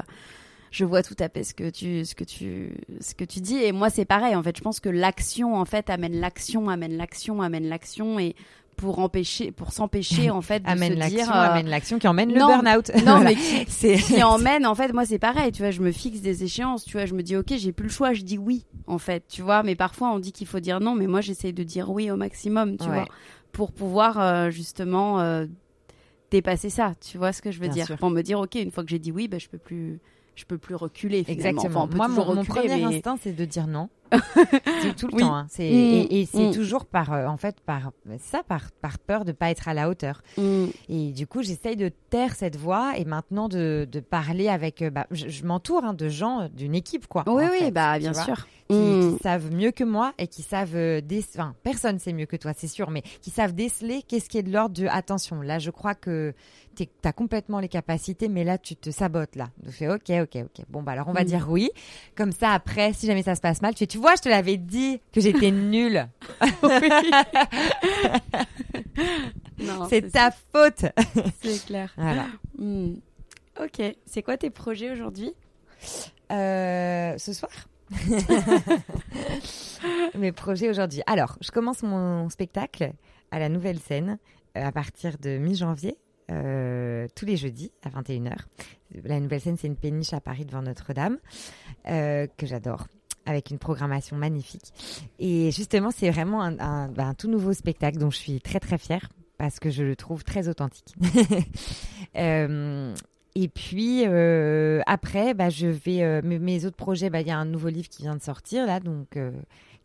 je 0.70 0.84
vois 0.84 1.02
tout 1.02 1.16
à 1.18 1.28
fait 1.28 1.42
ce 1.42 1.54
que 1.54 1.70
tu, 1.70 2.04
ce 2.04 2.14
que 2.14 2.22
tu, 2.22 2.70
ce 3.00 3.16
que 3.16 3.24
tu 3.24 3.40
dis. 3.40 3.56
Et 3.56 3.72
moi, 3.72 3.90
c'est 3.90 4.04
pareil. 4.04 4.36
En 4.36 4.44
fait, 4.44 4.56
je 4.56 4.62
pense 4.62 4.78
que 4.78 4.88
l'action, 4.88 5.56
en 5.56 5.64
fait, 5.64 5.90
amène 5.90 6.20
l'action, 6.20 6.68
amène 6.68 6.96
l'action, 6.96 7.42
amène 7.42 7.68
l'action. 7.68 8.20
Et 8.20 8.36
pour 8.78 9.00
empêcher, 9.00 9.50
pour 9.50 9.72
s'empêcher 9.72 10.30
en 10.30 10.40
fait 10.40 10.60
de 10.60 10.68
amène 10.68 11.02
se 11.02 11.08
dire 11.08 11.28
euh, 11.30 11.34
amène 11.34 11.68
l'action 11.68 11.98
qui 11.98 12.06
emmène 12.06 12.32
le 12.32 12.38
burn-out. 12.38 12.90
Non, 13.04 13.18
mais 13.24 13.34
qui, 13.34 13.66
qui 13.66 14.22
emmène 14.22 14.64
en 14.64 14.74
fait 14.74 14.92
moi 14.92 15.04
c'est 15.04 15.18
pareil, 15.18 15.50
tu 15.52 15.62
vois, 15.62 15.72
je 15.72 15.82
me 15.82 15.90
fixe 15.90 16.20
des 16.20 16.44
échéances, 16.44 16.84
tu 16.84 16.92
vois, 16.92 17.04
je 17.04 17.14
me 17.14 17.22
dis 17.22 17.36
ok 17.36 17.54
j'ai 17.56 17.72
plus 17.72 17.88
le 17.88 17.90
choix, 17.90 18.14
je 18.14 18.22
dis 18.22 18.38
oui 18.38 18.64
en 18.86 18.98
fait, 18.98 19.24
tu 19.28 19.42
vois, 19.42 19.64
mais 19.64 19.74
parfois 19.74 20.12
on 20.12 20.20
dit 20.20 20.32
qu'il 20.32 20.46
faut 20.46 20.60
dire 20.60 20.80
non, 20.80 20.94
mais 20.94 21.08
moi 21.08 21.20
j'essaye 21.20 21.52
de 21.52 21.64
dire 21.64 21.90
oui 21.90 22.10
au 22.10 22.16
maximum, 22.16 22.78
tu 22.78 22.86
vois, 22.86 23.06
pour 23.50 23.72
pouvoir 23.72 24.20
euh, 24.20 24.50
justement 24.50 25.20
euh, 25.20 25.46
dépasser 26.30 26.70
ça, 26.70 26.92
tu 27.00 27.18
vois 27.18 27.32
ce 27.32 27.42
que 27.42 27.50
je 27.50 27.58
veux 27.58 27.68
dire, 27.68 27.96
pour 27.98 28.10
me 28.10 28.22
dire 28.22 28.38
ok 28.38 28.54
une 28.54 28.70
fois 28.70 28.84
que 28.84 28.90
j'ai 28.90 29.00
dit 29.00 29.10
oui, 29.10 29.26
ben 29.26 29.40
je 29.40 29.48
peux 29.48 29.58
plus 29.58 30.00
je 30.36 30.44
peux 30.44 30.58
plus 30.58 30.76
reculer. 30.76 31.24
Finalement. 31.24 31.62
Exactement. 31.62 31.88
Moi, 31.92 32.06
mon, 32.06 32.44
premier 32.44 32.84
instinct, 32.84 33.16
c'est 33.20 33.32
de 33.32 33.44
dire 33.44 33.66
non. 33.66 33.88
C'est 34.82 34.96
tout 34.96 35.08
le 35.08 35.18
temps. 35.18 35.34
Hein. 35.34 35.46
Mm. 35.58 36.06
et, 36.10 36.28
c'est 36.30 36.48
mm. 36.48 36.52
toujours 36.52 36.86
par, 36.86 37.12
euh, 37.12 37.26
en 37.26 37.36
fait, 37.36 37.60
par 37.60 37.92
ça, 38.18 38.42
par, 38.42 38.70
par 38.80 38.98
peur 38.98 39.24
de 39.24 39.32
pas 39.32 39.50
être 39.50 39.68
à 39.68 39.74
la 39.74 39.88
hauteur. 39.88 40.22
Mm. 40.36 40.66
Et 40.88 41.12
du 41.12 41.26
coup, 41.26 41.42
j'essaye 41.42 41.76
de 41.76 41.90
taire 42.10 42.34
cette 42.34 42.56
voix 42.56 42.96
et 42.96 43.04
maintenant 43.04 43.48
de, 43.48 43.88
de 43.90 44.00
parler 44.00 44.48
avec. 44.48 44.82
Euh, 44.82 44.90
bah, 44.90 45.06
je, 45.10 45.44
m'entoure 45.44 45.84
hein, 45.84 45.94
de 45.94 46.08
gens 46.08 46.42
euh, 46.42 46.48
d'une 46.48 46.74
équipe, 46.74 47.06
quoi. 47.06 47.24
Oui, 47.26 47.44
oui, 47.50 47.70
bah 47.70 47.98
bien 47.98 48.14
sûr. 48.14 48.46
Qui, 48.70 49.16
savent 49.22 49.50
mieux 49.50 49.70
que 49.70 49.82
moi 49.82 50.12
et 50.18 50.26
qui 50.26 50.42
savent 50.42 50.76
enfin 51.34 51.54
personne 51.62 51.98
sait 51.98 52.12
mieux 52.12 52.26
que 52.26 52.36
toi 52.36 52.52
c'est 52.54 52.68
sûr 52.68 52.90
mais 52.90 53.00
qui 53.22 53.30
savent 53.30 53.54
déceler 53.54 54.02
qu'est-ce 54.02 54.28
qui 54.28 54.36
est 54.36 54.42
de 54.42 54.52
l'ordre 54.52 54.78
de 54.78 54.86
attention 54.88 55.40
là 55.40 55.58
je 55.58 55.70
crois 55.70 55.94
que 55.94 56.34
tu 56.76 56.86
as 57.02 57.12
complètement 57.14 57.60
les 57.60 57.68
capacités 57.68 58.28
mais 58.28 58.44
là 58.44 58.58
tu 58.58 58.76
te 58.76 58.90
sabotes 58.90 59.36
là 59.36 59.48
tu 59.64 59.72
fais 59.72 59.88
ok 59.88 60.10
ok 60.10 60.44
ok 60.44 60.64
bon 60.68 60.82
bah 60.82 60.92
alors 60.92 61.08
on 61.08 61.14
va 61.14 61.24
dire 61.24 61.46
oui 61.48 61.70
comme 62.14 62.30
ça 62.30 62.50
après 62.50 62.92
si 62.92 63.06
jamais 63.06 63.22
ça 63.22 63.34
se 63.34 63.40
passe 63.40 63.62
mal 63.62 63.74
tu 63.74 63.78
fais 63.78 63.86
tu 63.98 64.02
vois, 64.02 64.14
je 64.14 64.22
te 64.22 64.28
l'avais 64.28 64.56
dit 64.56 65.00
que 65.12 65.20
j'étais 65.20 65.50
nulle. 65.50 66.08
c'est 69.90 70.12
ta 70.12 70.30
faute. 70.30 70.84
c'est 71.42 71.66
clair. 71.66 71.92
Voilà. 71.96 72.26
Hmm. 72.56 72.94
Ok. 73.60 73.82
C'est 74.06 74.22
quoi 74.22 74.36
tes 74.36 74.50
projets 74.50 74.92
aujourd'hui? 74.92 75.32
Euh, 76.30 77.18
Ce 77.18 77.32
soir? 77.32 77.50
Mes 80.14 80.30
projets 80.30 80.70
aujourd'hui. 80.70 81.02
Alors, 81.08 81.36
je 81.40 81.50
commence 81.50 81.82
mon 81.82 82.30
spectacle 82.30 82.92
à 83.32 83.40
la 83.40 83.48
nouvelle 83.48 83.80
scène 83.80 84.18
euh, 84.56 84.64
à 84.64 84.70
partir 84.70 85.18
de 85.18 85.38
mi-janvier. 85.38 85.98
Euh, 86.30 87.08
tous 87.16 87.24
les 87.24 87.36
jeudis 87.36 87.72
à 87.82 87.88
21h. 87.88 88.36
La 89.02 89.18
nouvelle 89.18 89.40
scène, 89.40 89.56
c'est 89.56 89.66
une 89.66 89.74
péniche 89.74 90.12
à 90.12 90.20
Paris 90.20 90.44
devant 90.44 90.62
Notre-Dame 90.62 91.18
que 91.84 92.46
j'adore 92.46 92.86
avec 93.28 93.50
une 93.50 93.58
programmation 93.58 94.16
magnifique. 94.16 94.72
Et 95.18 95.50
justement, 95.50 95.90
c'est 95.94 96.10
vraiment 96.10 96.42
un, 96.42 96.88
ben, 96.88 97.08
un, 97.08 97.14
tout 97.14 97.28
nouveau 97.28 97.52
spectacle 97.52 97.98
dont 97.98 98.10
je 98.10 98.16
suis 98.16 98.40
très 98.40 98.58
très 98.58 98.78
fière 98.78 99.10
parce 99.36 99.60
que 99.60 99.70
je 99.70 99.84
le 99.84 99.96
trouve 99.96 100.24
très 100.24 100.48
authentique. 100.48 100.94
euh, 102.16 102.94
Et 103.34 103.48
puis 103.48 104.04
euh, 104.06 104.80
après, 104.86 105.34
bah, 105.34 105.50
je 105.50 105.66
vais 105.66 106.02
euh, 106.02 106.22
mes, 106.24 106.64
autres 106.64 106.76
projets. 106.76 107.10
Bah, 107.10 107.20
il 107.20 107.28
y 107.28 107.30
a 107.30 107.38
un 107.38 107.44
nouveau 107.44 107.68
livre 107.68 107.88
qui 107.88 108.02
vient 108.02 108.16
de 108.16 108.22
sortir 108.22 108.66
là, 108.66 108.80
donc 108.80 109.18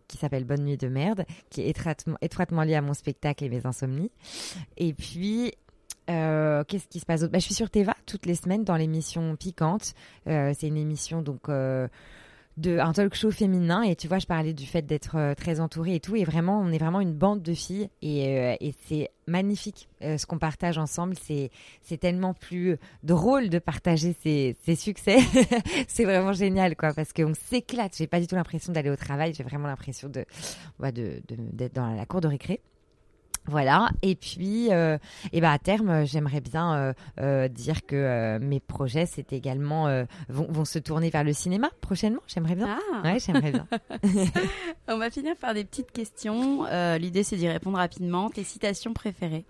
qui 0.07 0.17
s'appelle 0.17 0.45
Bonne 0.45 0.63
nuit 0.63 0.77
de 0.77 0.87
merde, 0.87 1.25
qui 1.49 1.61
est 1.61 1.69
étroitement, 2.21 2.63
lié 2.63 2.75
à 2.75 2.81
mon 2.81 2.93
spectacle 2.93 3.43
et 3.43 3.49
mes 3.49 3.65
insomnies. 3.65 4.11
Et 4.77 4.93
puis 4.93 5.53
qu'est-ce 6.07 6.87
qui 6.87 6.99
se 6.99 7.05
passe 7.05 7.21
d'autre? 7.21 7.33
Bah, 7.33 7.39
Je 7.39 7.45
suis 7.45 7.53
sur 7.53 7.69
Teva 7.69 7.95
toutes 8.05 8.25
les 8.25 8.35
semaines 8.35 8.63
dans 8.63 8.77
l'émission 8.77 9.35
Piquante. 9.35 9.93
C'est 10.25 10.67
une 10.67 10.77
émission 10.77 11.21
donc 11.21 11.49
de 12.57 12.77
un 12.77 12.93
talk 12.93 13.15
show 13.15 13.31
féminin 13.31 13.81
et 13.81 13.95
tu 13.95 14.07
vois, 14.07 14.19
je 14.19 14.27
parlais 14.27 14.53
du 14.53 14.65
fait 14.65 14.83
d'être 14.83 15.15
euh, 15.17 15.33
très 15.33 15.59
entourée 15.59 15.95
et 15.95 15.99
tout. 15.99 16.15
Et 16.15 16.23
vraiment, 16.23 16.59
on 16.59 16.71
est 16.71 16.77
vraiment 16.77 17.01
une 17.01 17.13
bande 17.13 17.41
de 17.41 17.53
filles 17.53 17.89
et, 18.01 18.37
euh, 18.39 18.55
c'est 18.87 19.09
magnifique 19.27 19.87
euh, 20.03 20.17
ce 20.17 20.25
qu'on 20.25 20.37
partage 20.37 20.77
ensemble. 20.77 21.15
C'est 21.21 21.49
c'est 21.81 21.97
tellement 21.97 22.33
plus 22.33 22.77
drôle 23.03 23.49
de 23.49 23.57
partager 23.59 24.15
ces, 24.21 24.55
ces 24.65 24.75
succès. 24.75 25.17
c'est 25.87 26.03
vraiment 26.05 26.33
génial 26.33 26.75
quoi 26.75 26.93
parce 26.93 27.11
qu'on 27.13 27.33
s'éclate. 27.33 27.95
J'ai 27.97 28.07
pas 28.07 28.19
du 28.19 28.27
tout 28.27 28.35
l'impression 28.35 28.71
d'aller 28.71 28.89
au 28.91 28.95
travail. 28.95 29.33
J'ai 29.33 29.43
vraiment 29.43 29.67
l'impression 29.67 30.09
de 30.09 30.25
de- 30.79 31.21
d'être 31.29 31.73
dans 31.73 31.87
la 31.95 32.05
cour 32.05 32.21
de 32.21 32.27
récré. 32.27 32.61
Voilà. 33.47 33.89
Et 34.01 34.15
puis, 34.15 34.71
euh, 34.71 34.97
et 35.31 35.41
ben 35.41 35.51
à 35.51 35.59
terme, 35.59 35.89
euh, 35.89 36.05
j'aimerais 36.05 36.39
bien 36.41 36.75
euh, 36.75 36.93
euh, 37.19 37.47
dire 37.47 37.85
que 37.85 38.37
mes 38.39 38.59
projets, 38.59 39.05
c'est 39.05 39.33
également 39.33 39.85
vont, 40.29 40.47
vont 40.49 40.65
se 40.65 40.79
tourner 40.79 41.09
vers 41.09 41.23
le 41.23 41.33
cinéma 41.33 41.69
prochainement. 41.81 42.21
J'aimerais 42.27 42.55
bien. 42.55 42.79
Ah, 42.93 43.01
Ouais, 43.03 43.19
j'aimerais 43.19 43.51
bien. 43.51 43.67
on 44.87 44.97
va 44.97 45.09
finir 45.09 45.35
par 45.35 45.53
des 45.53 45.63
petites 45.65 45.91
questions. 45.91 46.65
L'idée, 46.97 47.23
c'est 47.23 47.35
d'y 47.37 47.47
répondre 47.49 47.77
rapidement. 47.77 48.29
Tes 48.29 48.43
citations 48.43 48.93
préférées? 48.93 49.45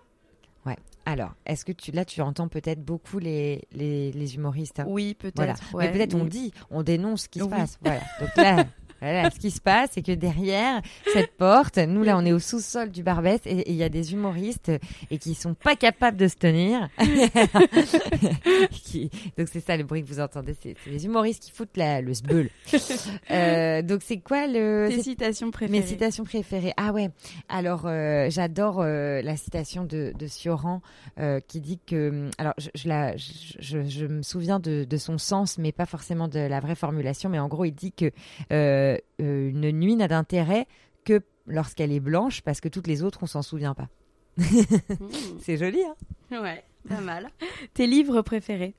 Ouais. 0.65 0.77
Alors, 1.05 1.33
est-ce 1.45 1.65
que 1.65 1.73
tu 1.73 1.91
là, 1.91 2.05
tu 2.05 2.21
entends 2.21 2.47
peut-être 2.47 2.81
beaucoup 2.83 3.19
les 3.19 3.67
les, 3.73 4.11
les 4.13 4.35
humoristes. 4.35 4.79
hein? 4.79 4.85
Oui, 4.87 5.13
peut-être. 5.13 5.35
Voilà. 5.35 5.53
ouais, 5.73 5.87
Mais 5.87 5.91
peut-être 5.91 6.15
on 6.15 6.23
dit, 6.23 6.53
on 6.71 6.81
dénonce 6.83 7.23
ce 7.23 7.29
qui 7.29 7.39
se 7.39 7.45
passe. 7.45 7.77
Voilà. 7.83 7.99
Donc 8.21 8.35
là. 8.37 8.65
Voilà, 9.03 9.29
ce 9.29 9.39
qui 9.39 9.51
se 9.51 9.59
passe, 9.61 9.89
c'est 9.93 10.01
que 10.01 10.13
derrière 10.13 10.81
cette 11.11 11.33
porte, 11.37 11.77
nous 11.77 12.03
là, 12.03 12.17
on 12.17 12.25
est 12.25 12.31
au 12.31 12.39
sous-sol 12.39 12.89
du 12.89 13.03
Barbès 13.03 13.41
et 13.45 13.69
il 13.69 13.75
y 13.75 13.83
a 13.83 13.89
des 13.89 14.13
humoristes 14.13 14.71
et 15.11 15.17
qui 15.17 15.35
sont 15.35 15.53
pas 15.53 15.75
capables 15.75 16.15
de 16.17 16.27
se 16.27 16.35
tenir. 16.35 16.87
Qui- 18.71 19.09
Donc 19.37 19.47
c'est 19.51 19.59
ça 19.59 19.77
le 19.77 19.83
bruit 19.83 20.03
que 20.03 20.07
vous 20.09 20.19
entendez, 20.19 20.55
c'est 20.61 20.75
les 20.87 21.05
humoristes 21.05 21.43
qui 21.43 21.51
foutent 21.51 21.75
la, 21.77 22.01
le 22.01 22.13
sbeul. 22.13 22.49
Euh, 23.31 23.81
donc 23.81 24.01
c'est 24.03 24.17
quoi 24.17 24.47
le 24.47 24.87
Tes 24.89 25.01
citations 25.01 25.49
préférées 25.51 25.79
mes 25.79 25.85
citations 25.85 26.23
préférées 26.23 26.73
Ah 26.77 26.91
ouais. 26.91 27.09
Alors 27.49 27.83
euh, 27.85 28.27
j'adore 28.29 28.79
euh, 28.81 29.21
la 29.21 29.35
citation 29.37 29.83
de, 29.85 30.13
de 30.17 30.27
Sioran 30.27 30.81
qui 31.47 31.59
dit 31.61 31.79
que 31.85 32.29
alors 32.37 32.53
je, 32.57 32.69
je 32.75 32.87
la 32.87 33.15
je, 33.17 33.31
je- 33.59 33.83
je 33.89 34.05
me 34.05 34.21
souviens 34.21 34.59
de, 34.59 34.83
de 34.83 34.97
son 34.97 35.17
sens 35.17 35.57
mais 35.57 35.71
pas 35.71 35.85
forcément 35.85 36.27
de 36.27 36.39
la 36.39 36.59
vraie 36.59 36.75
formulation 36.75 37.29
mais 37.29 37.39
en 37.39 37.47
gros 37.47 37.65
il 37.65 37.71
dit 37.73 37.91
que 37.91 38.11
euh, 38.51 38.92
euh, 39.21 39.49
une 39.49 39.71
nuit 39.71 39.95
n'a 39.95 40.07
d'intérêt 40.07 40.67
que 41.05 41.21
lorsqu'elle 41.47 41.91
est 41.91 41.99
blanche 41.99 42.41
parce 42.41 42.61
que 42.61 42.69
toutes 42.69 42.87
les 42.87 43.03
autres 43.03 43.19
on 43.23 43.25
s'en 43.27 43.41
souvient 43.41 43.73
pas. 43.73 43.89
Mmh. 44.37 44.43
C'est 45.41 45.57
joli 45.57 45.79
hein 45.83 46.41
Ouais, 46.41 46.63
pas 46.89 47.01
mal. 47.01 47.29
Tes 47.73 47.87
livres 47.87 48.21
préférés? 48.21 48.73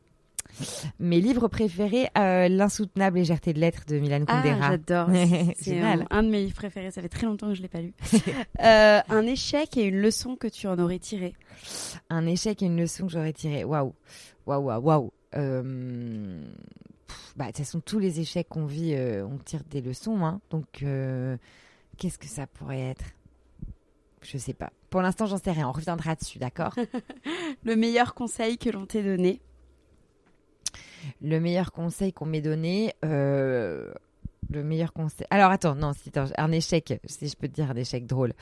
Mes 1.01 1.21
livres 1.21 1.49
préférés 1.49 2.09
euh, 2.17 2.49
l'insoutenable 2.49 3.19
légèreté 3.19 3.53
de 3.53 3.59
l'être 3.61 3.87
de 3.87 3.99
Milan 3.99 4.25
Ah, 4.29 4.43
Kundera. 4.43 4.71
j'adore. 4.71 5.09
C'est 5.57 5.75
Génial. 5.75 6.07
un, 6.11 6.19
un 6.19 6.23
de 6.23 6.29
mes 6.29 6.41
livres 6.45 6.55
préférés. 6.55 6.91
Ça 6.91 7.03
fait 7.03 7.09
très 7.09 7.27
longtemps 7.27 7.49
que 7.49 7.55
je 7.55 7.63
l'ai 7.63 7.69
pas 7.69 7.81
lu. 7.81 7.93
Euh, 8.63 9.01
un 9.09 9.27
échec 9.27 9.77
et 9.77 9.83
une 9.85 10.01
leçon 10.01 10.37
que 10.37 10.47
tu 10.47 10.67
en 10.69 10.79
aurais 10.79 10.99
tiré? 11.01 11.35
Un 12.11 12.27
échec 12.27 12.63
et 12.63 12.67
une 12.67 12.77
leçon 12.81 13.07
que 13.07 13.13
j'aurais 13.13 13.33
tirée. 13.33 13.65
Waouh, 13.65 13.95
waouh, 14.47 14.63
waouh, 14.63 14.83
waouh. 14.83 15.13
Pff, 17.07 17.35
Bah, 17.37 17.45
de 17.47 17.51
toute 17.51 17.59
façon, 17.59 17.81
tous 17.81 17.99
les 17.99 18.21
échecs 18.21 18.49
qu'on 18.49 18.67
vit, 18.67 18.95
euh, 18.95 19.27
on 19.27 19.39
tire 19.39 19.63
des 19.71 19.81
leçons. 19.81 20.25
Hein. 20.25 20.41
Donc, 20.51 20.83
euh, 20.83 21.37
qu'est-ce 21.99 22.19
que 22.19 22.27
ça 22.27 22.47
pourrait 22.47 22.81
être? 22.81 23.05
Je 24.23 24.39
sais 24.39 24.55
pas. 24.55 24.73
Pour 24.91 25.03
l'instant, 25.03 25.27
j'en 25.27 25.39
sais 25.39 25.53
rien. 25.53 25.69
On 25.69 25.73
reviendra 25.73 26.15
dessus, 26.15 26.39
d'accord? 26.39 26.75
Le 27.65 27.77
meilleur 27.77 28.15
conseil 28.15 28.57
que 28.59 28.71
l'on 28.71 28.87
t'ait 28.87 29.03
donné? 29.03 29.41
Le 31.21 31.39
meilleur 31.41 31.73
conseil 31.73 32.13
qu'on 32.13 32.25
m'ait 32.27 32.41
donné. 32.41 32.95
euh, 33.05 33.93
Le 34.55 34.63
meilleur 34.63 34.93
conseil. 34.93 35.27
Alors 35.31 35.51
attends, 35.51 35.75
non, 35.75 35.91
un 36.39 36.53
échec, 36.53 37.01
si 37.07 37.27
je 37.29 37.37
peux 37.37 37.49
te 37.49 37.55
dire 37.55 37.71
un 37.71 37.75
échec 37.77 38.07
drôle. 38.07 38.33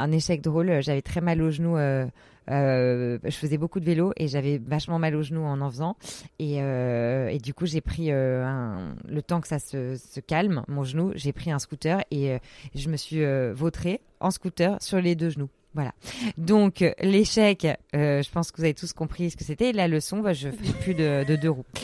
Un 0.00 0.10
échec 0.10 0.40
drôle, 0.42 0.68
euh, 0.70 0.80
j'avais 0.82 1.02
très 1.02 1.20
mal 1.20 1.40
au 1.40 1.50
genou. 1.50 1.76
euh, 1.76 2.06
euh, 2.50 3.18
je 3.22 3.30
faisais 3.30 3.56
beaucoup 3.58 3.78
de 3.78 3.84
vélo 3.84 4.12
et 4.16 4.26
j'avais 4.26 4.58
vachement 4.58 4.98
mal 4.98 5.14
au 5.14 5.22
genou 5.22 5.42
en 5.44 5.60
en 5.60 5.70
faisant. 5.70 5.96
Et, 6.40 6.56
euh, 6.60 7.28
et 7.28 7.38
du 7.38 7.54
coup, 7.54 7.66
j'ai 7.66 7.80
pris 7.80 8.10
un- 8.10 8.96
le 9.08 9.22
temps 9.22 9.40
que 9.40 9.46
ça 9.46 9.60
se, 9.60 9.94
se 9.96 10.18
calme, 10.18 10.64
mon 10.66 10.82
genou, 10.82 11.12
j'ai 11.14 11.32
pris 11.32 11.52
un 11.52 11.60
scooter 11.60 12.02
et 12.10 12.38
je 12.74 12.88
me 12.88 12.96
suis 12.96 13.22
vautrée 13.52 14.00
en 14.18 14.32
scooter 14.32 14.76
sur 14.82 15.00
les 15.00 15.14
deux 15.14 15.30
genoux. 15.30 15.48
Voilà. 15.74 15.92
Donc 16.36 16.84
l'échec, 17.00 17.64
euh, 17.94 18.22
je 18.22 18.30
pense 18.32 18.50
que 18.50 18.56
vous 18.56 18.64
avez 18.64 18.74
tous 18.74 18.92
compris 18.92 19.30
ce 19.30 19.36
que 19.36 19.44
c'était. 19.44 19.70
La 19.70 19.86
leçon, 19.86 20.18
bah, 20.18 20.32
je 20.32 20.48
fais 20.50 20.72
plus 20.82 20.94
de, 20.94 21.22
de 21.24 21.36
deux 21.36 21.50
roues. 21.50 21.64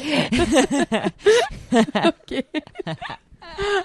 Ok. 1.73 2.45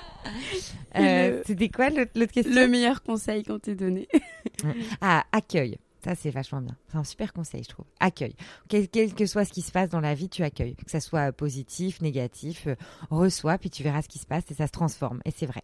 Euh, 0.97 1.41
C'était 1.45 1.69
quoi 1.69 1.89
l'autre 1.89 2.25
question? 2.25 2.53
Le 2.53 2.67
meilleur 2.67 3.01
conseil 3.01 3.43
qu'on 3.43 3.59
t'ait 3.59 3.75
donné. 3.75 4.07
Ah, 5.01 5.23
accueil. 5.31 5.77
Ça, 6.03 6.15
c'est 6.15 6.31
vachement 6.31 6.61
bien. 6.61 6.75
C'est 6.89 6.97
un 6.97 7.03
super 7.03 7.31
conseil, 7.31 7.63
je 7.63 7.69
trouve. 7.69 7.85
Accueil. 7.99 8.35
Quel, 8.67 8.87
quel 8.89 9.13
que 9.13 9.25
soit 9.25 9.45
ce 9.45 9.51
qui 9.53 9.61
se 9.61 9.71
passe 9.71 9.89
dans 9.89 9.99
la 10.01 10.13
vie, 10.15 10.27
tu 10.29 10.43
accueilles. 10.43 10.75
Que 10.75 10.89
ça 10.91 10.99
soit 10.99 11.31
positif, 11.31 12.01
négatif, 12.01 12.67
euh, 12.67 12.75
reçois, 13.09 13.57
puis 13.57 13.69
tu 13.69 13.83
verras 13.83 14.01
ce 14.01 14.09
qui 14.09 14.19
se 14.19 14.25
passe 14.25 14.43
et 14.51 14.53
ça 14.53 14.67
se 14.67 14.71
transforme. 14.71 15.21
Et 15.25 15.31
c'est 15.31 15.45
vrai. 15.45 15.61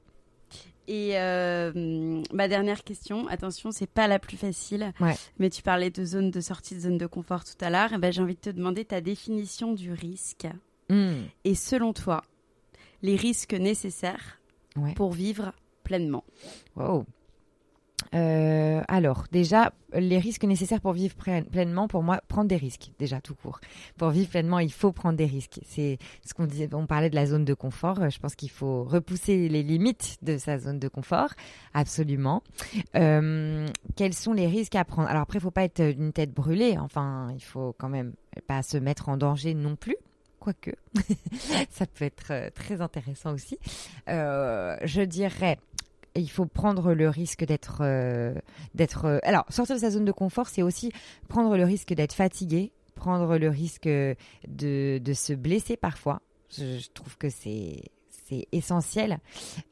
Et 0.87 1.19
euh, 1.19 2.23
ma 2.33 2.47
dernière 2.47 2.83
question, 2.85 3.27
attention, 3.27 3.71
c'est 3.71 3.89
pas 3.89 4.07
la 4.07 4.19
plus 4.19 4.37
facile, 4.37 4.93
Ouais. 5.01 5.15
mais 5.39 5.49
tu 5.49 5.61
parlais 5.61 5.89
de 5.89 6.05
zone 6.05 6.31
de 6.31 6.39
sortie, 6.39 6.75
de 6.75 6.79
zone 6.79 6.97
de 6.97 7.07
confort 7.07 7.43
tout 7.43 7.57
à 7.59 7.69
l'heure. 7.69 7.89
Eh 7.93 7.97
ben, 7.97 8.13
j'ai 8.13 8.21
envie 8.21 8.35
de 8.35 8.39
te 8.39 8.49
demander 8.51 8.85
ta 8.85 9.01
définition 9.01 9.73
du 9.73 9.91
risque. 9.91 10.47
Hmm. 10.89 11.23
Et 11.43 11.55
selon 11.55 11.91
toi, 11.91 12.23
les 13.01 13.15
risques 13.15 13.53
nécessaires 13.53 14.39
Ouais. 14.75 14.93
pour 14.93 15.11
vivre 15.13 15.53
pleinement. 15.83 16.23
Wow. 16.75 17.05
Euh, 18.13 18.81
alors, 18.87 19.25
déjà, 19.31 19.73
les 19.93 20.19
risques 20.19 20.43
nécessaires 20.43 20.81
pour 20.81 20.93
vivre 20.93 21.15
pleinement, 21.15 21.87
pour 21.87 22.03
moi, 22.03 22.21
prendre 22.27 22.47
des 22.47 22.55
risques, 22.55 22.91
déjà 22.99 23.19
tout 23.21 23.33
court. 23.33 23.59
Pour 23.97 24.11
vivre 24.11 24.29
pleinement, 24.29 24.59
il 24.59 24.71
faut 24.71 24.91
prendre 24.91 25.17
des 25.17 25.25
risques. 25.25 25.59
C'est 25.65 25.97
ce 26.23 26.33
qu'on 26.35 26.45
disait, 26.45 26.69
on 26.73 26.85
parlait 26.85 27.09
de 27.09 27.15
la 27.15 27.25
zone 27.25 27.43
de 27.43 27.53
confort. 27.55 27.99
euh, 28.01 28.09
Je 28.09 28.19
pense 28.19 28.35
qu'il 28.35 28.51
faut 28.51 28.83
repousser 28.83 29.49
les 29.49 29.63
limites 29.63 30.17
de 30.21 30.37
sa 30.37 30.59
zone 30.59 30.77
de 30.79 30.87
confort, 30.87 31.33
absolument. 31.73 32.43
Euh, 32.95 33.67
quels 33.95 34.13
sont 34.13 34.33
les 34.33 34.47
risques 34.47 34.75
à 34.75 34.85
prendre? 34.85 35.09
Alors 35.09 35.23
après, 35.23 35.39
il 35.39 35.41
faut 35.41 35.51
pas 35.51 35.63
être 35.63 35.81
une 35.81 36.13
tête 36.13 36.31
brûlée. 36.33 36.77
Enfin, 36.77 37.31
il 37.33 37.43
faut 37.43 37.73
quand 37.79 37.89
même 37.89 38.13
pas 38.47 38.61
se 38.61 38.77
mettre 38.77 39.09
en 39.09 39.17
danger 39.17 39.53
non 39.55 39.75
plus. 39.75 39.95
Quoique, 40.47 40.71
ça 41.69 41.85
peut 41.85 42.05
être 42.05 42.31
euh, 42.31 42.49
très 42.55 42.79
intéressant 42.79 43.33
aussi. 43.33 43.59
Euh, 44.07 44.77
je 44.83 45.01
dirais 45.01 45.59
il 46.15 46.31
faut 46.31 46.45
prendre 46.45 46.93
le 46.93 47.09
risque 47.09 47.43
d'être 47.43 47.79
euh, 47.81 48.33
d'être 48.73 49.19
alors 49.23 49.43
sortir 49.49 49.75
de 49.75 49.81
sa 49.81 49.91
zone 49.91 50.05
de 50.05 50.13
confort 50.13 50.47
c'est 50.47 50.61
aussi 50.61 50.93
prendre 51.27 51.57
le 51.57 51.65
risque 51.65 51.93
d'être 51.93 52.13
fatigué 52.13 52.71
prendre 52.95 53.37
le 53.37 53.49
risque 53.49 53.89
de, 53.89 54.15
de 54.47 55.13
se 55.13 55.33
blesser 55.33 55.75
parfois. 55.75 56.21
Je, 56.49 56.87
trouve 56.93 57.17
que 57.17 57.29
c'est 57.29 57.83
c'est 58.07 58.47
essentiel. 58.53 59.17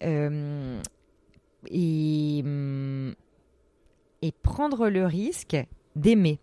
Et 0.01 2.41
hum, 2.43 3.15
et 4.21 4.33
prendre 4.33 4.89
le 4.89 5.05
risque 5.05 5.55
d'aimer 5.95 6.41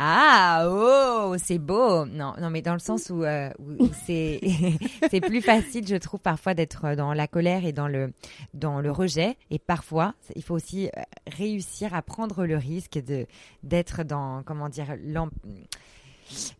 ah 0.00 0.68
oh 0.70 1.34
c'est 1.38 1.58
beau 1.58 2.06
non 2.06 2.32
non 2.40 2.50
mais 2.50 2.62
dans 2.62 2.72
le 2.72 2.78
sens 2.78 3.10
où, 3.10 3.24
euh, 3.24 3.50
où- 3.58 3.88
c'est 4.06 4.40
c'est 5.10 5.20
plus 5.20 5.42
facile 5.42 5.86
je 5.86 5.96
trouve 5.96 6.20
parfois 6.20 6.54
d'être 6.54 6.94
dans 6.94 7.12
la 7.12 7.26
colère 7.26 7.64
et 7.66 7.72
dans 7.72 7.88
le 7.88 8.12
dans 8.54 8.80
le 8.80 8.92
rejet 8.92 9.36
et 9.50 9.58
parfois 9.58 10.14
il 10.36 10.42
faut 10.44 10.54
aussi 10.54 10.86
euh, 10.86 11.02
réussir 11.36 11.94
à 11.94 12.02
prendre 12.02 12.46
le 12.46 12.56
risque 12.56 13.02
de 13.04 13.26
d'être 13.64 14.04
dans 14.04 14.42
comment 14.44 14.68
dire 14.68 14.96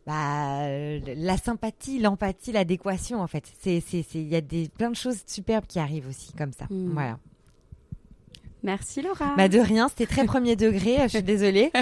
bah, 0.06 0.62
euh, 0.62 1.00
la 1.16 1.36
sympathie, 1.36 1.98
l'empathie, 1.98 2.52
l'adéquation 2.52 3.20
en 3.20 3.26
fait. 3.26 3.44
C'est 3.60 3.80
c'est 3.86 4.02
c'est 4.02 4.18
il 4.18 4.28
y 4.28 4.36
a 4.36 4.40
des 4.40 4.68
plein 4.68 4.90
de 4.90 4.96
choses 4.96 5.18
superbes 5.26 5.66
qui 5.66 5.78
arrivent 5.78 6.08
aussi 6.08 6.32
comme 6.32 6.52
ça. 6.52 6.64
Mm. 6.70 6.92
Voilà. 6.92 7.18
Merci 8.62 9.02
Laura. 9.02 9.34
Bah 9.36 9.48
de 9.48 9.58
rien, 9.58 9.88
c'était 9.88 10.06
très 10.06 10.24
premier 10.24 10.56
degré, 10.56 10.96
je 11.04 11.08
suis 11.08 11.22
désolée. 11.22 11.70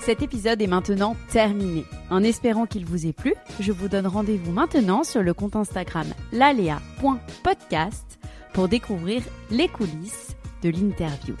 Cet 0.00 0.22
épisode 0.22 0.60
est 0.60 0.66
maintenant 0.66 1.14
terminé. 1.30 1.84
En 2.10 2.24
espérant 2.24 2.66
qu'il 2.66 2.84
vous 2.84 3.06
ait 3.06 3.12
plu, 3.12 3.32
je 3.60 3.70
vous 3.70 3.86
donne 3.86 4.08
rendez-vous 4.08 4.50
maintenant 4.50 5.04
sur 5.04 5.22
le 5.22 5.34
compte 5.34 5.54
Instagram 5.54 6.06
lalea.podcast 6.32 8.18
pour 8.52 8.66
découvrir 8.66 9.22
les 9.52 9.68
coulisses 9.68 10.34
de 10.62 10.70
l'interview. 10.70 11.36